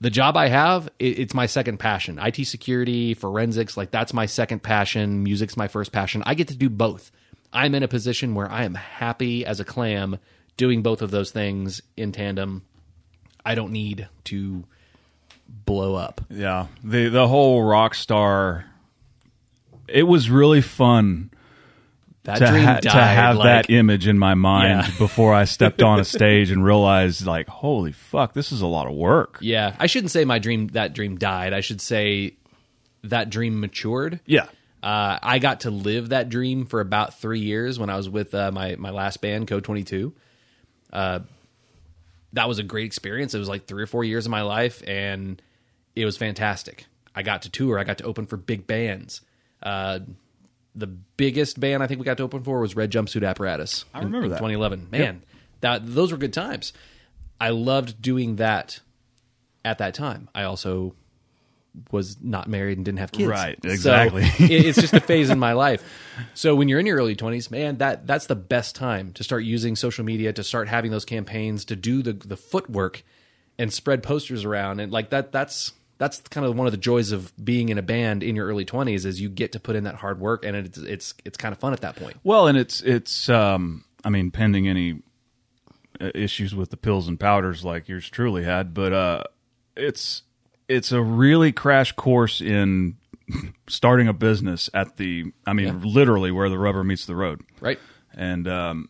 the 0.00 0.10
job 0.10 0.36
I 0.36 0.48
have, 0.48 0.88
it, 0.98 1.18
it's 1.18 1.32
my 1.34 1.46
second 1.46 1.78
passion. 1.78 2.18
IT 2.20 2.46
security, 2.46 3.14
forensics, 3.14 3.76
like 3.76 3.90
that's 3.90 4.12
my 4.12 4.26
second 4.26 4.62
passion. 4.62 5.22
Music's 5.22 5.56
my 5.56 5.66
first 5.68 5.92
passion. 5.92 6.22
I 6.26 6.34
get 6.34 6.48
to 6.48 6.56
do 6.56 6.68
both. 6.68 7.10
I'm 7.54 7.74
in 7.74 7.82
a 7.82 7.88
position 7.88 8.34
where 8.34 8.50
I 8.50 8.64
am 8.64 8.74
happy 8.74 9.46
as 9.46 9.60
a 9.60 9.64
clam 9.64 10.18
doing 10.56 10.82
both 10.82 11.02
of 11.02 11.10
those 11.10 11.30
things 11.30 11.80
in 11.96 12.12
tandem. 12.12 12.62
I 13.44 13.54
don't 13.54 13.72
need 13.72 14.08
to 14.24 14.64
blow 15.48 15.94
up. 15.94 16.20
Yeah. 16.30 16.66
The 16.82 17.08
the 17.08 17.28
whole 17.28 17.62
rock 17.62 17.94
star 17.94 18.64
it 19.86 20.04
was 20.04 20.30
really 20.30 20.62
fun 20.62 21.30
That 22.22 22.38
to, 22.38 22.46
dream 22.46 22.64
ha- 22.64 22.80
died. 22.80 22.92
to 22.92 22.98
have 22.98 23.36
like, 23.36 23.66
that 23.66 23.70
image 23.70 24.06
in 24.08 24.18
my 24.18 24.32
mind 24.34 24.86
Yeah. 24.88 24.94
before 24.98 25.34
I 25.34 25.44
stepped 25.44 25.82
on 25.82 26.00
a 26.00 26.04
stage 26.04 26.50
and 26.50 26.64
realized 26.64 27.26
like, 27.26 27.48
holy 27.48 27.92
fuck, 27.92 28.32
this 28.32 28.50
is 28.50 28.62
a 28.62 28.66
lot 28.66 28.86
of 28.86 28.94
work. 28.94 29.38
yeah, 29.42 29.76
I 29.78 29.86
shouldn't 29.86 30.10
say 30.10 30.24
my 30.24 30.38
dream 30.38 30.68
that 30.68 30.94
dream 30.94 31.18
died. 31.18 31.52
I 31.52 31.60
should 31.60 31.82
say 31.82 32.36
that 33.02 33.28
dream 33.28 33.60
matured. 33.60 34.20
Yeah. 34.24 34.46
Uh, 34.82 35.18
I 35.22 35.38
got 35.38 35.60
to 35.60 35.70
live 35.70 36.10
that 36.10 36.28
dream 36.30 36.64
for 36.66 36.80
about 36.80 37.18
three 37.18 37.40
years 37.40 37.78
when 37.78 37.90
I 37.90 37.96
was 37.96 38.08
with 38.08 38.34
uh, 38.34 38.50
my 38.52 38.76
my 38.76 38.90
last 38.90 39.20
band, 39.20 39.48
Code 39.48 39.64
Twenty 39.64 39.82
Two. 39.82 40.14
Uh, 40.94 41.20
that 42.32 42.48
was 42.48 42.58
a 42.58 42.62
great 42.62 42.86
experience. 42.86 43.34
It 43.34 43.38
was 43.38 43.48
like 43.48 43.66
three 43.66 43.82
or 43.82 43.86
four 43.86 44.04
years 44.04 44.26
of 44.26 44.30
my 44.30 44.42
life, 44.42 44.82
and 44.86 45.40
it 45.94 46.04
was 46.04 46.16
fantastic. 46.16 46.86
I 47.14 47.22
got 47.22 47.42
to 47.42 47.50
tour. 47.50 47.78
I 47.78 47.84
got 47.84 47.98
to 47.98 48.04
open 48.04 48.26
for 48.26 48.36
big 48.36 48.66
bands. 48.66 49.20
Uh, 49.62 50.00
the 50.74 50.86
biggest 50.86 51.60
band 51.60 51.82
I 51.82 51.86
think 51.86 52.00
we 52.00 52.04
got 52.04 52.16
to 52.16 52.24
open 52.24 52.42
for 52.42 52.60
was 52.60 52.74
Red 52.74 52.90
Jumpsuit 52.90 53.26
Apparatus. 53.28 53.84
I 53.94 54.00
remember 54.00 54.28
that. 54.28 54.36
2011. 54.36 54.88
Man, 54.90 55.22
that 55.60 55.82
those 55.84 56.10
were 56.10 56.18
good 56.18 56.32
times. 56.32 56.72
I 57.40 57.50
loved 57.50 58.00
doing 58.02 58.36
that 58.36 58.80
at 59.64 59.78
that 59.78 59.94
time. 59.94 60.28
I 60.34 60.44
also 60.44 60.94
was 61.90 62.16
not 62.22 62.48
married 62.48 62.78
and 62.78 62.84
didn't 62.84 63.00
have 63.00 63.10
kids. 63.12 63.28
Right, 63.28 63.58
So 63.62 63.68
exactly. 63.68 64.22
it- 64.38 64.66
it's 64.66 64.80
just 64.80 64.94
a 64.94 65.00
phase 65.00 65.30
in 65.30 65.38
my 65.38 65.52
life. 65.54 65.82
So 66.34 66.54
when 66.54 66.68
you're 66.68 66.78
in 66.78 66.86
your 66.86 66.96
early 66.98 67.16
20s, 67.16 67.50
man, 67.50 67.78
that 67.78 68.06
that's 68.06 68.26
the 68.26 68.36
best 68.36 68.76
time 68.76 69.12
to 69.14 69.24
start 69.24 69.44
using 69.44 69.74
social 69.76 70.04
media, 70.04 70.32
to 70.32 70.44
start 70.44 70.68
having 70.68 70.90
those 70.90 71.04
campaigns, 71.04 71.64
to 71.66 71.76
do 71.76 72.02
the 72.02 72.12
the 72.12 72.36
footwork 72.36 73.02
and 73.58 73.72
spread 73.72 74.02
posters 74.02 74.44
around 74.44 74.80
and 74.80 74.90
like 74.92 75.10
that 75.10 75.30
that's 75.30 75.72
that's 75.98 76.20
kind 76.22 76.44
of 76.44 76.56
one 76.56 76.66
of 76.66 76.72
the 76.72 76.76
joys 76.76 77.12
of 77.12 77.32
being 77.44 77.68
in 77.68 77.78
a 77.78 77.82
band 77.82 78.24
in 78.24 78.34
your 78.34 78.46
early 78.48 78.64
20s 78.64 79.04
is 79.06 79.20
you 79.20 79.28
get 79.28 79.52
to 79.52 79.60
put 79.60 79.76
in 79.76 79.84
that 79.84 79.94
hard 79.94 80.18
work 80.18 80.44
and 80.44 80.56
it's 80.56 80.76
it's 80.78 81.14
it's 81.24 81.36
kind 81.36 81.52
of 81.52 81.58
fun 81.60 81.72
at 81.72 81.80
that 81.82 81.94
point. 81.94 82.16
Well, 82.24 82.48
and 82.48 82.58
it's 82.58 82.80
it's 82.82 83.28
um 83.28 83.84
I 84.04 84.10
mean 84.10 84.30
pending 84.32 84.66
any 84.68 85.02
uh, 86.00 86.10
issues 86.16 86.52
with 86.54 86.70
the 86.70 86.76
pills 86.76 87.06
and 87.06 87.18
powders 87.18 87.64
like 87.64 87.88
yours 87.88 88.08
truly 88.10 88.42
had, 88.44 88.74
but 88.74 88.92
uh 88.92 89.22
it's 89.76 90.22
it's 90.68 90.92
a 90.92 91.02
really 91.02 91.52
crash 91.52 91.92
course 91.92 92.40
in 92.40 92.96
starting 93.68 94.08
a 94.08 94.12
business 94.12 94.70
at 94.74 94.96
the 94.96 95.32
I 95.46 95.52
mean 95.52 95.82
literally 95.82 96.30
where 96.30 96.48
the 96.48 96.58
rubber 96.58 96.84
meets 96.84 97.06
the 97.06 97.16
road. 97.16 97.42
Right? 97.60 97.78
And 98.16 98.46
um, 98.46 98.88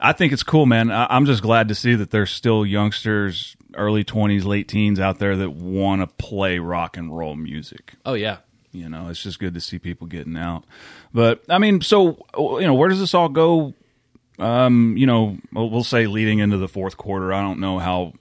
I 0.00 0.12
think 0.12 0.32
it's 0.32 0.44
cool, 0.44 0.66
man. 0.66 0.90
I, 0.90 1.06
I'm 1.10 1.26
just 1.26 1.42
glad 1.42 1.68
to 1.68 1.74
see 1.74 1.96
that 1.96 2.10
there's 2.10 2.30
still 2.30 2.64
youngsters, 2.64 3.56
early 3.74 4.04
20s, 4.04 4.44
late 4.44 4.68
teens 4.68 5.00
out 5.00 5.18
there 5.18 5.36
that 5.36 5.50
want 5.50 6.00
to 6.00 6.06
play 6.06 6.60
rock 6.60 6.96
and 6.96 7.16
roll 7.16 7.34
music. 7.34 7.94
Oh 8.04 8.14
yeah. 8.14 8.38
You 8.70 8.88
know, 8.88 9.08
it's 9.08 9.22
just 9.22 9.38
good 9.38 9.54
to 9.54 9.60
see 9.60 9.78
people 9.78 10.06
getting 10.06 10.36
out. 10.36 10.64
But 11.12 11.42
I 11.48 11.58
mean, 11.58 11.82
so 11.82 12.24
you 12.38 12.62
know, 12.62 12.74
where 12.74 12.88
does 12.88 13.00
this 13.00 13.14
all 13.14 13.28
go? 13.28 13.74
Um, 14.38 14.96
you 14.96 15.06
know, 15.06 15.38
we'll 15.52 15.68
we'll 15.68 15.84
say 15.84 16.06
leading 16.06 16.38
into 16.38 16.56
the 16.56 16.68
fourth 16.68 16.96
quarter. 16.96 17.34
I 17.34 17.42
don't 17.42 17.60
know 17.60 17.78
how 17.78 18.14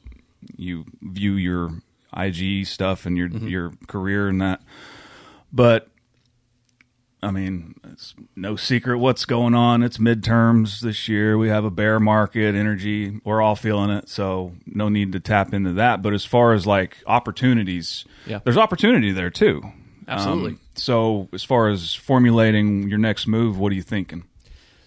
you 0.57 0.85
view 1.01 1.33
your 1.33 1.71
IG 2.15 2.65
stuff 2.65 3.05
and 3.05 3.17
your 3.17 3.27
your 3.29 3.71
career 3.87 4.27
and 4.27 4.41
that, 4.41 4.61
but 5.51 5.87
I 7.23 7.29
mean, 7.29 7.75
it's 7.91 8.15
no 8.35 8.55
secret 8.55 8.97
what's 8.97 9.25
going 9.25 9.53
on. 9.53 9.83
It's 9.83 9.99
midterms 9.99 10.79
this 10.79 11.07
year. 11.07 11.37
We 11.37 11.49
have 11.49 11.63
a 11.63 11.69
bear 11.69 11.99
market, 11.99 12.55
energy. 12.55 13.21
We're 13.23 13.41
all 13.43 13.55
feeling 13.55 13.91
it, 13.91 14.09
so 14.09 14.53
no 14.65 14.89
need 14.89 15.11
to 15.11 15.19
tap 15.19 15.53
into 15.53 15.73
that. 15.73 16.01
But 16.01 16.13
as 16.13 16.25
far 16.25 16.53
as 16.53 16.65
like 16.65 16.97
opportunities, 17.05 18.05
Yeah. 18.25 18.39
there's 18.43 18.57
opportunity 18.57 19.11
there 19.11 19.29
too. 19.29 19.61
Absolutely. 20.07 20.53
Um, 20.53 20.59
so 20.73 21.29
as 21.31 21.43
far 21.43 21.69
as 21.69 21.93
formulating 21.93 22.89
your 22.89 22.97
next 22.97 23.27
move, 23.27 23.59
what 23.59 23.71
are 23.71 23.75
you 23.75 23.83
thinking? 23.83 24.23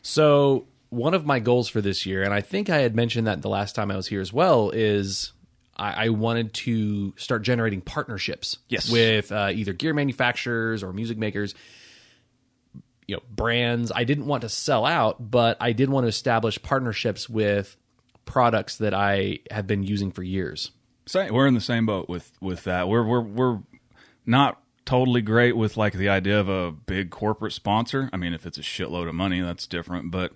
So 0.03 0.67
one 0.91 1.15
of 1.15 1.25
my 1.25 1.39
goals 1.39 1.69
for 1.69 1.81
this 1.81 2.05
year, 2.05 2.25
and 2.25 2.35
I 2.35 2.41
think 2.41 2.69
I 2.69 2.79
had 2.79 2.97
mentioned 2.97 3.29
that 3.29 3.43
the 3.43 3.49
last 3.49 3.77
time 3.77 3.93
I 3.93 3.97
was 3.97 4.09
here 4.09 4.21
as 4.21 4.33
well, 4.33 4.71
is 4.71 5.33
I, 5.77 6.07
I 6.07 6.09
wanted 6.11 6.55
to 6.55 7.13
start 7.17 7.43
generating 7.43 7.81
partnerships 7.81 8.59
Yes. 8.69 8.91
with 8.91 9.33
uh, 9.33 9.51
either 9.53 9.73
gear 9.73 9.95
manufacturers 9.95 10.83
or 10.83 10.93
music 10.93 11.19
makers. 11.19 11.55
You 13.07 13.17
know, 13.17 13.23
brands. 13.31 13.93
I 13.95 14.05
didn't 14.05 14.25
want 14.27 14.43
to 14.43 14.49
sell 14.49 14.87
out, 14.87 15.31
but 15.31 15.59
I 15.61 15.73
did 15.73 15.91
want 15.91 16.05
to 16.05 16.09
establish 16.09 16.61
partnerships 16.63 17.29
with 17.29 17.77
products 18.25 18.79
that 18.79 18.95
I 18.95 19.41
have 19.51 19.67
been 19.67 19.83
using 19.83 20.11
for 20.11 20.23
years. 20.23 20.71
Same, 21.05 21.35
we're 21.35 21.47
in 21.47 21.53
the 21.53 21.61
same 21.61 21.85
boat 21.85 22.09
with 22.09 22.33
with 22.41 22.65
that. 22.65 22.89
We're 22.89 23.05
we're 23.05 23.21
we're 23.21 23.59
not 24.25 24.59
totally 24.87 25.21
great 25.21 25.55
with 25.55 25.77
like 25.77 25.93
the 25.93 26.09
idea 26.09 26.41
of 26.41 26.49
a 26.49 26.73
big 26.73 27.11
corporate 27.11 27.53
sponsor. 27.53 28.09
I 28.11 28.17
mean, 28.17 28.33
if 28.33 28.47
it's 28.47 28.57
a 28.57 28.63
shitload 28.63 29.07
of 29.07 29.15
money, 29.15 29.43
that's 29.43 29.67
different. 29.67 30.11
But 30.11 30.33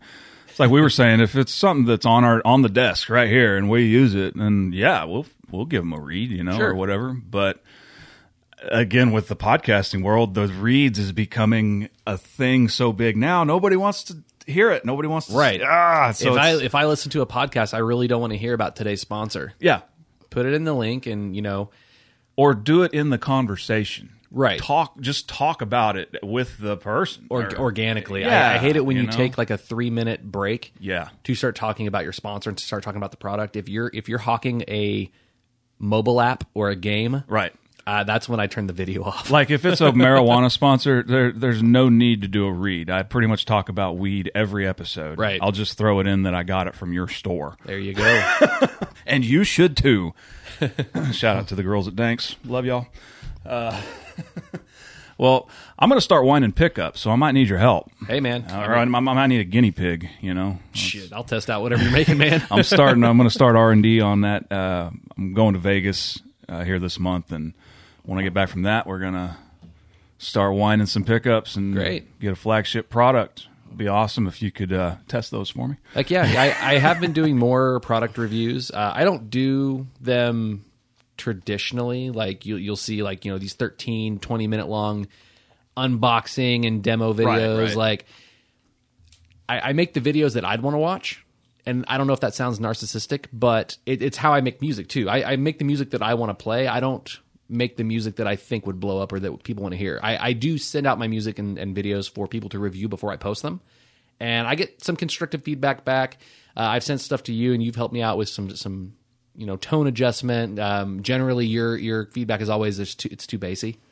it's 0.59 0.61
like 0.61 0.71
we 0.71 0.81
were 0.81 0.91
saying, 0.91 1.21
if 1.21 1.37
it's 1.37 1.53
something 1.55 1.87
that's 1.87 2.05
on 2.07 2.25
our 2.25 2.43
on 2.45 2.63
the 2.63 2.69
desk 2.69 3.09
right 3.09 3.29
here 3.29 3.57
and 3.57 3.71
we 3.71 3.85
use 3.85 4.15
it, 4.15 4.37
then 4.37 4.73
yeah, 4.75 5.05
we'll 5.05 5.27
we'll 5.51 5.65
give 5.67 5.83
them 5.83 5.93
a 5.93 6.01
read, 6.01 6.31
you 6.31 6.43
know, 6.43 6.57
Sure. 6.57 6.71
or 6.71 6.75
whatever. 6.75 7.13
But 7.13 7.63
again, 8.71 9.13
with 9.13 9.29
the 9.29 9.37
podcasting 9.37 10.03
world, 10.03 10.35
the 10.35 10.49
reads 10.49 10.99
is 10.99 11.13
becoming 11.13 11.89
a 12.07 12.19
thing 12.19 12.69
so 12.69 12.93
big 12.93 13.17
now. 13.17 13.45
Nobody 13.45 13.77
wants 13.77 14.05
to 14.05 14.17
hear 14.47 14.71
it. 14.73 14.85
Nobody 14.85 15.09
wants 15.09 15.29
to 15.29 15.35
Right. 15.35 15.61
Ah, 15.63 16.11
so 16.13 16.33
if 16.35 16.39
I 16.39 16.55
if 16.57 16.75
I 16.75 16.87
listen 16.87 17.11
to 17.13 17.21
a 17.23 17.27
podcast, 17.27 17.75
I 17.75 17.79
really 17.79 18.09
don't 18.09 18.21
want 18.21 18.33
to 18.33 18.39
hear 18.39 18.55
about 18.55 18.77
today's 18.77 19.01
sponsor. 19.01 19.53
yeah, 19.61 19.83
Put 20.31 20.45
it 20.47 20.55
in 20.55 20.65
the 20.65 20.75
link, 20.75 21.07
and 21.07 21.35
you 21.37 21.43
know, 21.43 21.71
or 22.37 22.55
do 22.55 22.83
it 22.83 22.93
in 22.93 23.11
the 23.11 23.19
conversation. 23.19 24.11
Right. 24.31 24.61
Talk 24.61 25.01
just 25.01 25.29
talk 25.29 25.62
about 25.62 25.97
it 25.97 26.14
with 26.22 26.59
the 26.59 26.76
person. 26.76 27.26
or, 27.31 27.45
Or- 27.47 27.59
organically. 27.59 28.20
Yeah, 28.20 28.51
I, 28.51 28.55
I 28.55 28.59
hate 28.59 28.76
it 28.76 28.85
when 28.85 28.97
you, 28.97 29.03
you 29.03 29.09
know? 29.09 29.12
take 29.16 29.39
like 29.39 29.51
a 29.51 29.57
three 29.59 29.91
minute 29.91 30.22
break. 30.22 30.72
Yeah. 30.79 31.09
To 31.24 31.35
start 31.35 31.57
talking 31.57 31.87
about 31.87 32.05
your 32.05 32.12
sponsor 32.12 32.51
and 32.51 32.59
to 32.59 32.64
start 32.64 32.83
talking 32.83 32.99
about 32.99 33.11
the 33.11 33.16
product. 33.16 33.57
If 33.57 33.68
you're 33.68 33.91
if 33.95 34.09
you're 34.09 34.18
hawking 34.18 34.62
a 34.68 35.11
mobile 35.79 36.20
app 36.20 36.45
or 36.55 36.68
a 36.70 36.76
game, 36.76 37.22
Right. 37.29 37.53
uh, 37.87 38.05
that's 38.05 38.29
when 38.29 38.39
I 38.41 38.49
turn 38.49 38.66
the 38.66 38.72
video 38.72 39.05
off. 39.05 39.31
Like 39.39 39.51
if 39.51 39.64
it's 39.64 39.81
a 39.81 39.93
marijuana 39.93 40.51
sponsor, 40.51 41.03
there, 41.03 41.33
there's 41.33 41.62
no 41.62 41.89
need 41.89 42.22
to 42.22 42.29
do 42.29 42.45
a 42.47 42.53
read. 42.53 42.91
I 42.91 43.05
pretty 43.05 43.29
much 43.29 43.45
talk 43.47 43.68
about 43.68 43.97
weed 43.97 44.31
every 44.35 44.66
episode. 44.66 45.18
Right. 45.18 45.39
I'll 45.41 45.53
just 45.53 45.79
throw 45.79 46.01
it 46.01 46.07
in 46.07 46.24
that 46.24 46.35
I 46.35 46.43
got 46.43 46.66
it 46.66 46.74
from 46.74 46.93
your 46.93 47.09
store, 47.09 47.57
There 47.64 47.79
you 47.79 47.95
go. 47.95 48.22
and 49.07 49.24
you 49.24 49.45
should 49.45 49.76
too. 49.76 50.12
Shout 51.12 51.37
out 51.37 51.49
to 51.49 51.55
the 51.55 51.62
girls 51.62 51.87
at 51.89 51.95
Danks. 51.97 52.35
Love 52.45 52.66
y'all. 52.66 52.89
Uh, 53.47 53.81
well, 55.19 55.49
I'm 55.79 55.89
going 55.89 55.99
to 55.99 56.05
start 56.05 56.25
winding 56.25 56.53
pickup, 56.53 56.97
so 56.97 57.11
I 57.11 57.16
might 57.16 57.33
need 57.33 57.49
your 57.49 57.59
help. 57.59 57.91
hey 58.07 58.21
man, 58.21 58.45
Or 58.51 58.75
I, 58.75 58.83
I 58.83 58.85
might 58.85 59.27
need 59.27 59.41
a 59.41 59.45
guinea 59.45 59.71
pig. 59.71 60.09
You 60.21 60.35
know. 60.35 60.59
shit, 60.73 61.12
I'll 61.12 61.25
test 61.25 61.51
out 61.51 61.62
whatever 61.62 61.83
you're 61.83 61.93
making, 61.93 62.19
man. 62.19 62.43
I'm 62.51 62.62
starting. 62.62 63.05
I'm 63.05 63.16
going 63.16 63.29
to 63.29 63.35
start 63.35 63.57
R 63.57 63.71
and 63.73 63.83
D 63.83 64.01
on 64.01 64.23
that. 64.23 64.51
Uh, 64.51 64.91
I'm 65.16 65.35
going 65.35 65.55
to 65.55 65.61
Vegas 65.61 66.21
uh, 66.49 66.64
here 66.64 66.79
this 66.79 66.99
month, 66.99 67.33
and 67.33 67.55
when 68.05 68.19
I 68.19 68.23
get 68.23 68.33
back 68.33 68.49
from 68.49 68.62
that, 68.62 68.87
we're 68.87 69.01
gonna 69.01 69.37
start 70.16 70.55
winding 70.55 70.87
some 70.87 71.05
pickups 71.05 71.57
and 71.57 71.75
Great. 71.75 72.19
get 72.21 72.33
a 72.33 72.37
flagship 72.37 72.89
product. 72.89 73.49
It'd 73.66 73.79
be 73.79 73.87
awesome 73.87 74.27
if 74.27 74.41
you 74.41 74.51
could 74.51 74.73
uh, 74.73 74.97
test 75.09 75.31
those 75.31 75.51
for 75.51 75.69
me. 75.69 75.77
Like 75.95 76.11
yeah, 76.11 76.23
I, 76.25 76.75
I 76.77 76.79
have 76.79 77.01
been 77.01 77.12
doing 77.12 77.37
more 77.37 77.81
product 77.81 78.16
reviews. 78.16 78.71
Uh, 78.71 78.93
I 78.95 79.05
don't 79.05 79.29
do 79.29 79.87
them 80.01 80.64
traditionally. 81.19 82.11
Like 82.11 82.47
you, 82.47 82.57
you'll 82.57 82.77
see 82.77 83.03
like 83.03 83.25
you 83.25 83.33
know 83.33 83.39
these 83.39 83.55
13, 83.55 84.19
20 84.19 84.47
minute 84.47 84.69
long 84.69 85.07
unboxing 85.77 86.66
and 86.66 86.83
demo 86.83 87.12
videos. 87.12 87.69
right. 87.69 87.77
Like 87.77 88.07
I, 89.49 89.61
I 89.61 89.73
make 89.73 89.95
the 89.95 90.01
videos 90.01 90.35
that 90.35 90.45
I'd 90.45 90.62
want 90.62 90.75
to 90.75 90.79
watch. 90.79 91.25
And 91.66 91.85
I 91.87 91.99
don't 91.99 92.07
know 92.07 92.14
if 92.14 92.21
that 92.21 92.35
sounds 92.35 92.59
narcissistic, 92.59 93.27
but 93.31 93.77
it, 93.85 94.01
it's 94.01 94.16
how 94.16 94.33
I 94.33 94.41
make 94.41 94.62
music 94.62 94.89
too. 94.89 95.11
I, 95.11 95.33
I 95.33 95.37
make 95.37 95.59
the 95.59 95.66
music 95.66 95.91
that 95.91 96.03
I 96.03 96.14
want 96.14 96.31
to 96.31 96.43
play. 96.43 96.66
I 96.66 96.81
don't 96.81 97.19
make 97.47 97.77
the 97.77 97.85
music 97.85 98.16
that 98.16 98.27
I 98.27 98.37
think 98.37 98.66
would 98.66 98.81
blow 98.81 99.03
up 99.03 99.12
or 99.12 99.21
that 99.21 99.43
people 99.43 99.62
want 99.64 99.75
to 99.75 99.79
hear. 99.79 100.01
I, 100.03 100.29
I 100.29 100.33
do 100.33 100.57
send 100.57 100.87
out 100.87 100.99
my 100.99 101.09
music 101.09 101.39
and, 101.39 101.59
and 101.59 101.77
videos 101.77 102.11
for 102.11 102.27
people 102.27 102.49
to 102.51 102.59
review 102.59 102.89
before 102.89 103.12
I 103.12 103.16
post 103.16 103.43
them 103.43 103.61
and 104.21 104.47
I 104.47 104.55
get 104.55 104.83
some 104.83 104.97
constructive 104.97 105.43
feedback 105.43 105.85
back. 105.85 106.19
Uh, 106.57 106.62
I've 106.62 106.83
sent 106.83 107.01
stuff 107.01 107.23
to 107.25 107.33
you, 107.33 107.53
and 107.53 107.62
you've 107.62 107.77
helped 107.77 107.95
me 107.95 108.03
out 108.03 108.19
with 108.19 108.29
some 108.29 108.55
some 108.57 108.95
you 109.39 109.47
know 109.47 109.57
tone 109.57 109.86
adjustment. 109.86 110.59
Um, 110.59 111.03
generally, 111.03 111.47
your 111.47 111.76
your 111.76 112.07
feedback 112.07 112.41
is 112.41 112.51
always 112.51 112.78
it's 112.78 112.95
too, 112.95 113.09
it's 113.11 113.26
too 113.26 113.39
bassy. 113.39 113.78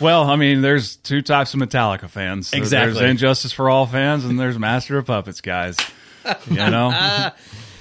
Well, 0.00 0.22
I 0.22 0.36
mean, 0.36 0.62
there's 0.62 0.96
two 0.96 1.20
types 1.20 1.52
of 1.52 1.60
Metallica 1.60 2.08
fans. 2.08 2.54
Exactly. 2.54 2.94
There's 2.94 3.10
And 3.10 3.18
Justice 3.18 3.52
for 3.52 3.68
All 3.68 3.84
fans, 3.84 4.24
and 4.24 4.40
there's 4.40 4.58
Master 4.58 4.96
of 4.96 5.04
Puppets 5.06 5.42
guys. 5.42 5.76
You 6.50 6.56
know, 6.56 7.30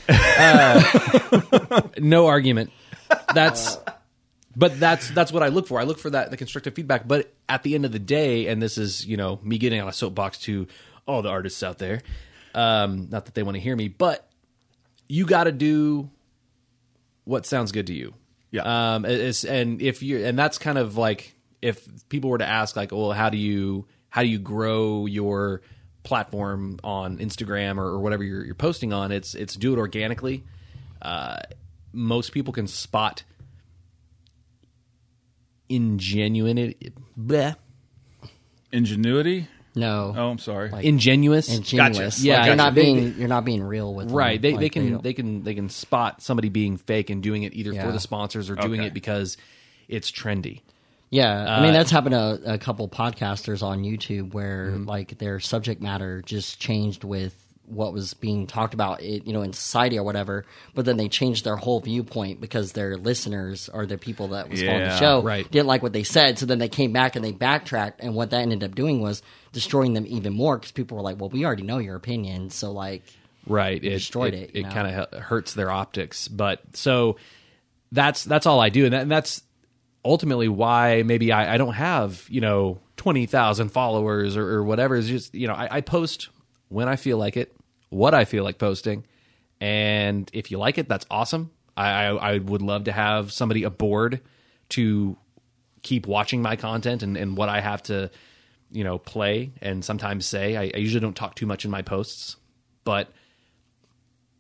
No 1.97 2.27
argument. 2.27 2.71
That's 3.33 3.77
but 4.55 4.79
that's 4.79 5.09
that's 5.11 5.31
what 5.31 5.43
I 5.43 5.47
look 5.47 5.67
for. 5.67 5.79
I 5.79 5.83
look 5.83 5.99
for 5.99 6.09
that 6.09 6.31
the 6.31 6.37
constructive 6.37 6.73
feedback. 6.75 7.07
But 7.07 7.33
at 7.47 7.63
the 7.63 7.75
end 7.75 7.85
of 7.85 7.91
the 7.91 7.99
day, 7.99 8.47
and 8.47 8.61
this 8.61 8.77
is 8.77 9.05
you 9.05 9.17
know 9.17 9.39
me 9.43 9.57
getting 9.57 9.81
on 9.81 9.87
a 9.87 9.93
soapbox 9.93 10.39
to 10.39 10.67
all 11.07 11.21
the 11.21 11.29
artists 11.29 11.63
out 11.63 11.77
there. 11.77 12.01
Um, 12.53 13.07
not 13.09 13.25
that 13.25 13.35
they 13.35 13.43
want 13.43 13.55
to 13.55 13.61
hear 13.61 13.75
me, 13.75 13.87
but 13.87 14.27
you 15.07 15.25
got 15.25 15.45
to 15.45 15.51
do 15.51 16.09
what 17.23 17.45
sounds 17.45 17.71
good 17.71 17.87
to 17.87 17.93
you. 17.93 18.13
Yeah. 18.51 18.95
Um, 18.95 19.05
it's, 19.05 19.43
and 19.43 19.81
if 19.81 20.01
you 20.01 20.23
and 20.25 20.37
that's 20.39 20.57
kind 20.57 20.77
of 20.77 20.97
like 20.97 21.35
if 21.61 21.87
people 22.09 22.29
were 22.29 22.37
to 22.37 22.47
ask 22.47 22.75
like, 22.75 22.91
well, 22.91 23.11
how 23.11 23.29
do 23.29 23.37
you 23.37 23.85
how 24.09 24.21
do 24.21 24.27
you 24.29 24.39
grow 24.39 25.05
your 25.05 25.61
platform 26.03 26.79
on 26.83 27.17
Instagram 27.17 27.77
or, 27.77 27.85
or 27.85 27.99
whatever 27.99 28.23
you're, 28.23 28.45
you're 28.45 28.55
posting 28.55 28.93
on? 28.93 29.11
It's 29.11 29.35
it's 29.35 29.55
do 29.55 29.73
it 29.73 29.77
organically. 29.77 30.43
Uh, 31.01 31.39
most 31.91 32.31
people 32.31 32.53
can 32.53 32.67
spot 32.67 33.23
ingenuity, 35.67 36.93
bleh, 37.19 37.55
ingenuity. 38.71 39.47
No. 39.75 40.13
Oh, 40.15 40.29
I'm 40.29 40.37
sorry. 40.37 40.71
ingenuous, 40.85 41.53
Ingenuous. 41.53 42.21
Yeah, 42.23 42.37
Like, 42.37 42.45
you're 42.47 42.55
not 42.55 42.73
being 42.75 43.15
you're 43.17 43.27
not 43.27 43.43
being 43.45 43.61
real 43.63 43.93
with 43.93 44.07
them. 44.07 44.15
right 44.17 44.41
they, 44.41 44.51
Like, 44.51 44.59
they 44.61 44.69
can 44.69 44.91
don't- 44.91 45.03
they 45.03 45.13
can 45.13 45.43
they 45.43 45.53
can 45.53 45.69
spot 45.69 46.21
somebody 46.21 46.49
being 46.49 46.77
fake 46.77 47.09
and 47.09 47.21
doing 47.21 47.43
it 47.43 47.53
either 47.53 47.73
for 47.73 47.91
the 47.91 47.99
sponsors 47.99 48.49
or 48.49 48.55
doing 48.55 48.79
Okay. 48.81 48.87
it 48.87 48.93
because 48.93 49.37
it's 49.87 50.09
trendy 50.11 50.61
Yeah, 51.11 51.31
I 51.45 51.57
Uh, 51.57 51.61
mean 51.63 51.73
that's 51.73 51.91
happened 51.91 52.13
to 52.13 52.39
a 52.53 52.57
couple 52.57 52.87
podcasters 52.89 53.61
on 53.61 53.83
YouTube 53.83 54.33
where 54.33 54.71
Mm-hmm. 54.71 54.89
like 54.89 55.17
their 55.19 55.39
subject 55.39 55.81
matter 55.81 56.21
just 56.25 56.59
changed 56.59 57.03
with 57.03 57.35
what 57.67 57.93
was 57.93 58.13
being 58.13 58.47
talked 58.47 58.73
about, 58.73 59.03
you 59.03 59.33
know, 59.33 59.41
in 59.41 59.53
society 59.53 59.97
or 59.97 60.03
whatever. 60.03 60.45
But 60.73 60.85
then 60.85 60.97
they 60.97 61.07
changed 61.07 61.45
their 61.45 61.55
whole 61.55 61.79
viewpoint 61.79 62.41
because 62.41 62.73
their 62.73 62.97
listeners 62.97 63.69
or 63.73 63.85
the 63.85 63.97
people 63.97 64.29
that 64.29 64.49
was 64.49 64.61
following 64.61 64.83
the 64.83 64.97
show 64.97 65.21
right. 65.21 65.49
didn't 65.49 65.67
like 65.67 65.83
what 65.83 65.93
they 65.93 66.03
said. 66.03 66.39
So 66.39 66.45
then 66.45 66.59
they 66.59 66.69
came 66.69 66.93
back 66.93 67.15
and 67.15 67.25
they 67.25 67.31
backtracked, 67.31 68.01
and 68.01 68.15
what 68.15 68.29
that 68.31 68.41
ended 68.41 68.63
up 68.63 68.75
doing 68.75 69.01
was 69.01 69.21
destroying 69.51 69.93
them 69.93 70.05
even 70.07 70.33
more 70.33 70.57
because 70.57 70.71
people 70.71 70.97
were 70.97 71.03
like, 71.03 71.19
"Well, 71.19 71.29
we 71.29 71.45
already 71.45 71.63
know 71.63 71.77
your 71.77 71.95
opinion, 71.95 72.49
so 72.49 72.71
like." 72.71 73.03
right 73.47 73.83
it 73.83 73.89
destroyed 73.89 74.33
it, 74.33 74.51
it, 74.55 74.63
know? 74.63 74.71
kind 74.71 74.87
of 74.87 75.21
hurts 75.21 75.53
their 75.53 75.69
optics 75.69 76.27
but 76.27 76.61
so 76.73 77.15
that's 77.91 78.23
that's 78.23 78.45
all 78.45 78.59
i 78.59 78.69
do 78.69 78.85
and, 78.85 78.93
that, 78.93 79.03
and 79.03 79.11
that's 79.11 79.43
ultimately 80.03 80.47
why 80.47 81.03
maybe 81.03 81.31
I, 81.31 81.55
I 81.55 81.57
don't 81.57 81.73
have 81.73 82.25
you 82.29 82.41
know 82.41 82.79
20000 82.97 83.69
followers 83.69 84.37
or, 84.37 84.47
or 84.47 84.63
whatever 84.63 84.95
is 84.95 85.07
just 85.07 85.33
you 85.33 85.47
know 85.47 85.53
I, 85.53 85.77
I 85.77 85.81
post 85.81 86.29
when 86.69 86.87
i 86.87 86.95
feel 86.95 87.17
like 87.17 87.37
it 87.37 87.54
what 87.95 88.13
i 88.13 88.25
feel 88.25 88.43
like 88.43 88.57
posting. 88.57 89.05
And 89.61 90.29
if 90.33 90.51
you 90.51 90.57
like 90.57 90.77
it 90.77 90.87
that's 90.89 91.05
awesome. 91.09 91.51
I 91.77 91.89
i, 91.89 92.33
I 92.33 92.37
would 92.39 92.61
love 92.61 92.85
to 92.85 92.91
have 92.91 93.31
somebody 93.31 93.63
aboard 93.63 94.21
to 94.69 95.17
keep 95.81 96.07
watching 96.07 96.41
my 96.41 96.55
content 96.55 97.03
and, 97.03 97.15
and 97.15 97.37
what 97.37 97.47
i 97.49 97.61
have 97.61 97.81
to 97.83 98.11
you 98.71 98.83
know 98.83 98.97
play 98.97 99.51
and 99.61 99.83
sometimes 99.85 100.25
say. 100.25 100.57
I, 100.57 100.71
I 100.73 100.77
usually 100.77 101.01
don't 101.01 101.15
talk 101.15 101.35
too 101.35 101.45
much 101.45 101.65
in 101.65 101.71
my 101.71 101.81
posts 101.81 102.35
but 102.83 103.09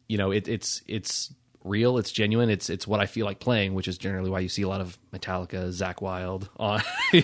you 0.07 0.17
know 0.17 0.31
it, 0.31 0.47
it's 0.47 0.81
it's 0.87 1.33
real 1.63 1.97
it's 1.97 2.11
genuine 2.11 2.49
it's 2.51 2.69
it's 2.69 2.85
what 2.85 2.99
i 2.99 3.07
feel 3.07 3.25
like 3.25 3.39
playing 3.39 3.73
which 3.73 3.87
is 3.87 3.97
generally 3.97 4.29
why 4.29 4.39
you 4.39 4.49
see 4.49 4.61
a 4.61 4.67
lot 4.67 4.81
of 4.81 4.99
metallica 5.11 5.69
Zakk 5.69 5.99
Wylde 5.99 6.47
on 6.57 6.81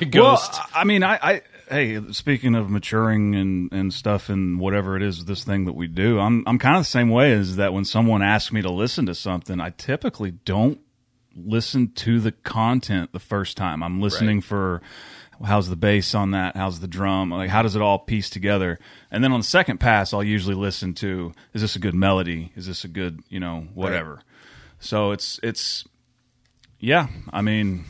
ghost. 0.10 0.54
Well, 0.54 0.66
I 0.74 0.84
mean, 0.84 1.04
I, 1.04 1.20
I 1.22 1.42
hey, 1.72 2.00
speaking 2.12 2.54
of 2.54 2.70
maturing 2.70 3.34
and, 3.36 3.72
and 3.72 3.94
stuff 3.94 4.30
and 4.30 4.60
whatever 4.60 4.98
it 4.98 5.02
is, 5.02 5.26
this 5.26 5.44
thing 5.44 5.66
that 5.66 5.74
we 5.74 5.88
do, 5.88 6.20
I'm 6.20 6.44
I'm 6.46 6.60
kind 6.60 6.76
of 6.76 6.82
the 6.82 6.90
same 6.90 7.10
way. 7.10 7.32
Is 7.32 7.56
that 7.56 7.74
when 7.74 7.86
someone 7.86 8.22
asks 8.22 8.52
me 8.52 8.62
to 8.62 8.70
listen 8.70 9.06
to 9.08 9.16
something, 9.16 9.60
I 9.60 9.72
typically 9.72 10.32
don't 10.32 10.80
listen 11.36 11.92
to 11.94 12.20
the 12.20 12.34
content 12.34 13.14
the 13.14 13.20
first 13.20 13.56
time. 13.58 13.82
I'm 13.82 14.02
listening 14.02 14.38
Right. 14.38 14.44
for 14.44 14.82
how's 15.44 15.70
the 15.70 15.76
bass 15.76 16.14
on 16.14 16.32
that, 16.32 16.56
how's 16.56 16.82
the 16.82 16.88
drum, 16.88 17.32
like 17.32 17.50
how 17.50 17.64
does 17.64 17.76
it 17.76 17.82
all 17.82 17.98
piece 17.98 18.30
together, 18.30 18.78
and 19.10 19.24
then 19.24 19.32
on 19.32 19.40
the 19.40 19.46
second 19.46 19.80
pass, 19.80 20.14
I'll 20.14 20.24
usually 20.24 20.54
listen 20.56 20.94
to 20.96 21.32
is 21.54 21.62
this 21.62 21.76
a 21.76 21.80
good 21.80 21.96
melody, 21.96 22.52
is 22.56 22.68
this 22.68 22.84
a 22.84 22.88
good 22.88 23.22
you 23.30 23.40
know 23.40 23.68
whatever. 23.74 24.22
So 24.80 25.12
it's 25.12 25.40
it's 25.42 25.86
yeah, 26.80 27.08
I 27.32 27.42
mean, 27.42 27.86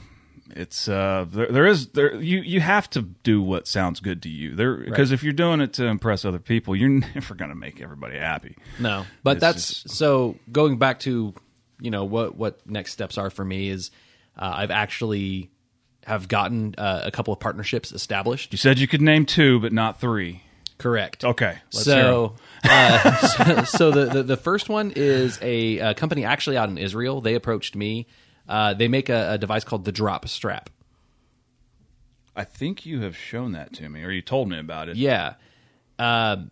it's 0.56 0.88
uh, 0.88 1.26
there, 1.30 1.48
there 1.48 1.68
is 1.68 1.88
there 1.90 2.16
you 2.16 2.40
you 2.40 2.60
have 2.62 2.90
to 2.92 3.02
do 3.02 3.42
what 3.42 3.68
sounds 3.68 4.00
good 4.00 4.22
to 4.24 4.30
you 4.30 4.56
there 4.56 4.76
because 4.78 5.12
if 5.12 5.24
you're 5.24 5.34
doing 5.34 5.62
it 5.62 5.74
to 5.74 5.86
impress 5.86 6.26
other 6.26 6.40
people, 6.40 6.76
you're 6.76 6.90
never 7.16 7.36
gonna 7.36 7.56
make 7.56 7.82
everybody 7.82 8.18
happy. 8.18 8.58
No, 8.80 9.06
but 9.24 9.38
It's 9.38 9.42
that's 9.42 9.84
just- 9.84 9.90
so 9.92 10.36
going 10.52 10.78
back 10.78 11.00
to 11.02 11.34
you 11.80 11.92
know 11.92 12.06
what 12.06 12.36
what 12.36 12.66
next 12.70 12.92
steps 12.94 13.18
are 13.18 13.30
for 13.30 13.44
me 13.46 13.70
is 13.70 13.92
uh, 14.38 14.52
I've 14.56 14.72
actually 14.72 15.50
have 16.06 16.28
gotten 16.28 16.74
uh, 16.78 17.02
a 17.04 17.12
couple 17.12 17.34
of 17.34 17.40
partnerships 17.40 17.92
established. 17.92 18.52
You 18.52 18.58
said 18.58 18.80
you 18.80 18.88
could 18.88 19.02
name 19.02 19.26
two, 19.26 19.60
but 19.60 19.72
not 19.72 20.00
three. 20.02 20.44
Correct. 20.80 21.24
Okay, 21.24 21.60
so, 21.70 22.34
uh, 22.64 23.16
so, 23.28 23.64
so 23.66 23.92
the, 23.92 24.06
the 24.06 24.24
the 24.24 24.38
first 24.38 24.68
one 24.68 24.92
is 24.96 25.38
a, 25.44 25.80
uh 25.80 25.94
company 25.94 26.26
actually 26.26 26.58
out 26.58 26.70
in 26.70 26.80
Israel. 26.80 27.22
They 27.22 27.36
approached 27.36 27.76
me. 27.76 28.08
Uh, 28.52 28.74
they 28.74 28.90
make 28.90 29.08
a, 29.08 29.32
a 29.32 29.38
device 29.38 29.64
called 29.64 29.86
the 29.86 29.94
Drop 29.94 30.28
Strap. 30.28 30.70
I 32.36 32.44
think 32.44 32.86
you 32.86 33.00
have 33.00 33.16
shown 33.16 33.54
that 33.54 33.72
to 33.76 33.88
me, 33.88 34.04
or 34.04 34.12
you 34.12 34.22
told 34.22 34.50
me 34.50 34.60
about 34.60 34.90
it. 34.90 34.98
Yeah. 34.98 35.36
Um, 35.98 36.52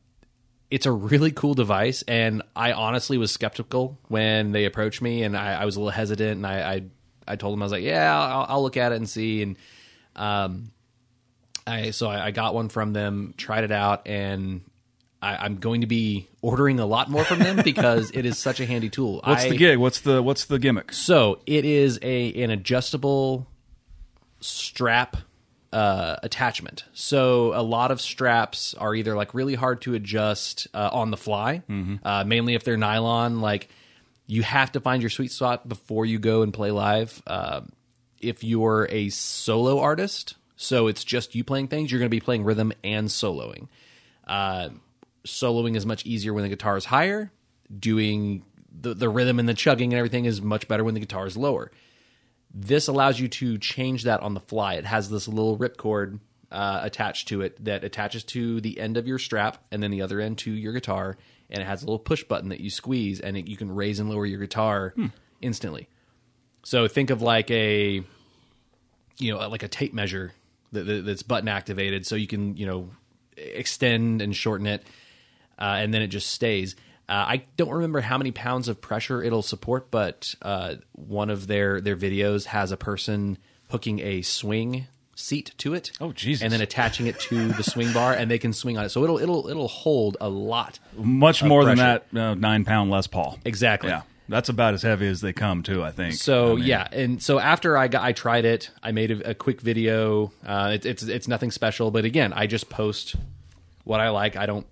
it's 0.71 0.85
a 0.85 0.93
really 0.93 1.31
cool 1.31 1.55
device, 1.55 2.01
and 2.03 2.41
I 2.55 2.71
honestly 2.71 3.17
was 3.17 3.31
skeptical 3.31 3.99
when 4.07 4.53
they 4.53 4.63
approached 4.63 5.01
me, 5.01 5.23
and 5.23 5.35
I, 5.35 5.61
I 5.61 5.65
was 5.65 5.75
a 5.75 5.79
little 5.81 5.91
hesitant, 5.91 6.37
and 6.37 6.47
I, 6.47 6.73
I, 6.73 6.83
I 7.27 7.35
told 7.35 7.51
them 7.51 7.61
I 7.61 7.65
was 7.65 7.73
like, 7.73 7.83
yeah, 7.83 8.17
I'll, 8.17 8.45
I'll 8.47 8.63
look 8.63 8.77
at 8.77 8.93
it 8.93 8.95
and 8.95 9.09
see, 9.09 9.41
and 9.41 9.57
um, 10.15 10.71
I 11.67 11.91
so 11.91 12.07
I, 12.07 12.27
I 12.27 12.31
got 12.31 12.55
one 12.55 12.69
from 12.69 12.93
them, 12.93 13.33
tried 13.35 13.65
it 13.65 13.73
out, 13.73 14.07
and 14.07 14.61
I, 15.21 15.35
I'm 15.37 15.57
going 15.57 15.81
to 15.81 15.87
be 15.87 16.29
ordering 16.41 16.79
a 16.79 16.85
lot 16.85 17.09
more 17.09 17.23
from 17.23 17.39
them 17.39 17.57
because 17.63 18.11
it 18.13 18.25
is 18.25 18.37
such 18.37 18.59
a 18.59 18.65
handy 18.65 18.89
tool. 18.89 19.21
What's 19.23 19.43
I- 19.45 19.49
the 19.49 19.57
gig? 19.57 19.77
What's 19.77 20.01
the 20.01 20.21
what's 20.23 20.45
the 20.45 20.59
gimmick? 20.59 20.93
so 20.93 21.39
it 21.45 21.65
is 21.65 21.99
a 22.01 22.43
an 22.43 22.49
adjustable 22.51 23.47
strap 24.41 25.17
uh, 25.71 26.15
attachment. 26.23 26.85
So 26.93 27.53
a 27.53 27.61
lot 27.61 27.91
of 27.91 28.01
straps 28.01 28.73
are 28.73 28.95
either 28.95 29.15
like 29.15 29.33
really 29.33 29.55
hard 29.55 29.81
to 29.81 29.93
adjust 29.93 30.67
uh, 30.73 30.89
on 30.91 31.11
the 31.11 31.17
fly, 31.17 31.61
uh, 32.03 32.23
mainly 32.23 32.55
if 32.55 32.63
they're 32.63 32.77
nylon. 32.77 33.41
Like 33.41 33.69
you 34.25 34.41
have 34.43 34.71
to 34.73 34.79
find 34.79 35.01
your 35.03 35.09
sweet 35.09 35.31
spot 35.31 35.67
before 35.67 36.05
you 36.05 36.19
go 36.19 36.41
and 36.41 36.53
play 36.53 36.71
live. 36.71 37.21
Uh, 37.27 37.61
if 38.19 38.43
you're 38.43 38.87
a 38.89 39.09
solo 39.09 39.79
artist, 39.79 40.35
so 40.55 40.87
it's 40.87 41.03
just 41.03 41.35
you 41.35 41.43
playing 41.43 41.67
things, 41.67 41.91
you're 41.91 41.99
going 41.99 42.09
to 42.09 42.15
be 42.15 42.19
playing 42.19 42.43
rhythm 42.43 42.73
and 42.83 43.07
soloing. 43.07 43.67
Soloing 45.25 45.75
is 45.75 45.85
much 45.85 46.05
easier 46.05 46.33
when 46.33 46.43
the 46.43 46.49
guitar 46.49 46.77
is 46.77 46.85
higher. 46.85 47.31
Doing 47.77 48.43
the, 48.71 48.93
the 48.93 49.09
rhythm 49.09 49.39
and 49.39 49.47
the 49.47 49.53
chugging 49.53 49.93
and 49.93 49.97
everything 49.97 50.25
is 50.25 50.41
much 50.41 50.67
better 50.67 50.83
when 50.83 50.93
the 50.93 50.99
guitar 50.99 51.27
is 51.27 51.37
lower. 51.37 51.71
This 52.53 52.87
allows 52.87 53.19
you 53.19 53.27
to 53.27 53.57
change 53.57 54.03
that 54.03 54.21
on 54.21 54.33
the 54.33 54.39
fly. 54.39 54.75
It 54.75 54.85
has 54.85 55.09
this 55.09 55.27
little 55.27 55.57
ripcord 55.57 56.19
uh, 56.51 56.79
attached 56.81 57.27
to 57.27 57.41
it 57.41 57.63
that 57.63 57.83
attaches 57.83 58.23
to 58.23 58.59
the 58.61 58.79
end 58.79 58.97
of 58.97 59.07
your 59.07 59.19
strap 59.19 59.63
and 59.71 59.83
then 59.83 59.91
the 59.91 60.01
other 60.01 60.19
end 60.19 60.39
to 60.39 60.51
your 60.51 60.73
guitar. 60.73 61.17
And 61.49 61.61
it 61.61 61.65
has 61.65 61.83
a 61.83 61.85
little 61.85 61.99
push 61.99 62.23
button 62.23 62.49
that 62.49 62.59
you 62.59 62.69
squeeze 62.69 63.19
and 63.19 63.37
it, 63.37 63.47
you 63.47 63.57
can 63.57 63.73
raise 63.73 63.99
and 63.99 64.09
lower 64.09 64.25
your 64.25 64.39
guitar 64.39 64.93
instantly. 65.41 65.87
So 66.63 66.87
think 66.87 67.09
of 67.09 67.21
like 67.21 67.51
a, 67.51 68.03
you 69.17 69.33
know, 69.33 69.47
like 69.47 69.63
a 69.63 69.67
tape 69.67 69.93
measure 69.93 70.33
that, 70.71 70.83
that, 70.85 71.05
that's 71.05 71.23
button 71.23 71.47
activated, 71.47 72.05
so 72.05 72.15
you 72.15 72.27
can 72.27 72.55
you 72.57 72.65
know 72.65 72.89
extend 73.37 74.21
and 74.21 74.35
shorten 74.35 74.67
it, 74.67 74.83
uh, 75.59 75.77
and 75.79 75.93
then 75.93 76.01
it 76.01 76.07
just 76.07 76.31
stays. 76.31 76.75
Uh, 77.07 77.25
I 77.27 77.43
don't 77.57 77.71
remember 77.71 78.01
how 78.01 78.17
many 78.17 78.31
pounds 78.31 78.67
of 78.67 78.81
pressure 78.81 79.23
it'll 79.23 79.41
support, 79.41 79.89
but 79.89 80.35
uh, 80.41 80.75
one 80.91 81.29
of 81.29 81.47
their 81.47 81.81
their 81.81 81.97
videos 81.97 82.45
has 82.45 82.71
a 82.71 82.77
person 82.77 83.37
hooking 83.69 83.99
a 83.99 84.21
swing 84.21 84.87
seat 85.15 85.53
to 85.57 85.73
it. 85.73 85.91
Oh, 85.99 86.11
Jesus. 86.11 86.43
And 86.43 86.53
then 86.53 86.61
attaching 86.61 87.07
it 87.07 87.19
to 87.21 87.49
the 87.49 87.63
swing 87.63 87.91
bar, 87.93 88.13
and 88.13 88.29
they 88.29 88.37
can 88.37 88.53
swing 88.53 88.77
on 88.77 88.85
it. 88.85 88.89
So 88.89 89.03
it'll 89.03 89.17
it'll 89.17 89.49
it'll 89.49 89.67
hold 89.67 90.17
a 90.21 90.29
lot. 90.29 90.79
Much 90.95 91.43
more 91.43 91.65
than 91.65 91.77
that 91.77 92.05
uh, 92.15 92.35
nine 92.35 92.63
pound 92.63 92.89
Les 92.91 93.07
Paul. 93.07 93.39
Exactly. 93.43 93.89
Yeah, 93.89 94.03
that's 94.27 94.49
about 94.49 94.75
as 94.75 94.83
heavy 94.83 95.07
as 95.07 95.19
they 95.21 95.33
come 95.33 95.63
too. 95.63 95.83
I 95.83 95.91
think. 95.91 96.13
So 96.13 96.53
I 96.53 96.55
mean, 96.55 96.65
yeah, 96.65 96.87
and 96.91 97.21
so 97.23 97.39
after 97.39 97.77
I 97.77 97.87
got, 97.87 98.03
I 98.03 98.13
tried 98.13 98.45
it. 98.45 98.69
I 98.81 98.91
made 98.91 99.11
a, 99.11 99.31
a 99.31 99.33
quick 99.33 99.61
video. 99.61 100.31
Uh, 100.45 100.71
it, 100.75 100.85
it's 100.85 101.03
it's 101.03 101.27
nothing 101.27 101.51
special, 101.51 101.91
but 101.91 102.05
again, 102.05 102.33
I 102.33 102.47
just 102.47 102.69
post 102.69 103.15
what 103.83 103.99
I 103.99 104.09
like. 104.09 104.35
I 104.35 104.45
don't 104.45 104.67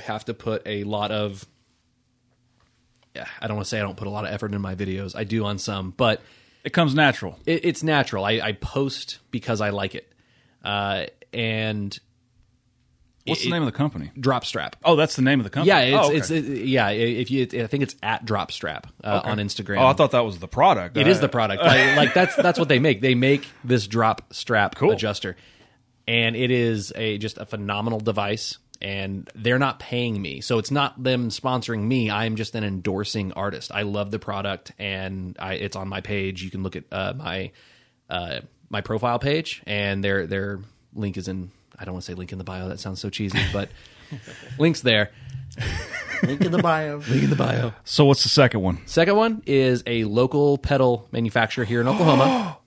have 0.00 0.24
to 0.26 0.34
put 0.34 0.62
a 0.66 0.84
lot 0.84 1.10
of. 1.10 1.46
Yeah, 3.14 3.26
I 3.40 3.46
don't 3.46 3.56
want 3.56 3.66
to 3.66 3.70
say 3.70 3.78
I 3.78 3.82
don't 3.82 3.96
put 3.96 4.06
a 4.06 4.10
lot 4.10 4.24
of 4.24 4.32
effort 4.32 4.54
in 4.54 4.60
my 4.60 4.74
videos. 4.74 5.16
I 5.16 5.24
do 5.24 5.44
on 5.44 5.58
some, 5.58 5.92
but 5.96 6.20
it 6.64 6.72
comes 6.72 6.94
natural. 6.94 7.38
it, 7.46 7.64
it's 7.64 7.82
natural. 7.82 8.24
I, 8.24 8.40
I 8.42 8.52
post 8.52 9.18
because 9.30 9.60
I 9.60 9.70
like 9.70 9.94
it, 9.94 10.12
uh, 10.64 11.06
and 11.32 11.98
What's 13.26 13.40
it- 13.42 13.44
the 13.44 13.50
name 13.50 13.62
of 13.62 13.66
the 13.66 13.72
company? 13.76 14.10
Drop 14.18 14.44
Strap. 14.44 14.76
Oh, 14.84 14.94
that's 14.96 15.16
the 15.16 15.22
name 15.22 15.40
of 15.40 15.44
the 15.44 15.50
company. 15.50 15.68
Yeah, 15.68 15.80
it's 15.98 16.06
Oh, 16.06 16.08
okay. 16.10 16.16
it's 16.18 16.30
it, 16.30 16.44
yeah. 16.66 16.90
If 16.90 17.30
you, 17.30 17.42
I 17.62 17.66
think 17.66 17.82
it's 17.82 17.96
at 18.02 18.24
Drop 18.24 18.52
Strap 18.52 18.86
uh, 19.02 19.20
on 19.24 19.38
Instagram. 19.38 19.80
Oh, 19.80 19.86
I 19.86 19.92
thought 19.94 20.12
that 20.12 20.24
was 20.24 20.38
the 20.38 20.48
product. 20.48 20.96
It 20.96 21.06
Uh, 21.06 21.10
is 21.10 21.20
the 21.20 21.28
product. 21.28 21.62
like, 21.64 21.96
like 21.96 22.14
that's 22.14 22.36
that's 22.36 22.58
what 22.58 22.68
they 22.68 22.78
make. 22.78 23.00
They 23.00 23.14
make 23.14 23.46
this 23.64 23.86
drop 23.86 24.32
strap 24.32 24.76
Cool. 24.76 24.92
adjuster, 24.92 25.36
and 26.06 26.36
it 26.36 26.50
is 26.50 26.92
a 26.94 27.18
just 27.18 27.36
a 27.38 27.46
phenomenal 27.46 28.00
device. 28.00 28.58
And 28.80 29.28
they're 29.34 29.58
not 29.58 29.80
paying 29.80 30.22
me, 30.22 30.40
so 30.40 30.58
it's 30.58 30.70
not 30.70 31.02
them 31.02 31.30
sponsoring 31.30 31.82
me. 31.82 32.10
I'm 32.10 32.36
just 32.36 32.54
an 32.54 32.62
endorsing 32.62 33.32
artist. 33.32 33.72
I 33.74 33.82
love 33.82 34.12
the 34.12 34.20
product, 34.20 34.70
and 34.78 35.36
I, 35.40 35.54
it's 35.54 35.74
on 35.74 35.88
my 35.88 36.00
page. 36.00 36.42
You 36.44 36.50
can 36.50 36.62
look 36.62 36.76
at 36.76 36.84
uh, 36.92 37.12
my 37.16 37.50
uh, 38.08 38.40
my 38.70 38.80
profile 38.80 39.18
page, 39.18 39.62
and 39.66 40.04
their 40.04 40.26
their 40.28 40.60
link 40.94 41.16
is 41.16 41.26
in. 41.26 41.50
I 41.76 41.84
don't 41.84 41.94
want 41.94 42.04
to 42.04 42.12
say 42.12 42.14
link 42.14 42.30
in 42.30 42.38
the 42.38 42.44
bio. 42.44 42.68
That 42.68 42.78
sounds 42.78 43.00
so 43.00 43.10
cheesy, 43.10 43.40
but 43.52 43.68
links 44.58 44.80
there. 44.82 45.10
Link 46.22 46.40
in 46.42 46.52
the 46.52 46.58
bio. 46.58 46.98
Link 47.08 47.24
in 47.24 47.30
the 47.30 47.36
bio. 47.36 47.72
So 47.84 48.04
what's 48.04 48.22
the 48.22 48.28
second 48.28 48.60
one? 48.60 48.80
Second 48.86 49.16
one 49.16 49.42
is 49.46 49.82
a 49.86 50.04
local 50.04 50.58
pedal 50.58 51.08
manufacturer 51.12 51.64
here 51.64 51.80
in 51.80 51.88
Oklahoma. 51.88 52.58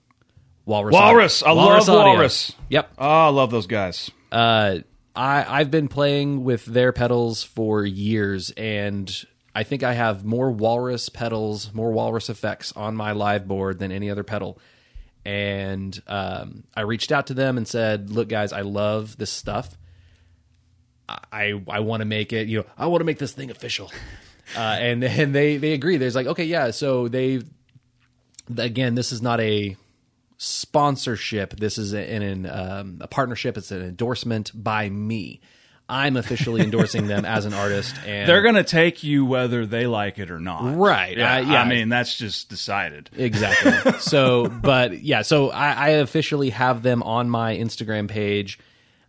Walrus. 0.64 0.92
Walrus. 0.92 1.42
Audio. 1.42 1.60
I 1.60 1.66
love 1.66 1.88
Audio. 1.88 1.94
Walrus. 1.94 2.52
Yep. 2.68 2.92
Oh, 2.98 3.06
I 3.06 3.28
love 3.28 3.50
those 3.50 3.66
guys. 3.66 4.10
Uh, 4.30 4.78
I 5.14 5.44
I've 5.60 5.70
been 5.70 5.88
playing 5.88 6.44
with 6.44 6.64
their 6.64 6.92
pedals 6.92 7.42
for 7.42 7.84
years, 7.84 8.50
and 8.52 9.10
I 9.54 9.62
think 9.64 9.82
I 9.82 9.92
have 9.92 10.24
more 10.24 10.50
Walrus 10.50 11.08
pedals, 11.08 11.72
more 11.74 11.92
Walrus 11.92 12.30
effects 12.30 12.72
on 12.72 12.94
my 12.96 13.12
live 13.12 13.46
board 13.46 13.78
than 13.78 13.92
any 13.92 14.10
other 14.10 14.24
pedal. 14.24 14.58
and 15.24 16.02
um, 16.08 16.64
I 16.74 16.80
reached 16.82 17.12
out 17.12 17.28
to 17.28 17.34
them 17.34 17.56
and 17.56 17.68
said, 17.68 18.10
"Look, 18.10 18.28
guys, 18.28 18.52
I 18.52 18.62
love 18.62 19.16
this 19.18 19.30
stuff. 19.30 19.76
I 21.08 21.60
I 21.68 21.80
want 21.80 22.00
to 22.00 22.06
make 22.06 22.32
it. 22.32 22.48
You 22.48 22.58
know, 22.58 22.66
I 22.78 22.86
want 22.86 23.00
to 23.02 23.04
make 23.04 23.18
this 23.18 23.32
thing 23.32 23.50
official." 23.50 23.90
Uh, 24.56 24.76
and 24.80 25.02
then 25.02 25.32
they 25.32 25.56
they 25.56 25.72
agree. 25.72 25.96
There's 25.96 26.16
like, 26.16 26.26
okay, 26.26 26.44
yeah. 26.44 26.72
So 26.72 27.08
they 27.08 27.40
again, 28.58 28.96
this 28.96 29.12
is 29.12 29.22
not 29.22 29.40
a 29.40 29.76
sponsorship. 30.42 31.56
This 31.56 31.78
is 31.78 31.92
an, 31.92 32.22
an 32.22 32.46
um, 32.46 32.98
a 33.00 33.06
partnership. 33.06 33.56
It's 33.56 33.70
an 33.70 33.82
endorsement 33.82 34.50
by 34.54 34.88
me. 34.88 35.40
I'm 35.88 36.16
officially 36.16 36.60
endorsing 36.64 37.06
them 37.06 37.24
as 37.24 37.44
an 37.44 37.54
artist, 37.54 37.94
and 38.06 38.28
They're 38.28 38.42
going 38.42 38.54
to 38.56 38.64
take 38.64 39.04
you 39.04 39.24
whether 39.24 39.66
they 39.66 39.86
like 39.86 40.18
it 40.18 40.30
or 40.30 40.40
not. 40.40 40.76
Right. 40.76 41.16
Yeah. 41.16 41.36
Uh, 41.36 41.40
yeah. 41.40 41.62
I 41.62 41.68
mean, 41.68 41.88
that's 41.88 42.16
just 42.16 42.48
decided. 42.48 43.10
Exactly. 43.16 43.92
so, 44.00 44.48
but 44.48 45.02
yeah, 45.02 45.22
so 45.22 45.50
I, 45.50 45.72
I 45.72 45.88
officially 45.90 46.50
have 46.50 46.82
them 46.82 47.02
on 47.02 47.28
my 47.30 47.56
Instagram 47.56 48.08
page 48.08 48.58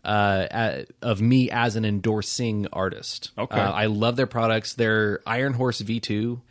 uh, 0.03 0.47
a- 0.51 0.85
of 1.01 1.21
me 1.21 1.49
as 1.49 1.75
an 1.75 1.85
endorsing 1.85 2.67
artist. 2.73 3.31
Okay. 3.37 3.59
Uh, 3.59 3.71
I 3.71 3.85
love 3.85 4.17
their 4.17 4.27
products. 4.27 4.73
Their 4.73 5.21
Iron 5.25 5.53
Horse 5.53 5.81
V2 5.81 6.41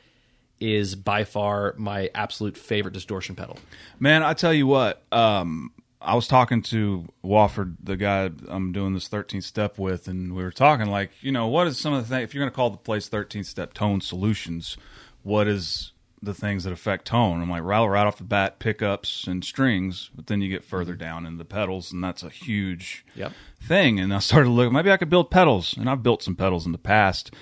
is 0.63 0.95
by 0.95 1.25
far 1.25 1.75
my 1.77 2.09
absolute 2.15 2.57
favorite 2.57 2.95
distortion 2.95 3.35
pedal. 3.35 3.59
Man, 3.99 4.23
I 4.23 4.33
tell 4.35 4.53
you 4.55 4.67
what, 4.67 5.03
um, 5.13 5.73
I 6.01 6.15
was 6.15 6.27
talking 6.29 6.63
to 6.63 7.09
Wofford, 7.25 7.77
the 7.83 7.97
guy 7.97 8.31
I'm 8.49 8.73
doing 8.73 8.95
this 8.95 9.09
13th 9.09 9.43
step 9.45 9.79
with, 9.79 10.09
and 10.09 10.35
we 10.35 10.43
were 10.43 10.51
talking 10.53 10.87
like, 10.87 11.11
you 11.21 11.33
know, 11.33 11.47
what 11.49 11.67
is 11.67 11.79
some 11.79 11.93
of 11.93 12.03
the 12.03 12.09
things, 12.09 12.25
if 12.25 12.35
you're 12.35 12.43
going 12.43 12.51
to 12.51 12.55
call 12.57 12.71
the 12.71 12.77
place 12.77 13.09
13th 13.09 13.47
step 13.47 13.73
tone 13.75 14.01
solutions, 14.01 14.77
what 15.23 15.47
is 15.49 15.93
the 16.25 16.35
things 16.35 16.63
that 16.65 16.73
affect 16.73 17.05
tone? 17.07 17.41
I'm 17.43 17.51
like, 17.51 17.63
right, 17.65 17.85
right 17.85 18.07
off 18.07 18.19
the 18.19 18.25
bat, 18.25 18.59
pickups 18.61 19.27
and 19.27 19.45
strings, 19.45 20.11
but 20.15 20.29
then 20.29 20.41
you 20.41 20.49
get 20.49 20.65
further 20.65 20.95
down 20.95 21.27
in 21.27 21.39
the 21.39 21.45
pedals, 21.45 21.93
and 21.93 22.03
that's 22.03 22.23
a 22.23 22.29
huge 22.31 23.05
Yep. 23.17 23.33
thing. 23.61 23.99
And 24.01 24.13
I 24.15 24.19
started 24.21 24.51
looking, 24.51 24.73
maybe 24.73 24.91
I 24.93 24.97
could 24.97 25.11
build 25.11 25.31
pedals, 25.31 25.77
and 25.77 25.89
I've 25.91 26.03
built 26.05 26.23
some 26.23 26.37
pedals 26.37 26.67
in 26.67 26.71
the 26.73 26.79
past. 26.79 27.33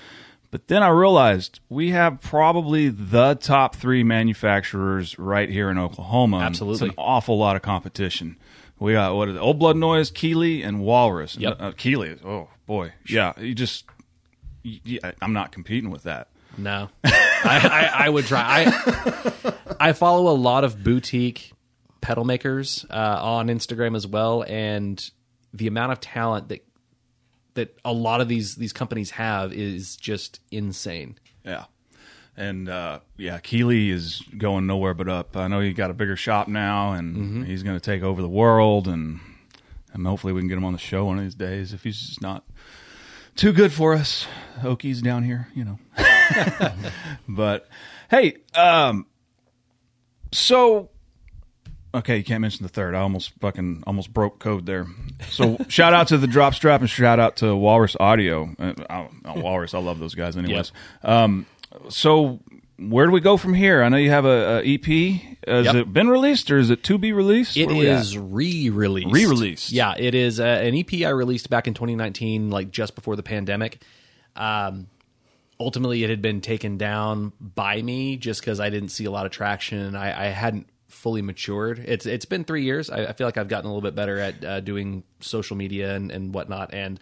But 0.51 0.67
then 0.67 0.83
I 0.83 0.89
realized 0.89 1.61
we 1.69 1.91
have 1.91 2.21
probably 2.21 2.89
the 2.89 3.35
top 3.35 3.77
three 3.77 4.03
manufacturers 4.03 5.17
right 5.19 5.49
here 5.49 5.71
in 5.71 5.79
Oklahoma. 5.79 6.41
Absolutely. 6.41 6.89
It's 6.89 6.97
an 6.97 6.99
awful 6.99 7.39
lot 7.39 7.55
of 7.55 7.63
competition. 7.63 8.37
We 8.81 8.95
got 8.95 9.15
what 9.15 9.29
is 9.29 9.37
it? 9.37 9.39
Old 9.39 9.59
Blood 9.61 9.77
Noise, 9.77 10.11
Keeley, 10.11 10.63
and 10.63 10.81
Walrus. 10.81 11.37
Yep. 11.37 11.57
Uh, 11.61 11.73
Keeley. 11.77 12.17
Oh 12.25 12.49
boy. 12.67 12.93
Yeah. 13.09 13.33
You 13.39 13.55
just. 13.55 13.85
You- 14.63 15.01
I'm 15.23 15.33
not 15.33 15.53
competing 15.53 15.91
with 15.91 16.03
that. 16.03 16.29
No, 16.59 16.89
I, 17.05 17.11
I, 17.45 17.91
I 18.07 18.09
would 18.09 18.27
try. 18.27 18.65
I 18.67 19.53
I 19.79 19.93
follow 19.93 20.33
a 20.33 20.35
lot 20.37 20.65
of 20.65 20.83
boutique 20.83 21.53
pedal 22.01 22.25
makers 22.25 22.85
uh, 22.91 23.19
on 23.23 23.47
Instagram 23.49 23.95
as 23.95 24.07
well, 24.07 24.45
and 24.49 25.01
the 25.55 25.69
amount 25.69 25.93
of 25.93 26.01
talent 26.01 26.49
that 26.49 26.65
that 27.61 27.79
a 27.85 27.93
lot 27.93 28.21
of 28.21 28.29
these 28.29 28.57
these 28.57 28.73
companies 28.73 29.11
have 29.13 29.53
is 29.53 29.97
just 29.97 30.41
insane. 30.51 31.19
Yeah. 31.45 31.65
And 32.37 32.69
uh, 32.69 33.01
yeah, 33.19 33.39
Keeley 33.39 33.91
is 33.91 34.23
going 34.39 34.67
nowhere 34.67 34.95
but 34.95 35.09
up. 35.09 35.37
I 35.37 35.47
know 35.49 35.61
he 35.61 35.73
got 35.75 35.91
a 35.91 35.95
bigger 35.95 36.17
shop 36.17 36.49
now, 36.49 36.93
and 36.93 37.17
Mm-hmm. 37.17 37.43
he's 37.45 37.63
going 37.63 37.77
to 37.77 37.85
take 37.85 38.03
over 38.03 38.23
the 38.23 38.29
world, 38.29 38.89
and 38.89 39.21
and 39.93 40.07
hopefully 40.07 40.33
we 40.33 40.41
can 40.41 40.49
get 40.49 40.57
him 40.57 40.65
on 40.65 40.73
the 40.73 40.79
show 40.79 41.05
one 41.05 41.19
of 41.19 41.25
these 41.25 41.35
days. 41.35 41.73
If 41.75 41.85
he's 41.85 42.01
just 42.01 42.23
not 42.23 42.45
too 43.37 43.53
good 43.53 43.73
for 43.73 43.93
us, 43.95 44.27
Okies 44.63 45.03
down 45.03 45.25
here, 45.25 45.49
you 45.55 45.65
know. 45.65 45.79
but 47.29 47.69
hey, 48.11 48.37
um, 48.55 49.05
so 50.33 50.89
okay, 51.95 52.17
you 52.19 52.25
can't 52.25 52.41
mention 52.41 52.63
the 52.63 52.69
third. 52.69 52.95
I 52.95 53.01
almost 53.01 53.33
fucking 53.41 53.85
almost 53.87 54.13
broke 54.13 54.39
code 54.39 54.67
there. 54.67 54.87
So 55.31 55.57
shout 55.69 55.93
out 55.95 56.09
to 56.09 56.19
the 56.19 56.27
drop 56.27 56.55
strap 56.55 56.81
and 56.81 56.91
shout 56.91 57.19
out 57.19 57.37
to 57.37 57.55
Walrus 57.57 57.97
Audio. 57.99 58.55
Uh, 58.59 58.73
uh, 58.89 59.09
Walrus, 59.37 59.75
I 59.75 59.79
love 59.79 59.99
those 59.99 60.15
guys. 60.15 60.37
Anyways, 60.39 60.73
um, 61.03 61.47
so 61.89 62.41
where 62.79 63.07
do 63.07 63.13
we 63.13 63.21
go 63.21 63.37
from 63.37 63.55
here? 63.55 63.83
I 63.83 63.89
know 63.91 63.97
you 63.99 64.11
have 64.11 64.25
a, 64.25 64.63
a 64.65 64.75
EP. 64.75 65.21
Has 65.47 65.67
Yep. 65.67 65.75
it 65.75 65.93
been 65.93 66.09
released 66.09 66.51
or 66.51 66.59
is 66.59 66.71
it 66.71 66.83
to 66.85 66.97
be 66.99 67.13
released? 67.13 67.57
It 67.57 67.67
Where 67.67 67.77
we 67.77 67.89
at? 67.89 68.01
is 68.01 68.17
re-released. 68.17 69.13
Re-released. 69.13 69.73
Yeah, 69.73 69.95
it 69.97 70.15
is 70.15 70.41
uh, 70.41 70.45
an 70.45 70.75
EP 70.75 70.93
I 71.05 71.11
released 71.11 71.51
back 71.51 71.67
in 71.67 71.75
2019, 71.75 72.51
like 72.51 72.71
just 72.71 72.95
before 72.95 73.17
the 73.17 73.23
pandemic. 73.23 73.83
Um, 74.37 74.87
ultimately, 75.59 76.05
it 76.05 76.11
had 76.11 76.23
been 76.23 76.41
taken 76.41 76.79
down 76.79 77.33
by 77.41 77.83
me 77.83 78.17
just 78.17 78.41
because 78.41 78.61
I 78.61 78.71
didn't 78.71 78.91
see 78.91 79.05
a 79.05 79.11
lot 79.11 79.27
of 79.27 79.33
traction 79.33 79.79
and 79.79 79.97
I, 79.97 80.27
I 80.27 80.29
hadn't 80.29 80.67
fully 80.91 81.23
matured. 81.23 81.79
It's 81.79 82.05
it's 82.07 82.25
been 82.27 82.45
three 82.45 82.65
years. 82.65 82.91
I, 82.91 83.07
I 83.07 83.13
feel 83.13 83.27
like 83.27 83.39
I've 83.39 83.49
gotten 83.49 83.67
a 83.67 83.73
little 83.73 83.81
bit 83.89 83.95
better 83.95 84.19
at 84.19 84.45
uh, 84.45 84.61
doing 84.61 85.03
social 85.21 85.57
media 85.57 85.95
and, 85.95 86.11
and 86.11 86.35
whatnot, 86.35 86.75
and 86.75 87.01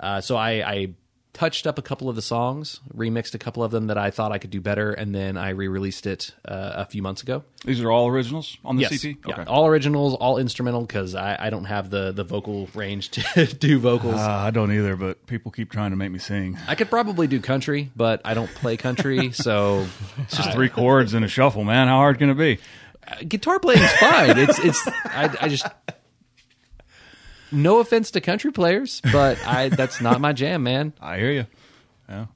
uh, 0.00 0.20
so 0.20 0.36
I, 0.36 0.50
I 0.62 0.94
touched 1.32 1.66
up 1.66 1.78
a 1.78 1.82
couple 1.82 2.08
of 2.08 2.16
the 2.16 2.22
songs, 2.22 2.80
remixed 2.96 3.34
a 3.34 3.38
couple 3.38 3.62
of 3.62 3.70
them 3.70 3.88
that 3.88 3.98
I 3.98 4.10
thought 4.10 4.32
I 4.32 4.38
could 4.38 4.48
do 4.50 4.60
better, 4.62 4.92
and 4.92 5.14
then 5.14 5.36
I 5.36 5.50
re-released 5.50 6.06
it 6.06 6.32
uh, 6.48 6.72
a 6.76 6.86
few 6.86 7.02
months 7.02 7.20
ago. 7.22 7.44
These 7.62 7.82
are 7.82 7.90
all 7.90 8.08
originals 8.08 8.56
on 8.64 8.76
the 8.76 8.82
Yes. 8.82 9.04
EP. 9.04 9.16
Yeah. 9.26 9.44
All 9.46 9.66
originals, 9.66 10.14
all 10.14 10.38
instrumental 10.38 10.80
because 10.80 11.14
I, 11.14 11.36
I 11.38 11.50
don't 11.50 11.66
have 11.66 11.90
the, 11.90 12.10
the 12.12 12.24
vocal 12.24 12.70
range 12.74 13.10
to 13.10 13.44
do 13.58 13.78
vocals. 13.78 14.14
Uh, 14.14 14.30
I 14.30 14.50
don't 14.50 14.72
either, 14.72 14.96
but 14.96 15.26
people 15.26 15.50
keep 15.50 15.70
trying 15.70 15.90
to 15.90 15.96
make 15.96 16.10
me 16.10 16.18
sing. 16.18 16.58
I 16.68 16.74
could 16.74 16.88
probably 16.88 17.26
do 17.26 17.38
country, 17.40 17.90
but 17.94 18.22
I 18.24 18.32
don't 18.32 18.48
play 18.54 18.78
country, 18.78 19.32
so 19.32 19.86
It's 20.22 20.38
just 20.38 20.52
three 20.52 20.70
chords 20.70 21.12
and 21.12 21.22
a 21.22 21.28
shuffle, 21.28 21.64
man. 21.64 21.88
How 21.88 21.96
hard 21.96 22.18
can 22.18 22.30
it 22.30 22.34
be? 22.38 22.58
Uh, 23.06 23.16
guitar 23.26 23.58
playing 23.58 23.82
is 23.82 23.92
fine. 23.92 24.38
It's 24.38 24.58
it's 24.58 24.88
I, 25.04 25.36
I 25.40 25.48
just 25.48 25.66
no 27.52 27.78
offense 27.80 28.10
to 28.12 28.20
country 28.20 28.52
players, 28.52 29.00
but 29.12 29.38
I 29.46 29.68
that's 29.68 30.00
not 30.00 30.20
my 30.20 30.32
jam, 30.32 30.62
man. 30.62 30.92
I 31.00 31.18
hear 31.18 31.32
you. 31.32 31.46
Yeah. 32.08 32.26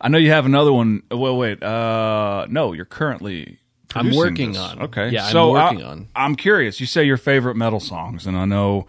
I 0.00 0.08
know 0.08 0.18
you 0.18 0.30
have 0.30 0.46
another 0.46 0.72
one. 0.72 1.02
Well, 1.10 1.36
wait. 1.36 1.62
Uh, 1.62 2.46
no, 2.48 2.72
you're 2.72 2.84
currently. 2.84 3.58
I'm 3.94 4.14
working 4.14 4.52
this. 4.52 4.60
on. 4.60 4.82
Okay. 4.82 5.10
Yeah, 5.10 5.26
I'm 5.26 5.32
so 5.32 5.52
working 5.52 5.82
I, 5.82 5.86
on. 5.86 6.08
I'm 6.14 6.36
curious. 6.36 6.78
You 6.78 6.86
say 6.86 7.04
your 7.04 7.16
favorite 7.16 7.56
metal 7.56 7.80
songs, 7.80 8.26
and 8.26 8.36
I 8.36 8.44
know 8.44 8.86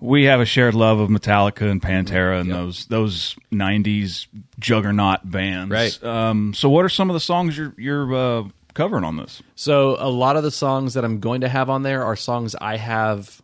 we 0.00 0.24
have 0.24 0.40
a 0.40 0.44
shared 0.44 0.74
love 0.74 0.98
of 0.98 1.10
Metallica 1.10 1.70
and 1.70 1.80
Pantera 1.80 2.40
and 2.40 2.50
those 2.50 2.86
those 2.86 3.36
'90s 3.52 4.26
juggernaut 4.58 5.30
bands. 5.30 5.70
Right. 5.70 6.02
Um, 6.02 6.54
so, 6.54 6.68
what 6.70 6.84
are 6.84 6.88
some 6.88 7.08
of 7.08 7.14
the 7.14 7.20
songs 7.20 7.56
you're 7.56 7.74
you're 7.76 8.14
uh, 8.14 8.44
covering 8.74 9.04
on 9.04 9.16
this? 9.16 9.42
So 9.54 9.96
a 9.98 10.08
lot 10.10 10.36
of 10.36 10.42
the 10.42 10.50
songs 10.50 10.94
that 10.94 11.04
I'm 11.04 11.20
going 11.20 11.40
to 11.42 11.48
have 11.48 11.68
on 11.70 11.82
there 11.82 12.04
are 12.04 12.16
songs 12.16 12.54
I 12.60 12.76
have 12.76 13.40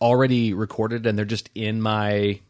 already 0.00 0.52
recorded, 0.54 1.06
and 1.06 1.16
they're 1.18 1.24
just 1.24 1.50
in 1.54 1.80
my 1.80 2.40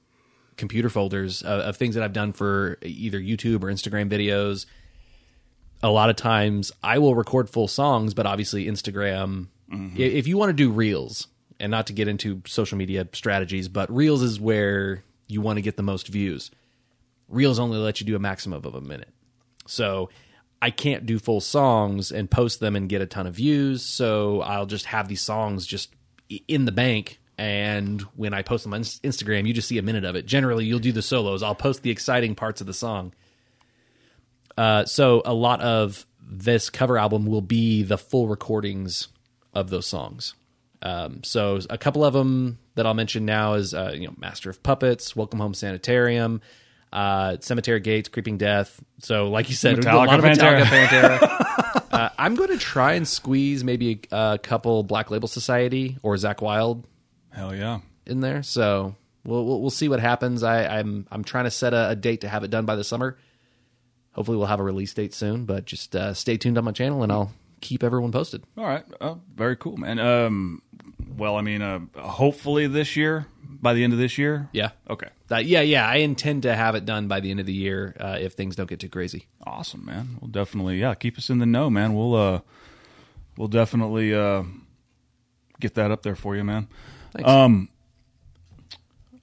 computer 0.57 0.89
folders 0.89 1.43
of, 1.43 1.61
of 1.61 1.77
things 1.77 1.95
that 1.95 2.03
I've 2.05 2.13
done 2.13 2.33
for 2.33 2.79
either 2.83 3.21
YouTube 3.21 3.63
or 3.63 3.67
Instagram 3.69 4.09
videos. 4.11 4.67
A 5.83 5.91
lot 5.91 6.09
of 6.11 6.17
times 6.17 6.73
I 6.83 6.99
will 6.99 7.15
record 7.15 7.51
full 7.51 7.69
songs, 7.69 8.15
but 8.15 8.27
obviously 8.27 8.67
Instagram. 8.67 9.49
Mm-hmm. 9.73 9.97
i- 9.97 10.01
If 10.01 10.27
you 10.27 10.37
want 10.39 10.51
to 10.51 10.55
do 10.55 10.71
reels, 10.71 11.29
and 11.61 11.71
not 11.71 11.87
to 11.87 11.93
get 11.95 12.07
into 12.09 12.43
social 12.47 12.77
media 12.77 13.07
strategies, 13.13 13.69
but 13.69 13.91
reels 13.95 14.23
is 14.23 14.39
where 14.41 15.03
you 15.27 15.41
want 15.41 15.57
to 15.57 15.63
get 15.63 15.77
the 15.77 15.83
most 15.83 16.09
views. 16.09 16.51
Reels 17.29 17.59
only 17.59 17.79
let 17.79 17.99
you 18.01 18.07
do 18.07 18.15
a 18.15 18.19
maximum 18.19 18.63
of 18.65 18.75
a 18.75 18.81
minute. 18.81 19.09
So 19.67 20.11
I 20.61 20.71
can't 20.71 21.07
do 21.07 21.19
full 21.19 21.41
songs 21.41 22.11
and 22.11 22.31
post 22.31 22.61
them 22.61 22.77
and 22.77 22.89
get 22.89 23.03
a 23.03 23.07
ton 23.07 23.27
of 23.27 23.35
views. 23.35 23.83
So 23.83 24.41
I'll 24.41 24.67
just 24.67 24.87
have 24.87 25.09
these 25.09 25.21
songs 25.21 25.67
just 25.67 25.95
in 26.49 26.65
the 26.65 26.73
bank. 26.73 27.21
And 27.39 28.01
when 28.17 28.33
I 28.33 28.43
post 28.43 28.65
them 28.65 28.73
on 28.73 28.81
Ins- 28.81 29.01
Instagram, 29.01 29.47
you 29.47 29.53
just 29.53 29.69
see 29.69 29.79
a 29.79 29.83
minute 29.83 30.05
of 30.05 30.17
it. 30.17 30.25
Generally, 30.27 30.65
you'll 30.65 30.79
do 30.79 30.93
the 30.93 31.03
solos. 31.03 31.43
I'll 31.43 31.55
post 31.55 31.83
the 31.83 31.91
exciting 31.91 32.35
parts 32.35 32.61
of 32.61 32.67
the 32.67 32.73
song. 32.73 33.13
Uh, 34.57 34.87
so 34.87 35.23
a 35.25 35.35
lot 35.35 35.61
of 35.61 36.07
this 36.21 36.71
cover 36.71 36.97
album 36.97 37.27
will 37.27 37.43
be 37.43 37.83
the 37.83 37.99
full 37.99 38.27
recordings 38.27 39.09
of 39.53 39.71
those 39.71 39.87
songs. 39.87 40.35
Um, 40.83 41.23
so 41.25 41.61
a 41.71 41.79
couple 41.79 42.05
of 42.05 42.15
them 42.15 42.59
that 42.75 42.87
I'll 42.87 42.95
mention 42.95 43.25
now 43.25 43.55
is 43.55 43.75
uh, 43.75 43.93
you 43.95 44.07
know 44.07 44.15
Master 44.19 44.51
of 44.51 44.63
Puppets, 44.63 45.17
Welcome 45.17 45.41
Home 45.41 45.55
Sanitarium, 45.55 46.41
uh, 46.93 47.37
Cemetery 47.41 47.81
Gates, 47.81 48.09
Creeping 48.09 48.39
Death. 48.39 48.83
So 49.01 49.29
like 49.29 49.49
you 49.49 49.55
said, 49.55 49.85
a 49.85 49.97
lot 49.97 50.19
of 50.19 50.25
Metallica, 50.25 50.63
Metallica, 50.63 51.19
Pantera. 51.19 51.87
uh, 51.93 52.09
I'm 52.19 52.35
going 52.35 52.51
to 52.51 52.59
try 52.59 52.95
and 52.95 53.07
squeeze 53.07 53.65
maybe 53.65 54.01
a, 54.11 54.17
a 54.17 54.39
couple 54.39 54.83
Black 54.83 55.11
Label 55.11 55.29
Society 55.29 55.99
or 56.03 56.15
Zakk 56.15 56.41
Wylde 56.41 56.87
Hell 57.31 57.55
yeah. 57.55 57.81
in 58.07 58.21
there. 58.21 58.43
So 58.43 58.95
we'll 59.25 59.45
we'll, 59.45 59.61
we'll 59.61 59.71
see 59.71 59.89
what 59.89 60.01
happens. 60.01 60.43
I, 60.43 60.79
I'm 60.79 61.07
I'm 61.11 61.25
trying 61.25 61.45
to 61.45 61.51
set 61.51 61.75
a, 61.75 61.91
a 61.91 61.97
date 61.97 62.23
to 62.23 62.29
have 62.29 62.45
it 62.45 62.51
done 62.51 62.65
by 62.65 62.77
the 62.77 62.85
summer. 62.85 63.19
Hopefully, 64.13 64.39
we'll 64.39 64.47
have 64.47 64.61
a 64.61 64.65
release 64.65 64.95
date 64.95 65.13
soon. 65.13 65.45
But 65.45 65.67
just 65.67 65.95
uh, 65.95 66.15
stay 66.15 66.39
tuned 66.39 66.57
on 66.57 66.65
my 66.65 66.73
channel, 66.73 67.03
and 67.03 67.13
I'll 67.13 67.33
keep 67.61 67.85
everyone 67.85 68.13
posted. 68.13 68.43
All 68.57 68.65
right. 68.65 68.85
Oh, 69.01 69.21
very 69.35 69.57
cool, 69.57 69.77
man. 69.77 69.99
Um, 69.99 70.63
well, 71.17 71.37
I 71.37 71.41
mean, 71.43 71.63
uh, 71.63 71.81
hopefully 71.97 72.67
this 72.67 72.97
year, 72.97 73.27
by 73.43 73.75
the 73.75 73.85
end 73.85 73.93
of 73.93 73.99
this 73.99 74.19
year. 74.19 74.49
Yeah. 74.53 74.71
Okay. 74.89 75.09
Uh, 75.31 75.37
yeah, 75.37 75.61
yeah. 75.61 75.89
I 75.89 75.97
intend 75.97 76.43
to 76.43 76.55
have 76.55 76.75
it 76.75 76.85
done 76.85 77.09
by 77.09 77.21
the 77.21 77.31
end 77.31 77.41
of 77.41 77.47
the 77.47 77.53
year 77.53 77.97
uh, 77.99 78.19
if 78.21 78.35
things 78.35 78.57
don't 78.57 78.69
get 78.69 78.81
too 78.81 78.89
crazy. 78.89 79.27
Awesome, 79.45 79.85
man. 79.85 80.19
We'll 80.21 80.31
definitely, 80.31 80.79
yeah, 80.81 80.95
keep 80.95 81.19
us 81.19 81.31
in 81.31 81.39
the 81.39 81.47
know, 81.47 81.71
man. 81.71 81.95
We'll, 81.95 82.15
uh, 82.15 82.41
we'll 83.37 83.49
definitely, 83.49 84.15
uh, 84.15 84.45
get 85.59 85.75
that 85.75 85.91
up 85.91 86.03
there 86.03 86.17
for 86.17 86.37
you, 86.37 86.45
man. 86.45 86.69
Thanks. 87.13 87.29
Um, 87.29 87.69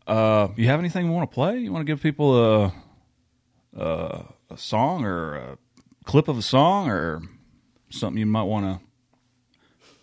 uh, 0.08 0.50
you 0.58 0.68
have 0.68 0.80
anything 0.80 1.06
you 1.06 1.12
want 1.12 1.30
to 1.30 1.34
play? 1.34 1.60
You 1.60 1.72
want 1.72 1.86
to 1.86 1.92
give 1.92 2.02
people 2.02 2.64
a, 2.66 2.74
a 3.78 4.26
a 4.54 4.58
song 4.58 5.04
or 5.04 5.36
a 5.36 5.58
clip 6.06 6.28
of 6.28 6.38
a 6.38 6.42
song 6.42 6.90
or 6.90 7.22
something 7.90 8.20
you 8.20 8.26
might 8.26 8.44
want 8.44 8.66
to 8.66 8.86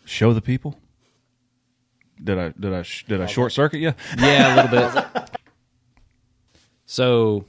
show 0.04 0.32
the 0.32 0.40
people? 0.40 0.79
Did 2.22 2.38
I 2.38 2.48
did 2.58 2.72
I 2.72 2.82
sh- 2.82 3.04
did 3.06 3.20
I 3.20 3.26
short 3.26 3.52
circuit 3.52 3.78
you? 3.78 3.94
Yeah, 4.18 4.54
a 4.54 4.68
little 4.68 5.02
bit. 5.02 5.30
so 6.86 7.44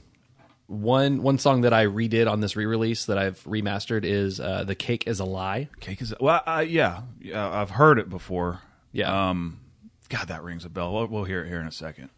one 0.66 1.22
one 1.22 1.38
song 1.38 1.62
that 1.62 1.72
I 1.72 1.86
redid 1.86 2.30
on 2.30 2.40
this 2.40 2.56
re-release 2.56 3.06
that 3.06 3.18
I've 3.18 3.42
remastered 3.44 4.04
is 4.04 4.40
uh, 4.40 4.64
"The 4.64 4.74
Cake 4.74 5.04
Is 5.06 5.20
a 5.20 5.24
Lie." 5.24 5.68
Cake 5.80 6.00
is 6.00 6.14
well, 6.18 6.42
uh, 6.46 6.64
yeah, 6.66 7.02
yeah. 7.20 7.48
I've 7.48 7.70
heard 7.70 7.98
it 7.98 8.08
before. 8.08 8.60
Yeah. 8.92 9.30
Um, 9.30 9.60
God, 10.08 10.28
that 10.28 10.42
rings 10.42 10.64
a 10.64 10.68
bell. 10.68 10.92
We'll, 10.92 11.06
we'll 11.06 11.24
hear 11.24 11.42
it 11.44 11.48
here 11.48 11.60
in 11.60 11.66
a 11.66 11.72
second. 11.72 12.10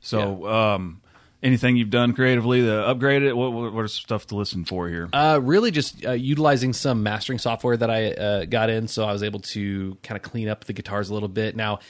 So, 0.00 0.46
um, 0.46 1.02
anything 1.42 1.76
you've 1.76 1.90
done 1.90 2.12
creatively 2.12 2.62
to 2.62 2.86
upgrade 2.86 3.22
it? 3.22 3.36
What 3.36 3.52
what, 3.52 3.72
what 3.72 3.90
stuff 3.90 4.26
to 4.28 4.36
listen 4.36 4.64
for 4.64 4.88
here? 4.88 5.08
Uh, 5.12 5.40
really, 5.42 5.70
just 5.70 6.04
uh, 6.04 6.12
utilizing 6.12 6.72
some 6.72 7.02
mastering 7.02 7.38
software 7.38 7.76
that 7.76 7.90
I 7.90 8.10
uh, 8.12 8.44
got 8.44 8.70
in, 8.70 8.88
so 8.88 9.04
I 9.04 9.12
was 9.12 9.22
able 9.22 9.40
to 9.40 9.96
kind 10.02 10.16
of 10.16 10.22
clean 10.22 10.48
up 10.48 10.64
the 10.64 10.72
guitars 10.72 11.10
a 11.10 11.14
little 11.14 11.28
bit. 11.28 11.56
Now, 11.56 11.80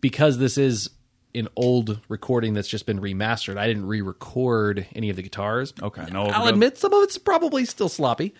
because 0.00 0.38
this 0.38 0.58
is 0.58 0.90
an 1.34 1.48
old 1.54 2.00
recording 2.08 2.54
that's 2.54 2.68
just 2.68 2.86
been 2.86 3.00
remastered, 3.00 3.58
I 3.58 3.66
didn't 3.66 3.86
re-record 3.86 4.86
any 4.94 5.10
of 5.10 5.16
the 5.16 5.22
guitars. 5.22 5.74
Okay, 5.82 6.04
no 6.10 6.26
I'll 6.26 6.48
admit 6.48 6.78
some 6.78 6.94
of 6.94 7.02
it's 7.02 7.18
probably 7.18 7.64
still 7.66 7.90
sloppy, 7.90 8.34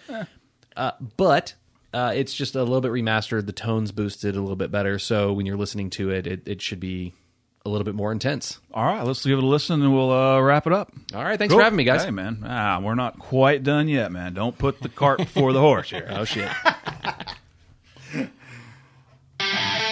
uh, 0.76 0.92
but 1.16 1.54
uh, 1.92 2.12
it's 2.14 2.32
just 2.34 2.54
a 2.54 2.62
little 2.62 2.80
bit 2.80 2.92
remastered. 2.92 3.46
The 3.46 3.52
tones 3.52 3.92
boosted 3.92 4.34
a 4.34 4.40
little 4.40 4.56
bit 4.56 4.70
better, 4.70 4.98
so 4.98 5.32
when 5.32 5.46
you're 5.46 5.56
listening 5.58 5.90
to 5.90 6.10
it, 6.10 6.26
it, 6.26 6.48
it 6.48 6.62
should 6.62 6.80
be 6.80 7.12
a 7.66 7.68
little 7.68 7.84
bit 7.84 7.94
more 7.94 8.12
intense. 8.12 8.60
All 8.72 8.84
right, 8.84 9.02
let's 9.04 9.24
give 9.24 9.38
it 9.38 9.44
a 9.44 9.46
listen 9.46 9.82
and 9.82 9.92
we'll 9.92 10.12
uh, 10.12 10.40
wrap 10.40 10.66
it 10.66 10.72
up. 10.72 10.92
All 11.14 11.22
right, 11.24 11.38
thanks 11.38 11.52
for 11.52 11.60
having 11.60 11.76
me, 11.76 11.84
guys. 11.84 12.04
Hey, 12.04 12.10
man. 12.10 12.42
Ah, 12.46 12.80
we're 12.80 12.94
not 12.94 13.18
quite 13.18 13.62
done 13.62 13.88
yet, 13.88 14.10
man. 14.12 14.32
Don't 14.32 14.56
put 14.56 14.80
the 14.80 14.88
cart 14.88 15.18
before 15.18 15.52
the 15.52 15.60
horse 15.60 15.90
here. 15.90 16.06
Oh 16.16 16.24
shit. 16.24 16.48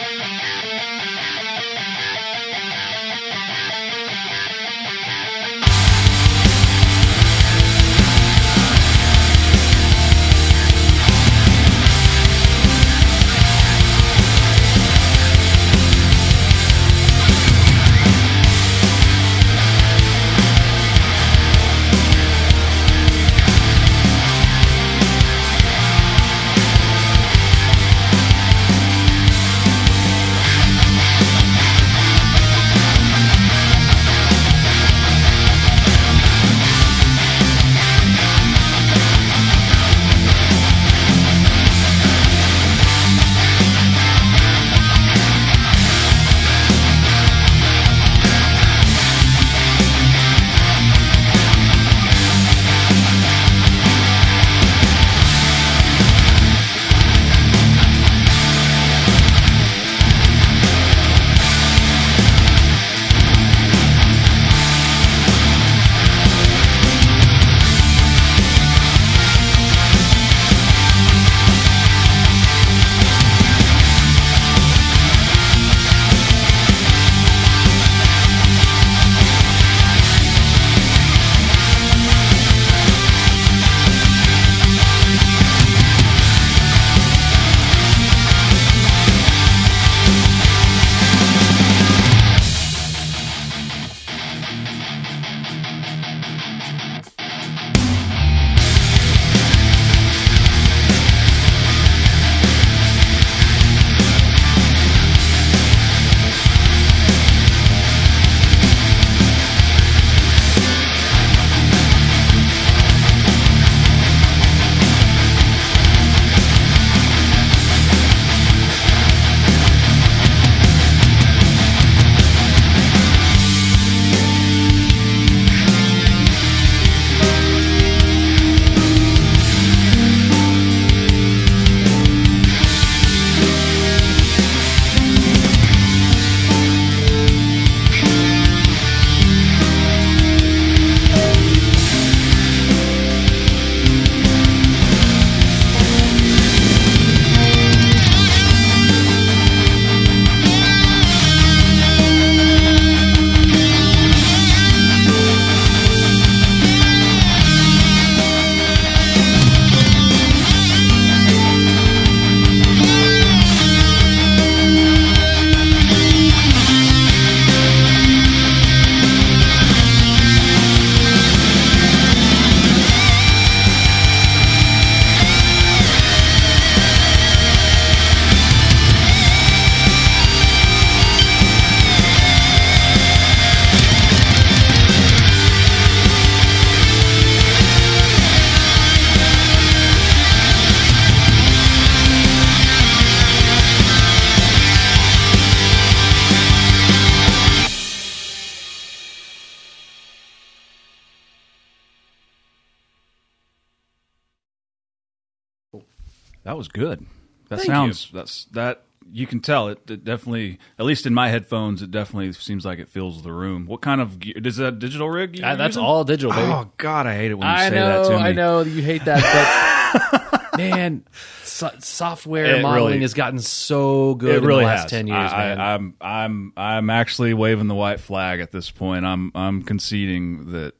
That 207.57 207.67
Thank 207.67 207.67
sounds 207.69 208.11
that's 208.13 208.45
that 208.53 208.83
you 209.13 209.27
can 209.27 209.41
tell 209.41 209.69
it, 209.69 209.79
it 209.91 210.03
definitely 210.05 210.59
at 210.79 210.87
least 210.87 211.05
in 211.07 211.13
my 211.13 211.29
headphones 211.29 211.83
it 211.83 211.91
definitely 211.91 212.33
seems 212.33 212.65
like 212.65 212.79
it 212.79 212.89
fills 212.89 213.23
the 213.23 213.33
room. 213.33 213.67
What 213.67 213.81
kind 213.83 214.01
of 214.01 214.19
gear 214.19 214.35
is 214.43 214.57
that 214.57 214.79
digital 214.79 215.11
rig? 215.11 215.39
you 215.39 215.45
Uh, 215.45 215.57
that's 215.57 215.77
using? 215.77 215.85
all 215.85 216.05
digital, 216.05 216.33
baby. 216.33 216.51
Oh 216.51 216.71
god, 216.79 217.07
I 217.07 217.15
hate 217.15 217.31
it 217.31 217.35
when 217.35 217.47
you 217.47 217.53
I 217.55 217.69
say 217.69 217.75
know, 217.77 218.03
that 218.03 218.09
to 218.11 218.17
me. 218.17 218.23
I 218.23 218.33
know 218.33 218.61
you 218.63 218.83
hate 218.83 219.05
that, 219.05 220.31
but 220.33 220.57
man, 220.59 221.05
so, 221.43 221.71
software 221.81 222.47
It 222.57 222.63
modeling 222.63 222.93
really- 222.93 223.01
has 223.03 223.13
gotten 223.15 223.39
so 223.41 224.15
good 224.15 224.43
it 224.43 224.47
really 224.47 224.63
in 224.63 224.69
the 224.69 224.75
last 224.75 224.83
has. 224.83 224.91
ten 224.91 225.07
years, 225.07 225.33
I, 225.33 225.37
man. 225.39 225.61
I, 225.61 225.75
I'm 225.75 225.95
I'm 226.01 226.53
I'm 226.57 226.91
actually 226.91 227.35
waving 227.35 227.69
the 227.69 227.75
white 227.75 228.01
flag 228.01 228.41
at 228.41 228.53
this 228.53 228.71
point. 228.71 229.05
I'm 229.05 229.31
I'm 229.35 229.63
conceding 229.63 230.53
that 230.53 230.75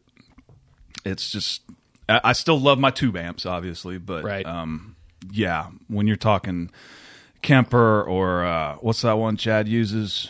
it's 1.05 1.31
just. 1.31 1.63
I, 2.09 2.21
I 2.25 2.33
still 2.33 2.59
love 2.61 2.79
my 2.79 2.91
tube 2.91 3.17
amps, 3.17 3.47
obviously, 3.47 3.99
but 3.99 4.25
Right. 4.25 4.45
um, 4.47 4.94
yeah, 5.33 5.67
when 5.89 6.07
you're 6.07 6.17
talking 6.17 6.71
Kemper 7.43 8.03
or 8.03 8.45
uh, 8.45 8.77
what's 8.77 9.03
that 9.03 9.15
one 9.19 9.37
Chad 9.37 9.69
uses? 9.69 10.29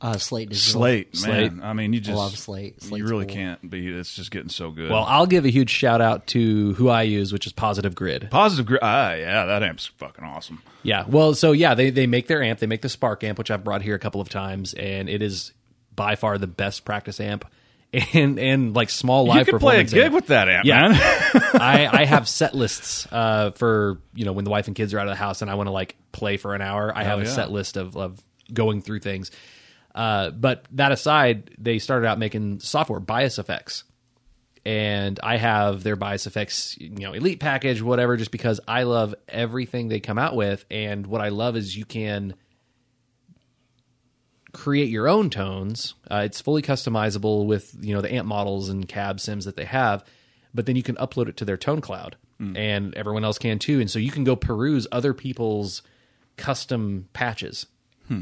Uh, 0.00 0.16
Slate 0.16 0.50
Digital. 0.50 0.80
Slate, 0.80 1.16
Slate. 1.16 1.52
man. 1.54 1.64
I 1.64 1.72
mean, 1.72 1.92
you 1.92 1.98
just 1.98 2.16
love 2.16 2.38
Slate. 2.38 2.76
you 2.88 3.04
really 3.04 3.26
cool. 3.26 3.34
can't 3.34 3.68
be. 3.68 3.88
It's 3.88 4.14
just 4.14 4.30
getting 4.30 4.48
so 4.48 4.70
good. 4.70 4.90
well, 4.92 5.02
I'll 5.02 5.26
give 5.26 5.44
a 5.44 5.48
huge 5.50 5.70
shout 5.70 6.00
out 6.00 6.28
to 6.28 6.74
who 6.74 6.88
I 6.88 7.02
use, 7.02 7.32
which 7.32 7.46
is 7.48 7.52
Positive 7.52 7.96
Grid. 7.96 8.28
positive. 8.30 8.66
Grid. 8.66 8.78
Ah, 8.80 9.14
yeah, 9.14 9.46
that 9.46 9.64
amp's 9.64 9.86
fucking 9.86 10.24
awesome. 10.24 10.62
Yeah. 10.84 11.04
Well, 11.08 11.34
so 11.34 11.50
yeah, 11.50 11.74
they 11.74 11.90
they 11.90 12.06
make 12.06 12.28
their 12.28 12.44
amp. 12.44 12.60
They 12.60 12.68
make 12.68 12.82
the 12.82 12.88
Spark 12.88 13.24
amp, 13.24 13.38
which 13.38 13.50
I've 13.50 13.64
brought 13.64 13.82
here 13.82 13.96
a 13.96 13.98
couple 13.98 14.20
of 14.20 14.28
times, 14.28 14.72
and 14.74 15.08
it 15.08 15.20
is 15.20 15.52
by 15.96 16.14
far 16.14 16.38
the 16.38 16.46
best 16.46 16.84
practice 16.84 17.18
amp. 17.18 17.44
And 17.90 18.38
and 18.38 18.76
like 18.76 18.90
small 18.90 19.24
live 19.24 19.46
you 19.46 19.52
could 19.52 19.60
play 19.60 19.80
a 19.80 19.84
gig 19.84 20.12
with 20.12 20.26
that 20.26 20.46
amp, 20.48 20.66
Yeah. 20.66 20.88
I, 21.54 21.88
I 21.90 22.04
have 22.04 22.28
set 22.28 22.54
lists 22.54 23.08
uh, 23.10 23.52
for 23.52 24.02
you 24.14 24.26
know 24.26 24.32
when 24.32 24.44
the 24.44 24.50
wife 24.50 24.66
and 24.66 24.76
kids 24.76 24.92
are 24.92 24.98
out 24.98 25.06
of 25.06 25.12
the 25.12 25.16
house 25.16 25.40
and 25.40 25.50
I 25.50 25.54
want 25.54 25.68
to 25.68 25.72
like 25.72 25.96
play 26.12 26.36
for 26.36 26.54
an 26.54 26.60
hour. 26.60 26.92
I 26.94 27.04
have 27.04 27.18
a 27.18 27.24
yeah. 27.24 27.30
set 27.30 27.50
list 27.50 27.78
of, 27.78 27.96
of 27.96 28.20
going 28.52 28.82
through 28.82 29.00
things. 29.00 29.30
Uh, 29.94 30.30
but 30.30 30.66
that 30.72 30.92
aside, 30.92 31.50
they 31.58 31.78
started 31.78 32.06
out 32.06 32.18
making 32.18 32.60
software 32.60 33.00
BIAS 33.00 33.38
FX, 33.38 33.84
and 34.66 35.18
I 35.22 35.38
have 35.38 35.82
their 35.82 35.96
BIAS 35.96 36.26
FX, 36.26 36.76
you 36.78 36.90
know, 36.90 37.14
elite 37.14 37.40
package, 37.40 37.80
whatever, 37.80 38.16
just 38.16 38.30
because 38.30 38.60
I 38.68 38.82
love 38.82 39.14
everything 39.28 39.88
they 39.88 40.00
come 40.00 40.18
out 40.18 40.36
with. 40.36 40.64
And 40.70 41.06
what 41.06 41.22
I 41.22 41.30
love 41.30 41.56
is 41.56 41.76
you 41.76 41.86
can 41.86 42.34
create 44.58 44.88
your 44.88 45.06
own 45.08 45.30
tones. 45.30 45.94
Uh, 46.10 46.22
it's 46.24 46.40
fully 46.40 46.62
customizable 46.62 47.46
with 47.46 47.76
you 47.80 47.94
know 47.94 48.00
the 48.00 48.12
amp 48.12 48.26
models 48.26 48.68
and 48.68 48.88
cab 48.88 49.20
sims 49.20 49.44
that 49.44 49.54
they 49.56 49.64
have, 49.64 50.04
but 50.52 50.66
then 50.66 50.74
you 50.74 50.82
can 50.82 50.96
upload 50.96 51.28
it 51.28 51.36
to 51.36 51.44
their 51.44 51.56
tone 51.56 51.80
cloud, 51.80 52.16
and 52.56 52.94
everyone 52.94 53.24
else 53.24 53.38
can 53.38 53.58
too. 53.58 53.80
And 53.80 53.90
so 53.90 53.98
you 53.98 54.10
can 54.10 54.24
go 54.24 54.34
peruse 54.36 54.86
other 54.90 55.14
people's 55.14 55.82
custom 56.36 57.08
patches. 57.12 57.66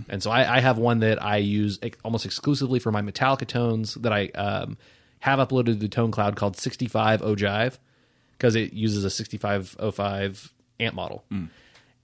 And 0.09 0.23
so 0.23 0.31
I, 0.33 0.57
I 0.57 0.61
have 0.61 0.79
one 0.79 0.99
that 1.01 1.23
I 1.23 1.37
use 1.37 1.79
almost 2.05 2.25
exclusively 2.27 2.81
for 2.81 2.91
my 2.91 3.03
Metallica 3.03 3.47
tones 3.47 3.95
that 3.95 4.13
I 4.13 4.27
um, 4.35 4.79
have 5.21 5.39
uploaded 5.39 5.67
to 5.67 5.75
the 5.75 5.89
tone 5.89 6.11
cloud 6.11 6.35
called 6.35 6.57
65 6.57 7.23
Ogive 7.23 7.79
because 8.33 8.57
it 8.57 8.73
uses 8.73 9.05
a 9.05 9.11
6505 9.11 10.53
amp 10.81 10.95
model, 10.95 11.25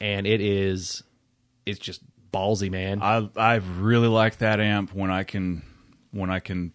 and 0.00 0.26
it 0.26 0.40
is 0.40 1.02
it's 1.66 1.78
just 1.78 2.00
ballsy, 2.32 2.70
man. 2.70 3.02
I 3.02 3.28
I 3.36 3.54
really 3.56 4.08
like 4.08 4.38
that 4.38 4.60
amp 4.60 4.94
when 4.94 5.10
I 5.10 5.24
can 5.24 5.62
when 6.12 6.30
I 6.30 6.40
can 6.40 6.72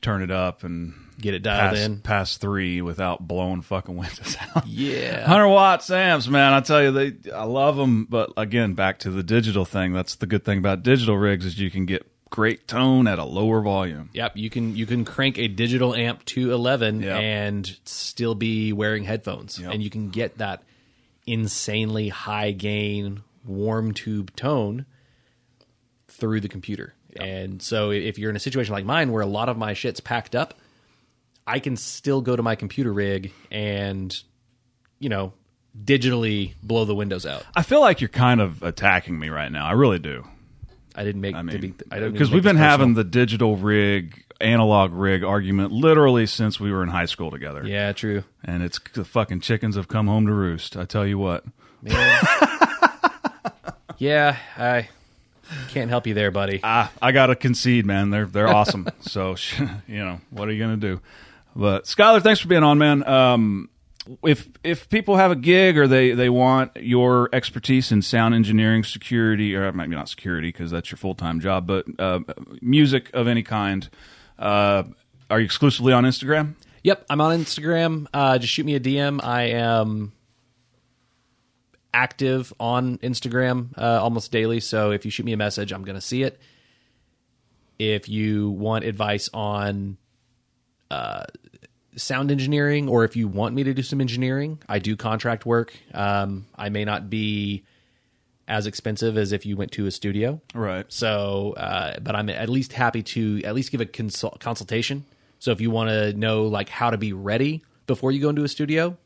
turn 0.00 0.22
it 0.22 0.30
up 0.30 0.64
and 0.64 0.94
Get 1.20 1.32
it 1.34 1.38
dialed 1.42 1.76
pass, 1.76 1.84
in. 1.86 2.00
past 2.00 2.40
three 2.40 2.82
without 2.82 3.26
blowing 3.26 3.62
fucking 3.62 3.96
windows 3.96 4.36
out. 4.54 4.66
Yeah. 4.66 5.24
Hundred 5.26 5.48
watt 5.48 5.88
amps, 5.90 6.26
man. 6.28 6.52
I 6.52 6.60
tell 6.60 6.82
you, 6.82 6.90
they 6.90 7.30
I 7.32 7.44
love 7.44 7.76
them. 7.76 8.04
But 8.06 8.32
again, 8.36 8.74
back 8.74 8.98
to 9.00 9.10
the 9.10 9.22
digital 9.22 9.64
thing. 9.64 9.92
That's 9.92 10.16
the 10.16 10.26
good 10.26 10.44
thing 10.44 10.58
about 10.58 10.82
digital 10.82 11.16
rigs 11.16 11.46
is 11.46 11.58
you 11.58 11.70
can 11.70 11.86
get 11.86 12.04
great 12.30 12.66
tone 12.66 13.06
at 13.06 13.20
a 13.20 13.24
lower 13.24 13.60
volume. 13.62 14.10
Yep, 14.12 14.36
you 14.36 14.50
can 14.50 14.76
you 14.76 14.86
can 14.86 15.04
crank 15.04 15.38
a 15.38 15.46
digital 15.46 15.94
amp 15.94 16.24
to 16.26 16.52
11 16.52 17.00
Yep. 17.02 17.16
and 17.22 17.78
still 17.84 18.34
be 18.34 18.72
wearing 18.72 19.04
headphones 19.04 19.58
Yep. 19.58 19.72
and 19.72 19.82
you 19.82 19.88
can 19.90 20.10
get 20.10 20.38
that 20.38 20.64
insanely 21.28 22.08
high 22.08 22.50
gain 22.50 23.22
warm 23.44 23.92
tube 23.92 24.34
tone 24.36 24.86
through 26.08 26.40
the 26.40 26.48
computer. 26.48 26.94
And 27.16 27.62
so 27.62 27.90
if 27.90 28.18
you're 28.18 28.30
in 28.30 28.36
a 28.36 28.40
situation 28.40 28.72
like 28.72 28.84
mine 28.84 29.12
where 29.12 29.22
a 29.22 29.26
lot 29.26 29.48
of 29.48 29.56
my 29.56 29.74
shit's 29.74 30.00
packed 30.00 30.34
up, 30.34 30.54
I 31.46 31.60
can 31.60 31.76
still 31.76 32.20
go 32.20 32.34
to 32.34 32.42
my 32.42 32.56
computer 32.56 32.92
rig 32.92 33.32
and 33.50 34.16
you 34.98 35.08
know, 35.08 35.32
digitally 35.78 36.54
blow 36.62 36.84
the 36.84 36.94
windows 36.94 37.26
out. 37.26 37.44
I 37.54 37.62
feel 37.62 37.80
like 37.80 38.00
you're 38.00 38.08
kind 38.08 38.40
of 38.40 38.62
attacking 38.62 39.18
me 39.18 39.28
right 39.28 39.50
now. 39.50 39.66
I 39.66 39.72
really 39.72 39.98
do. 39.98 40.26
I 40.94 41.04
didn't 41.04 41.20
make 41.20 41.34
I 41.34 41.42
mean, 41.42 41.74
because 41.90 42.30
we've 42.30 42.42
been 42.42 42.56
having 42.56 42.94
the 42.94 43.02
digital 43.02 43.56
rig, 43.56 44.24
analog 44.40 44.92
rig 44.92 45.24
argument 45.24 45.72
literally 45.72 46.26
since 46.26 46.60
we 46.60 46.70
were 46.70 46.82
in 46.84 46.88
high 46.88 47.06
school 47.06 47.32
together. 47.32 47.66
Yeah, 47.66 47.92
true. 47.92 48.22
And 48.44 48.62
it's 48.62 48.78
the 48.94 49.04
fucking 49.04 49.40
chickens 49.40 49.74
have 49.74 49.88
come 49.88 50.06
home 50.06 50.26
to 50.26 50.32
roost. 50.32 50.76
I 50.76 50.84
tell 50.84 51.06
you 51.06 51.18
what. 51.18 51.44
Yeah, 51.82 52.20
I 54.56 54.88
can't 55.68 55.90
help 55.90 56.06
you 56.06 56.14
there, 56.14 56.30
buddy. 56.30 56.60
Ah, 56.62 56.90
I 57.00 57.12
gotta 57.12 57.36
concede, 57.36 57.86
man. 57.86 58.10
They're 58.10 58.26
they're 58.26 58.48
awesome. 58.48 58.88
so 59.00 59.36
you 59.86 59.98
know 60.04 60.20
what 60.30 60.48
are 60.48 60.52
you 60.52 60.62
gonna 60.62 60.76
do? 60.76 61.00
But 61.56 61.84
Skyler, 61.84 62.22
thanks 62.22 62.40
for 62.40 62.48
being 62.48 62.64
on, 62.64 62.78
man. 62.78 63.06
Um, 63.06 63.68
if 64.22 64.48
if 64.62 64.88
people 64.88 65.16
have 65.16 65.30
a 65.30 65.36
gig 65.36 65.78
or 65.78 65.86
they 65.86 66.12
they 66.12 66.28
want 66.28 66.72
your 66.76 67.28
expertise 67.32 67.92
in 67.92 68.02
sound 68.02 68.34
engineering, 68.34 68.84
security, 68.84 69.54
or 69.54 69.72
maybe 69.72 69.94
not 69.94 70.08
security 70.08 70.48
because 70.48 70.70
that's 70.70 70.90
your 70.90 70.98
full 70.98 71.14
time 71.14 71.40
job, 71.40 71.66
but 71.66 71.86
uh, 71.98 72.20
music 72.60 73.10
of 73.14 73.28
any 73.28 73.42
kind, 73.42 73.88
uh, 74.38 74.82
are 75.30 75.40
you 75.40 75.44
exclusively 75.44 75.92
on 75.92 76.04
Instagram? 76.04 76.54
Yep, 76.82 77.06
I'm 77.08 77.20
on 77.20 77.38
Instagram. 77.38 78.06
Uh, 78.12 78.36
just 78.38 78.52
shoot 78.52 78.66
me 78.66 78.74
a 78.74 78.80
DM. 78.80 79.24
I 79.24 79.44
am 79.44 80.12
active 81.94 82.52
on 82.58 82.98
Instagram 82.98 83.76
uh, 83.78 84.02
almost 84.02 84.30
daily. 84.32 84.60
So 84.60 84.90
if 84.90 85.04
you 85.04 85.10
shoot 85.10 85.24
me 85.24 85.32
a 85.32 85.36
message, 85.38 85.72
I'm 85.72 85.84
going 85.84 85.94
to 85.94 86.02
see 86.02 86.24
it. 86.24 86.38
If 87.78 88.08
you 88.08 88.50
want 88.50 88.84
advice 88.84 89.30
on 89.32 89.96
uh, 90.90 91.24
sound 91.96 92.30
engineering, 92.30 92.88
or 92.88 93.04
if 93.04 93.16
you 93.16 93.28
want 93.28 93.54
me 93.54 93.64
to 93.64 93.72
do 93.72 93.82
some 93.82 94.00
engineering, 94.00 94.58
I 94.68 94.78
do 94.78 94.96
contract 94.96 95.46
work. 95.46 95.72
Um, 95.92 96.46
I 96.56 96.68
may 96.68 96.84
not 96.84 97.08
be 97.08 97.64
as 98.46 98.66
expensive 98.66 99.16
as 99.16 99.32
if 99.32 99.46
you 99.46 99.56
went 99.56 99.72
to 99.72 99.86
a 99.86 99.90
studio. 99.90 100.40
Right. 100.54 100.84
So, 100.92 101.54
uh, 101.56 101.98
but 102.00 102.14
I'm 102.14 102.28
at 102.28 102.48
least 102.48 102.72
happy 102.72 103.02
to 103.02 103.42
at 103.44 103.54
least 103.54 103.70
give 103.70 103.80
a 103.80 103.86
consult- 103.86 104.40
consultation. 104.40 105.06
So 105.38 105.50
if 105.50 105.60
you 105.60 105.70
want 105.70 105.90
to 105.90 106.12
know 106.12 106.44
like 106.44 106.68
how 106.68 106.90
to 106.90 106.98
be 106.98 107.12
ready 107.12 107.64
before 107.86 108.12
you 108.12 108.20
go 108.20 108.28
into 108.28 108.44
a 108.44 108.48
studio, 108.48 108.96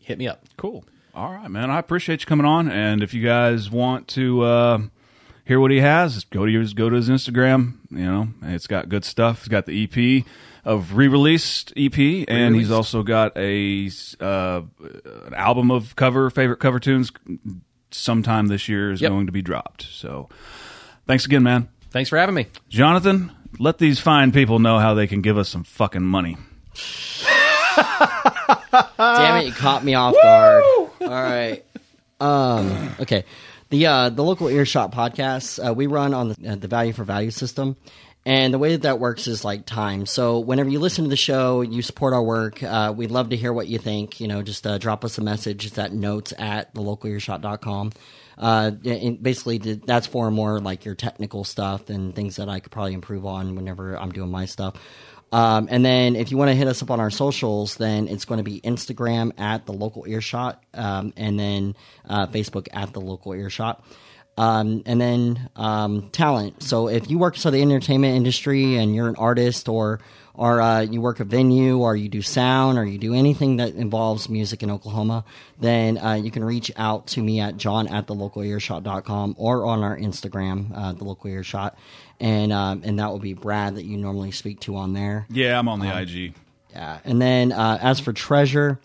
hit 0.00 0.18
me 0.18 0.28
up. 0.28 0.44
Cool. 0.56 0.84
All 1.20 1.34
right, 1.34 1.50
man. 1.50 1.70
I 1.70 1.78
appreciate 1.78 2.22
you 2.22 2.26
coming 2.26 2.46
on. 2.46 2.70
And 2.70 3.02
if 3.02 3.12
you 3.12 3.22
guys 3.22 3.70
want 3.70 4.08
to 4.08 4.40
uh, 4.40 4.78
hear 5.44 5.60
what 5.60 5.70
he 5.70 5.80
has, 5.80 6.24
go 6.24 6.46
to 6.46 6.50
his 6.58 6.72
go 6.72 6.88
to 6.88 6.96
his 6.96 7.10
Instagram. 7.10 7.74
You 7.90 8.06
know, 8.06 8.28
it's 8.44 8.66
got 8.66 8.88
good 8.88 9.04
stuff. 9.04 9.40
He's 9.40 9.48
got 9.48 9.66
the 9.66 9.84
EP 9.84 10.24
of 10.64 10.96
re-released 10.96 11.74
EP, 11.76 12.24
and 12.26 12.56
he's 12.56 12.70
also 12.70 13.02
got 13.02 13.36
a 13.36 13.90
uh, 14.18 14.62
an 15.26 15.34
album 15.34 15.70
of 15.70 15.94
cover 15.94 16.30
favorite 16.30 16.56
cover 16.56 16.80
tunes. 16.80 17.12
Sometime 17.90 18.46
this 18.46 18.66
year 18.66 18.90
is 18.90 19.02
Yep. 19.02 19.10
going 19.10 19.26
to 19.26 19.32
be 19.32 19.42
dropped. 19.42 19.82
So, 19.82 20.30
thanks 21.06 21.26
again, 21.26 21.42
man. 21.42 21.68
Thanks 21.90 22.08
for 22.08 22.16
having 22.16 22.34
me. 22.34 22.46
Johnathan, 22.70 23.30
let 23.58 23.76
these 23.76 24.00
fine 24.00 24.32
people 24.32 24.58
know 24.58 24.78
how 24.78 24.94
they 24.94 25.06
can 25.06 25.20
give 25.20 25.36
us 25.36 25.50
some 25.50 25.64
fucking 25.64 26.00
money. 26.00 26.38
Damn 28.96 29.36
it, 29.42 29.46
you 29.48 29.52
caught 29.52 29.84
me 29.84 29.92
off 29.92 30.14
guard. 30.14 30.89
All 31.00 31.08
right. 31.08 31.64
Um, 32.20 32.90
okay. 33.00 33.24
The 33.70 33.86
uh, 33.86 34.08
the 34.10 34.24
local 34.24 34.48
earshot 34.48 34.92
podcast 34.92 35.64
uh, 35.64 35.72
we 35.72 35.86
run 35.86 36.12
on 36.12 36.30
the, 36.30 36.50
uh, 36.50 36.56
the 36.56 36.68
value 36.68 36.92
for 36.92 37.04
value 37.04 37.30
system, 37.30 37.76
and 38.26 38.52
the 38.52 38.58
way 38.58 38.72
that 38.72 38.82
that 38.82 38.98
works 38.98 39.28
is 39.28 39.44
like 39.44 39.64
time. 39.64 40.06
So 40.06 40.40
whenever 40.40 40.68
you 40.68 40.80
listen 40.80 41.04
to 41.04 41.10
the 41.10 41.16
show, 41.16 41.60
you 41.60 41.80
support 41.80 42.12
our 42.12 42.22
work. 42.22 42.62
Uh, 42.62 42.92
we'd 42.94 43.12
love 43.12 43.30
to 43.30 43.36
hear 43.36 43.52
what 43.52 43.68
you 43.68 43.78
think. 43.78 44.20
You 44.20 44.26
know, 44.26 44.42
just 44.42 44.66
uh, 44.66 44.78
drop 44.78 45.04
us 45.04 45.18
a 45.18 45.22
message. 45.22 45.66
It's 45.66 45.78
at 45.78 45.92
notes 45.92 46.32
at 46.36 46.74
thelocalearshot.com. 46.74 47.92
Uh, 48.36 48.72
and 48.84 49.22
basically, 49.22 49.58
that's 49.58 50.06
for 50.06 50.30
more 50.30 50.60
like 50.60 50.84
your 50.84 50.94
technical 50.94 51.44
stuff 51.44 51.90
and 51.90 52.14
things 52.14 52.36
that 52.36 52.48
I 52.48 52.58
could 52.60 52.72
probably 52.72 52.94
improve 52.94 53.24
on 53.26 53.54
whenever 53.54 53.96
I'm 53.96 54.10
doing 54.10 54.30
my 54.30 54.46
stuff. 54.46 54.74
Um, 55.32 55.68
and 55.70 55.84
then 55.84 56.16
if 56.16 56.30
you 56.30 56.36
want 56.36 56.50
to 56.50 56.54
hit 56.54 56.66
us 56.66 56.82
up 56.82 56.90
on 56.90 56.98
our 56.98 57.10
socials, 57.10 57.76
then 57.76 58.08
it's 58.08 58.24
going 58.24 58.38
to 58.38 58.44
be 58.44 58.60
Instagram 58.60 59.38
at 59.38 59.66
the 59.66 59.72
local 59.72 60.06
earshot, 60.06 60.62
um, 60.74 61.12
and 61.16 61.38
then 61.38 61.76
uh, 62.08 62.26
Facebook 62.26 62.66
at 62.72 62.92
the 62.92 63.00
local 63.00 63.34
earshot. 63.34 63.84
Um, 64.36 64.82
and 64.86 65.00
then 65.00 65.50
um, 65.54 66.08
talent. 66.10 66.62
So 66.62 66.88
if 66.88 67.10
you 67.10 67.18
work 67.18 67.36
for 67.36 67.50
the 67.50 67.60
entertainment 67.60 68.16
industry 68.16 68.76
and 68.76 68.94
you're 68.94 69.08
an 69.08 69.16
artist 69.16 69.68
or 69.68 70.00
or 70.34 70.62
uh, 70.62 70.80
you 70.80 71.02
work 71.02 71.20
a 71.20 71.24
venue 71.24 71.78
or 71.78 71.94
you 71.94 72.08
do 72.08 72.22
sound 72.22 72.78
or 72.78 72.84
you 72.84 72.96
do 72.96 73.12
anything 73.12 73.56
that 73.56 73.74
involves 73.74 74.30
music 74.30 74.62
in 74.62 74.70
Oklahoma, 74.70 75.24
then 75.58 75.98
uh, 75.98 76.14
you 76.14 76.30
can 76.30 76.42
reach 76.42 76.72
out 76.76 77.08
to 77.08 77.22
me 77.22 77.40
at 77.40 77.58
john 77.58 77.86
at 77.88 78.06
the 78.06 78.14
local 78.14 78.42
earshot.com 78.42 79.34
or 79.36 79.66
on 79.66 79.82
our 79.82 79.98
Instagram, 79.98 80.70
uh, 80.74 80.92
the 80.92 81.04
local 81.04 81.28
earshot. 81.28 81.76
And, 82.20 82.52
um, 82.52 82.82
and 82.84 82.98
that 82.98 83.10
will 83.10 83.18
be 83.18 83.32
Brad 83.32 83.76
that 83.76 83.84
you 83.84 83.96
normally 83.96 84.30
speak 84.30 84.60
to 84.60 84.76
on 84.76 84.92
there. 84.92 85.26
Yeah, 85.30 85.58
I'm 85.58 85.68
on 85.68 85.80
the 85.80 85.88
IG. 86.00 86.34
Yeah. 86.72 86.98
And 87.04 87.20
then 87.20 87.50
uh, 87.52 87.78
as 87.80 87.98
for 88.00 88.12
treasure, 88.12 88.78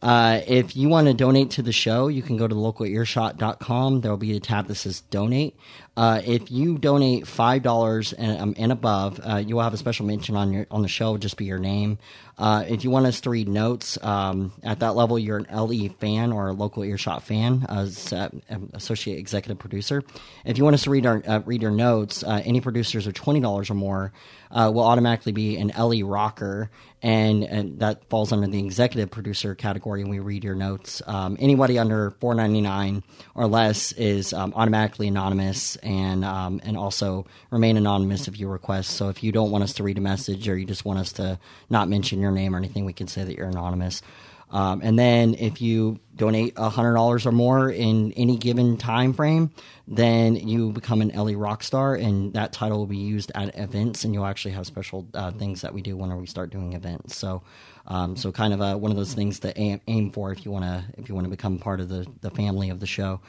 Uh, 0.00 0.42
if 0.46 0.76
you 0.76 0.88
want 0.88 1.08
to 1.08 1.12
donate 1.12 1.50
to 1.50 1.60
the 1.60 1.72
show, 1.72 2.06
you 2.06 2.22
can 2.22 2.36
go 2.36 2.46
to 2.46 2.54
localearshot.com. 2.54 4.00
There 4.00 4.10
will 4.12 4.16
be 4.18 4.36
a 4.36 4.40
tab 4.40 4.68
that 4.68 4.76
says 4.76 5.00
donate. 5.10 5.56
Uh, 5.98 6.22
if 6.24 6.48
you 6.48 6.78
donate 6.78 7.26
five 7.26 7.60
dollars 7.64 8.12
and, 8.12 8.40
um, 8.40 8.54
and 8.56 8.70
above, 8.70 9.20
uh, 9.28 9.38
you 9.38 9.56
will 9.56 9.64
have 9.64 9.74
a 9.74 9.76
special 9.76 10.06
mention 10.06 10.36
on 10.36 10.52
your 10.52 10.64
on 10.70 10.82
the 10.82 10.88
show. 10.88 11.16
Just 11.16 11.36
be 11.36 11.44
your 11.44 11.58
name. 11.58 11.98
Uh, 12.38 12.64
if 12.68 12.84
you 12.84 12.90
want 12.90 13.04
us 13.04 13.20
to 13.20 13.30
read 13.30 13.48
notes 13.48 13.98
um, 14.00 14.52
at 14.62 14.78
that 14.78 14.94
level, 14.94 15.18
you're 15.18 15.38
an 15.38 15.46
LE 15.52 15.88
fan 15.98 16.30
or 16.30 16.46
a 16.46 16.52
local 16.52 16.84
earshot 16.84 17.24
fan, 17.24 17.66
as 17.68 18.12
uh, 18.12 18.28
associate 18.74 19.18
executive 19.18 19.58
producer. 19.58 20.04
If 20.44 20.56
you 20.56 20.62
want 20.62 20.74
us 20.74 20.84
to 20.84 20.90
read 20.90 21.04
our 21.04 21.20
uh, 21.26 21.40
read 21.44 21.62
your 21.62 21.72
notes, 21.72 22.22
uh, 22.22 22.42
any 22.44 22.60
producers 22.60 23.08
of 23.08 23.14
twenty 23.14 23.40
dollars 23.40 23.68
or 23.68 23.74
more 23.74 24.12
uh, 24.52 24.70
will 24.72 24.84
automatically 24.84 25.32
be 25.32 25.56
an 25.56 25.72
LE 25.76 26.04
rocker, 26.04 26.70
and, 27.02 27.42
and 27.42 27.80
that 27.80 28.08
falls 28.08 28.30
under 28.32 28.46
the 28.46 28.64
executive 28.64 29.10
producer 29.10 29.56
category. 29.56 30.02
And 30.02 30.10
we 30.10 30.20
read 30.20 30.44
your 30.44 30.54
notes. 30.54 31.02
Um, 31.08 31.36
anybody 31.40 31.76
under 31.76 32.12
four 32.20 32.36
ninety 32.36 32.60
nine 32.60 33.02
or 33.34 33.48
less 33.48 33.90
is 33.92 34.32
um, 34.32 34.52
automatically 34.54 35.08
anonymous 35.08 35.74
and 35.88 36.22
um, 36.22 36.60
and 36.64 36.76
also 36.76 37.26
remain 37.50 37.78
anonymous 37.78 38.28
if 38.28 38.38
you 38.38 38.46
request. 38.46 38.90
So 38.90 39.08
if 39.08 39.22
you 39.22 39.32
don't 39.32 39.50
want 39.50 39.64
us 39.64 39.72
to 39.74 39.82
read 39.82 39.96
a 39.96 40.02
message 40.02 40.46
or 40.46 40.56
you 40.56 40.66
just 40.66 40.84
want 40.84 40.98
us 40.98 41.12
to 41.14 41.38
not 41.70 41.88
mention 41.88 42.20
your 42.20 42.30
name 42.30 42.54
or 42.54 42.58
anything, 42.58 42.84
we 42.84 42.92
can 42.92 43.08
say 43.08 43.24
that 43.24 43.34
you're 43.34 43.48
anonymous. 43.48 44.02
Um, 44.50 44.80
and 44.82 44.98
then 44.98 45.34
if 45.34 45.60
you 45.60 45.98
donate 46.14 46.56
hundred 46.58 46.94
dollars 46.94 47.26
or 47.26 47.32
more 47.32 47.70
in 47.70 48.12
any 48.12 48.36
given 48.36 48.76
time 48.76 49.12
frame, 49.14 49.50
then 49.86 50.36
you 50.36 50.72
become 50.72 51.00
an 51.00 51.08
LE 51.08 51.32
Rockstar, 51.32 52.02
and 52.02 52.32
that 52.34 52.52
title 52.52 52.78
will 52.78 52.86
be 52.86 52.96
used 52.98 53.32
at 53.34 53.58
events, 53.58 54.04
and 54.04 54.12
you'll 54.12 54.26
actually 54.26 54.52
have 54.52 54.66
special 54.66 55.06
uh, 55.14 55.32
things 55.32 55.62
that 55.62 55.72
we 55.72 55.82
do 55.82 55.96
when 55.96 56.14
we 56.18 56.26
start 56.26 56.50
doing 56.50 56.72
events. 56.74 57.16
So, 57.16 57.42
um, 57.86 58.16
so 58.16 58.32
kind 58.32 58.54
of 58.54 58.60
a, 58.60 58.76
one 58.76 58.90
of 58.90 58.96
those 58.96 59.12
things 59.12 59.40
to 59.40 59.58
aim, 59.58 59.80
aim 59.86 60.10
for 60.10 60.32
if 60.32 60.44
you 60.44 60.50
want 60.50 60.64
to 60.64 60.84
if 60.98 61.08
you 61.08 61.14
want 61.14 61.26
to 61.26 61.30
become 61.30 61.58
part 61.58 61.80
of 61.80 61.88
the 61.88 62.06
the 62.20 62.30
family 62.30 62.70
of 62.70 62.80
the 62.80 62.86
show. 62.86 63.20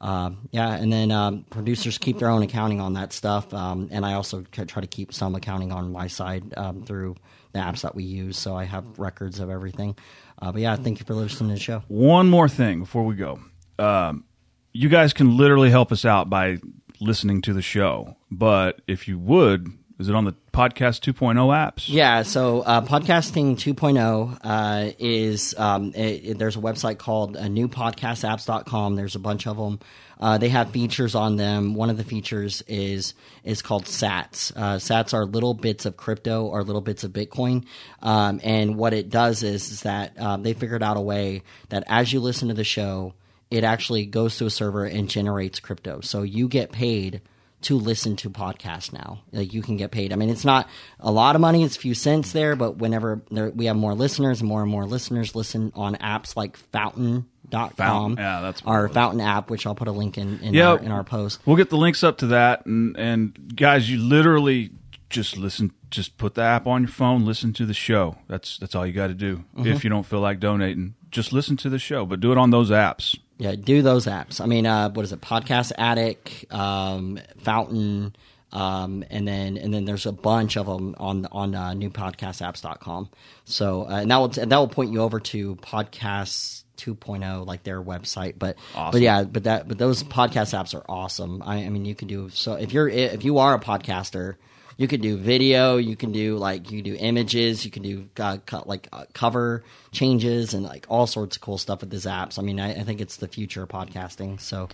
Um, 0.00 0.48
yeah, 0.52 0.74
and 0.74 0.92
then 0.92 1.10
um, 1.10 1.44
producers 1.50 1.98
keep 1.98 2.18
their 2.18 2.28
own 2.28 2.42
accounting 2.42 2.80
on 2.80 2.94
that 2.94 3.12
stuff, 3.12 3.52
um, 3.52 3.88
and 3.90 4.06
I 4.06 4.14
also 4.14 4.42
try 4.42 4.80
to 4.80 4.86
keep 4.86 5.12
some 5.12 5.34
accounting 5.34 5.72
on 5.72 5.90
my 5.90 6.06
side 6.06 6.54
um, 6.56 6.82
through 6.82 7.16
the 7.52 7.58
apps 7.58 7.80
that 7.80 7.94
we 7.94 8.04
use, 8.04 8.38
so 8.38 8.56
I 8.56 8.64
have 8.64 8.98
records 8.98 9.40
of 9.40 9.50
everything. 9.50 9.96
Uh, 10.40 10.52
but 10.52 10.62
yeah, 10.62 10.76
thank 10.76 11.00
you 11.00 11.04
for 11.04 11.14
listening 11.14 11.48
to 11.50 11.54
the 11.54 11.60
show. 11.60 11.82
One 11.88 12.28
more 12.28 12.48
thing 12.48 12.80
before 12.80 13.04
we 13.04 13.16
go. 13.16 13.40
Um, 13.78 14.24
you 14.72 14.88
guys 14.88 15.12
can 15.12 15.36
literally 15.36 15.70
help 15.70 15.90
us 15.90 16.04
out 16.04 16.30
by 16.30 16.58
listening 17.00 17.42
to 17.42 17.52
the 17.52 17.62
show. 17.62 18.16
But 18.30 18.80
if 18.86 19.08
you 19.08 19.18
would, 19.18 19.66
is 19.98 20.08
it 20.08 20.14
on 20.14 20.24
the 20.24 20.34
podcast 20.52 21.00
2.0 21.12 21.34
apps? 21.34 21.88
Yeah, 21.88 22.22
so 22.22 22.60
uh, 22.60 22.82
podcasting 22.82 23.56
2.0 23.56 24.38
uh, 24.42 24.92
is 24.98 25.58
um, 25.58 25.92
it, 25.94 26.24
it, 26.24 26.38
there's 26.38 26.56
a 26.56 26.60
website 26.60 26.98
called 26.98 27.36
uh, 27.36 27.42
newpodcastapps.com. 27.42 28.94
There's 28.94 29.16
a 29.16 29.18
bunch 29.18 29.48
of 29.48 29.56
them. 29.56 29.80
Uh, 30.20 30.38
they 30.38 30.48
have 30.48 30.70
features 30.70 31.14
on 31.14 31.36
them. 31.36 31.74
One 31.74 31.90
of 31.90 31.96
the 31.96 32.04
features 32.04 32.62
is 32.66 33.14
is 33.44 33.62
called 33.62 33.84
Sats. 33.84 34.52
Uh, 34.54 34.76
Sats 34.76 35.14
are 35.14 35.24
little 35.24 35.54
bits 35.54 35.84
of 35.84 35.96
crypto 35.96 36.44
or 36.44 36.62
little 36.62 36.80
bits 36.80 37.02
of 37.02 37.12
Bitcoin, 37.12 37.64
um, 38.02 38.40
and 38.42 38.76
what 38.76 38.94
it 38.94 39.10
does 39.10 39.42
is, 39.42 39.70
is 39.70 39.82
that 39.82 40.20
um, 40.20 40.42
they 40.42 40.54
figured 40.54 40.82
out 40.82 40.96
a 40.96 41.00
way 41.00 41.42
that 41.68 41.84
as 41.86 42.12
you 42.12 42.20
listen 42.20 42.48
to 42.48 42.54
the 42.54 42.64
show, 42.64 43.14
it 43.50 43.64
actually 43.64 44.06
goes 44.06 44.36
to 44.38 44.46
a 44.46 44.50
server 44.50 44.84
and 44.84 45.08
generates 45.08 45.60
crypto. 45.60 46.00
So 46.00 46.22
you 46.22 46.48
get 46.48 46.72
paid 46.72 47.20
to 47.62 47.76
listen 47.76 48.16
to 48.16 48.30
podcasts 48.30 48.92
now. 48.92 49.22
Like 49.32 49.52
you 49.52 49.62
can 49.62 49.76
get 49.76 49.90
paid. 49.90 50.12
I 50.12 50.16
mean, 50.16 50.30
it's 50.30 50.44
not 50.44 50.68
a 51.00 51.10
lot 51.10 51.34
of 51.34 51.40
money; 51.40 51.64
it's 51.64 51.76
a 51.76 51.80
few 51.80 51.94
cents 51.94 52.32
there. 52.32 52.56
But 52.56 52.76
whenever 52.76 53.22
there, 53.30 53.50
we 53.50 53.66
have 53.66 53.76
more 53.76 53.94
listeners, 53.94 54.42
more 54.42 54.62
and 54.62 54.70
more 54.70 54.86
listeners 54.86 55.34
listen 55.34 55.72
on 55.74 55.96
apps 55.96 56.36
like 56.36 56.56
Fountain. 56.56 57.26
Dot 57.50 57.78
com, 57.78 58.16
yeah, 58.18 58.42
that's 58.42 58.60
our 58.66 58.90
Fountain 58.90 59.22
app, 59.22 59.48
which 59.48 59.66
I'll 59.66 59.74
put 59.74 59.88
a 59.88 59.90
link 59.90 60.18
in 60.18 60.38
in, 60.40 60.60
our, 60.60 60.78
in 60.80 60.90
our 60.90 61.02
post. 61.02 61.40
We'll 61.46 61.56
get 61.56 61.70
the 61.70 61.78
links 61.78 62.04
up 62.04 62.18
to 62.18 62.26
that, 62.26 62.66
and 62.66 62.94
and 62.98 63.56
guys, 63.56 63.88
you 63.90 63.96
literally 63.96 64.68
just 65.08 65.38
listen, 65.38 65.72
just 65.90 66.18
put 66.18 66.34
the 66.34 66.42
app 66.42 66.66
on 66.66 66.82
your 66.82 66.90
phone, 66.90 67.24
listen 67.24 67.54
to 67.54 67.64
the 67.64 67.72
show. 67.72 68.16
That's 68.28 68.58
that's 68.58 68.74
all 68.74 68.86
you 68.86 68.92
got 68.92 69.06
to 69.06 69.14
do. 69.14 69.44
Mm-hmm. 69.56 69.66
If 69.66 69.82
you 69.82 69.88
don't 69.88 70.04
feel 70.04 70.20
like 70.20 70.40
donating, 70.40 70.94
just 71.10 71.32
listen 71.32 71.56
to 71.58 71.70
the 71.70 71.78
show, 71.78 72.04
but 72.04 72.20
do 72.20 72.32
it 72.32 72.36
on 72.36 72.50
those 72.50 72.70
apps. 72.70 73.18
Yeah, 73.38 73.54
do 73.54 73.82
those 73.82 74.06
apps. 74.06 74.40
I 74.40 74.46
mean, 74.46 74.66
uh, 74.66 74.90
what 74.90 75.04
is 75.04 75.12
it? 75.12 75.20
Podcast 75.20 75.72
Addict, 75.78 76.52
um, 76.52 77.20
Fountain, 77.38 78.14
um, 78.52 79.04
and 79.10 79.28
then 79.28 79.56
and 79.56 79.72
then 79.72 79.84
there's 79.84 80.06
a 80.06 80.12
bunch 80.12 80.56
of 80.56 80.66
them 80.66 80.96
on 80.98 81.26
on 81.30 81.54
uh, 81.54 81.70
newpodcastapps.com. 81.70 83.10
So 83.44 83.82
uh, 83.82 84.00
and 84.00 84.10
that 84.10 84.16
will 84.16 84.28
that 84.28 84.50
will 84.50 84.68
point 84.68 84.92
you 84.92 85.02
over 85.02 85.20
to 85.20 85.56
podcasts 85.56 86.64
2.0 86.78 87.44
like 87.44 87.64
their 87.64 87.82
website 87.82 88.34
but 88.38 88.56
awesome. 88.74 88.92
but 88.92 89.00
yeah 89.00 89.24
but 89.24 89.44
that 89.44 89.66
but 89.66 89.78
those 89.78 90.04
podcast 90.04 90.56
apps 90.56 90.76
are 90.76 90.84
awesome 90.88 91.42
I, 91.44 91.64
I 91.64 91.68
mean 91.70 91.84
you 91.84 91.96
can 91.96 92.06
do 92.06 92.30
so 92.30 92.54
if 92.54 92.72
you're 92.72 92.88
if 92.88 93.24
you 93.24 93.38
are 93.38 93.56
a 93.56 93.58
podcaster 93.58 94.36
you 94.78 94.86
can 94.86 95.00
do 95.00 95.16
video, 95.16 95.76
you 95.76 95.96
can 95.96 96.12
do 96.12 96.38
like 96.38 96.70
you 96.70 96.82
can 96.82 96.92
do 96.92 96.96
images, 96.98 97.64
you 97.64 97.70
can 97.70 97.82
do 97.82 98.08
uh, 98.18 98.38
co- 98.46 98.62
like 98.64 98.88
uh, 98.92 99.04
cover 99.12 99.64
changes 99.90 100.54
and 100.54 100.62
like 100.62 100.86
all 100.88 101.06
sorts 101.06 101.36
of 101.36 101.42
cool 101.42 101.58
stuff 101.58 101.80
with 101.80 101.90
these 101.90 102.06
apps. 102.06 102.38
I 102.38 102.42
mean, 102.42 102.58
I, 102.60 102.80
I 102.80 102.84
think 102.84 103.00
it's 103.00 103.16
the 103.16 103.28
future 103.28 103.64
of 103.64 103.68
podcasting. 103.68 104.40
So, 104.40 104.68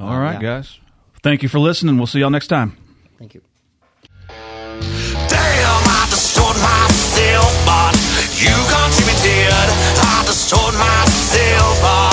uh, 0.00 0.04
all 0.04 0.18
right, 0.18 0.40
yeah. 0.40 0.56
guys, 0.56 0.80
thank 1.22 1.42
you 1.42 1.48
for 1.48 1.60
listening. 1.60 1.98
We'll 1.98 2.06
see 2.06 2.20
y'all 2.20 2.30
next 2.30 2.48
time. 2.48 2.76
Thank 3.18 3.34
you. 3.34 3.42
Damn, 4.28 4.38
I 5.28 6.06
destroyed 6.08 6.56
myself, 6.56 7.52
but 7.66 7.92
you 8.40 8.56
contributed. 8.64 9.68
I 10.00 10.24
destroyed 10.26 10.74
myself, 10.74 11.82
but 11.82 12.09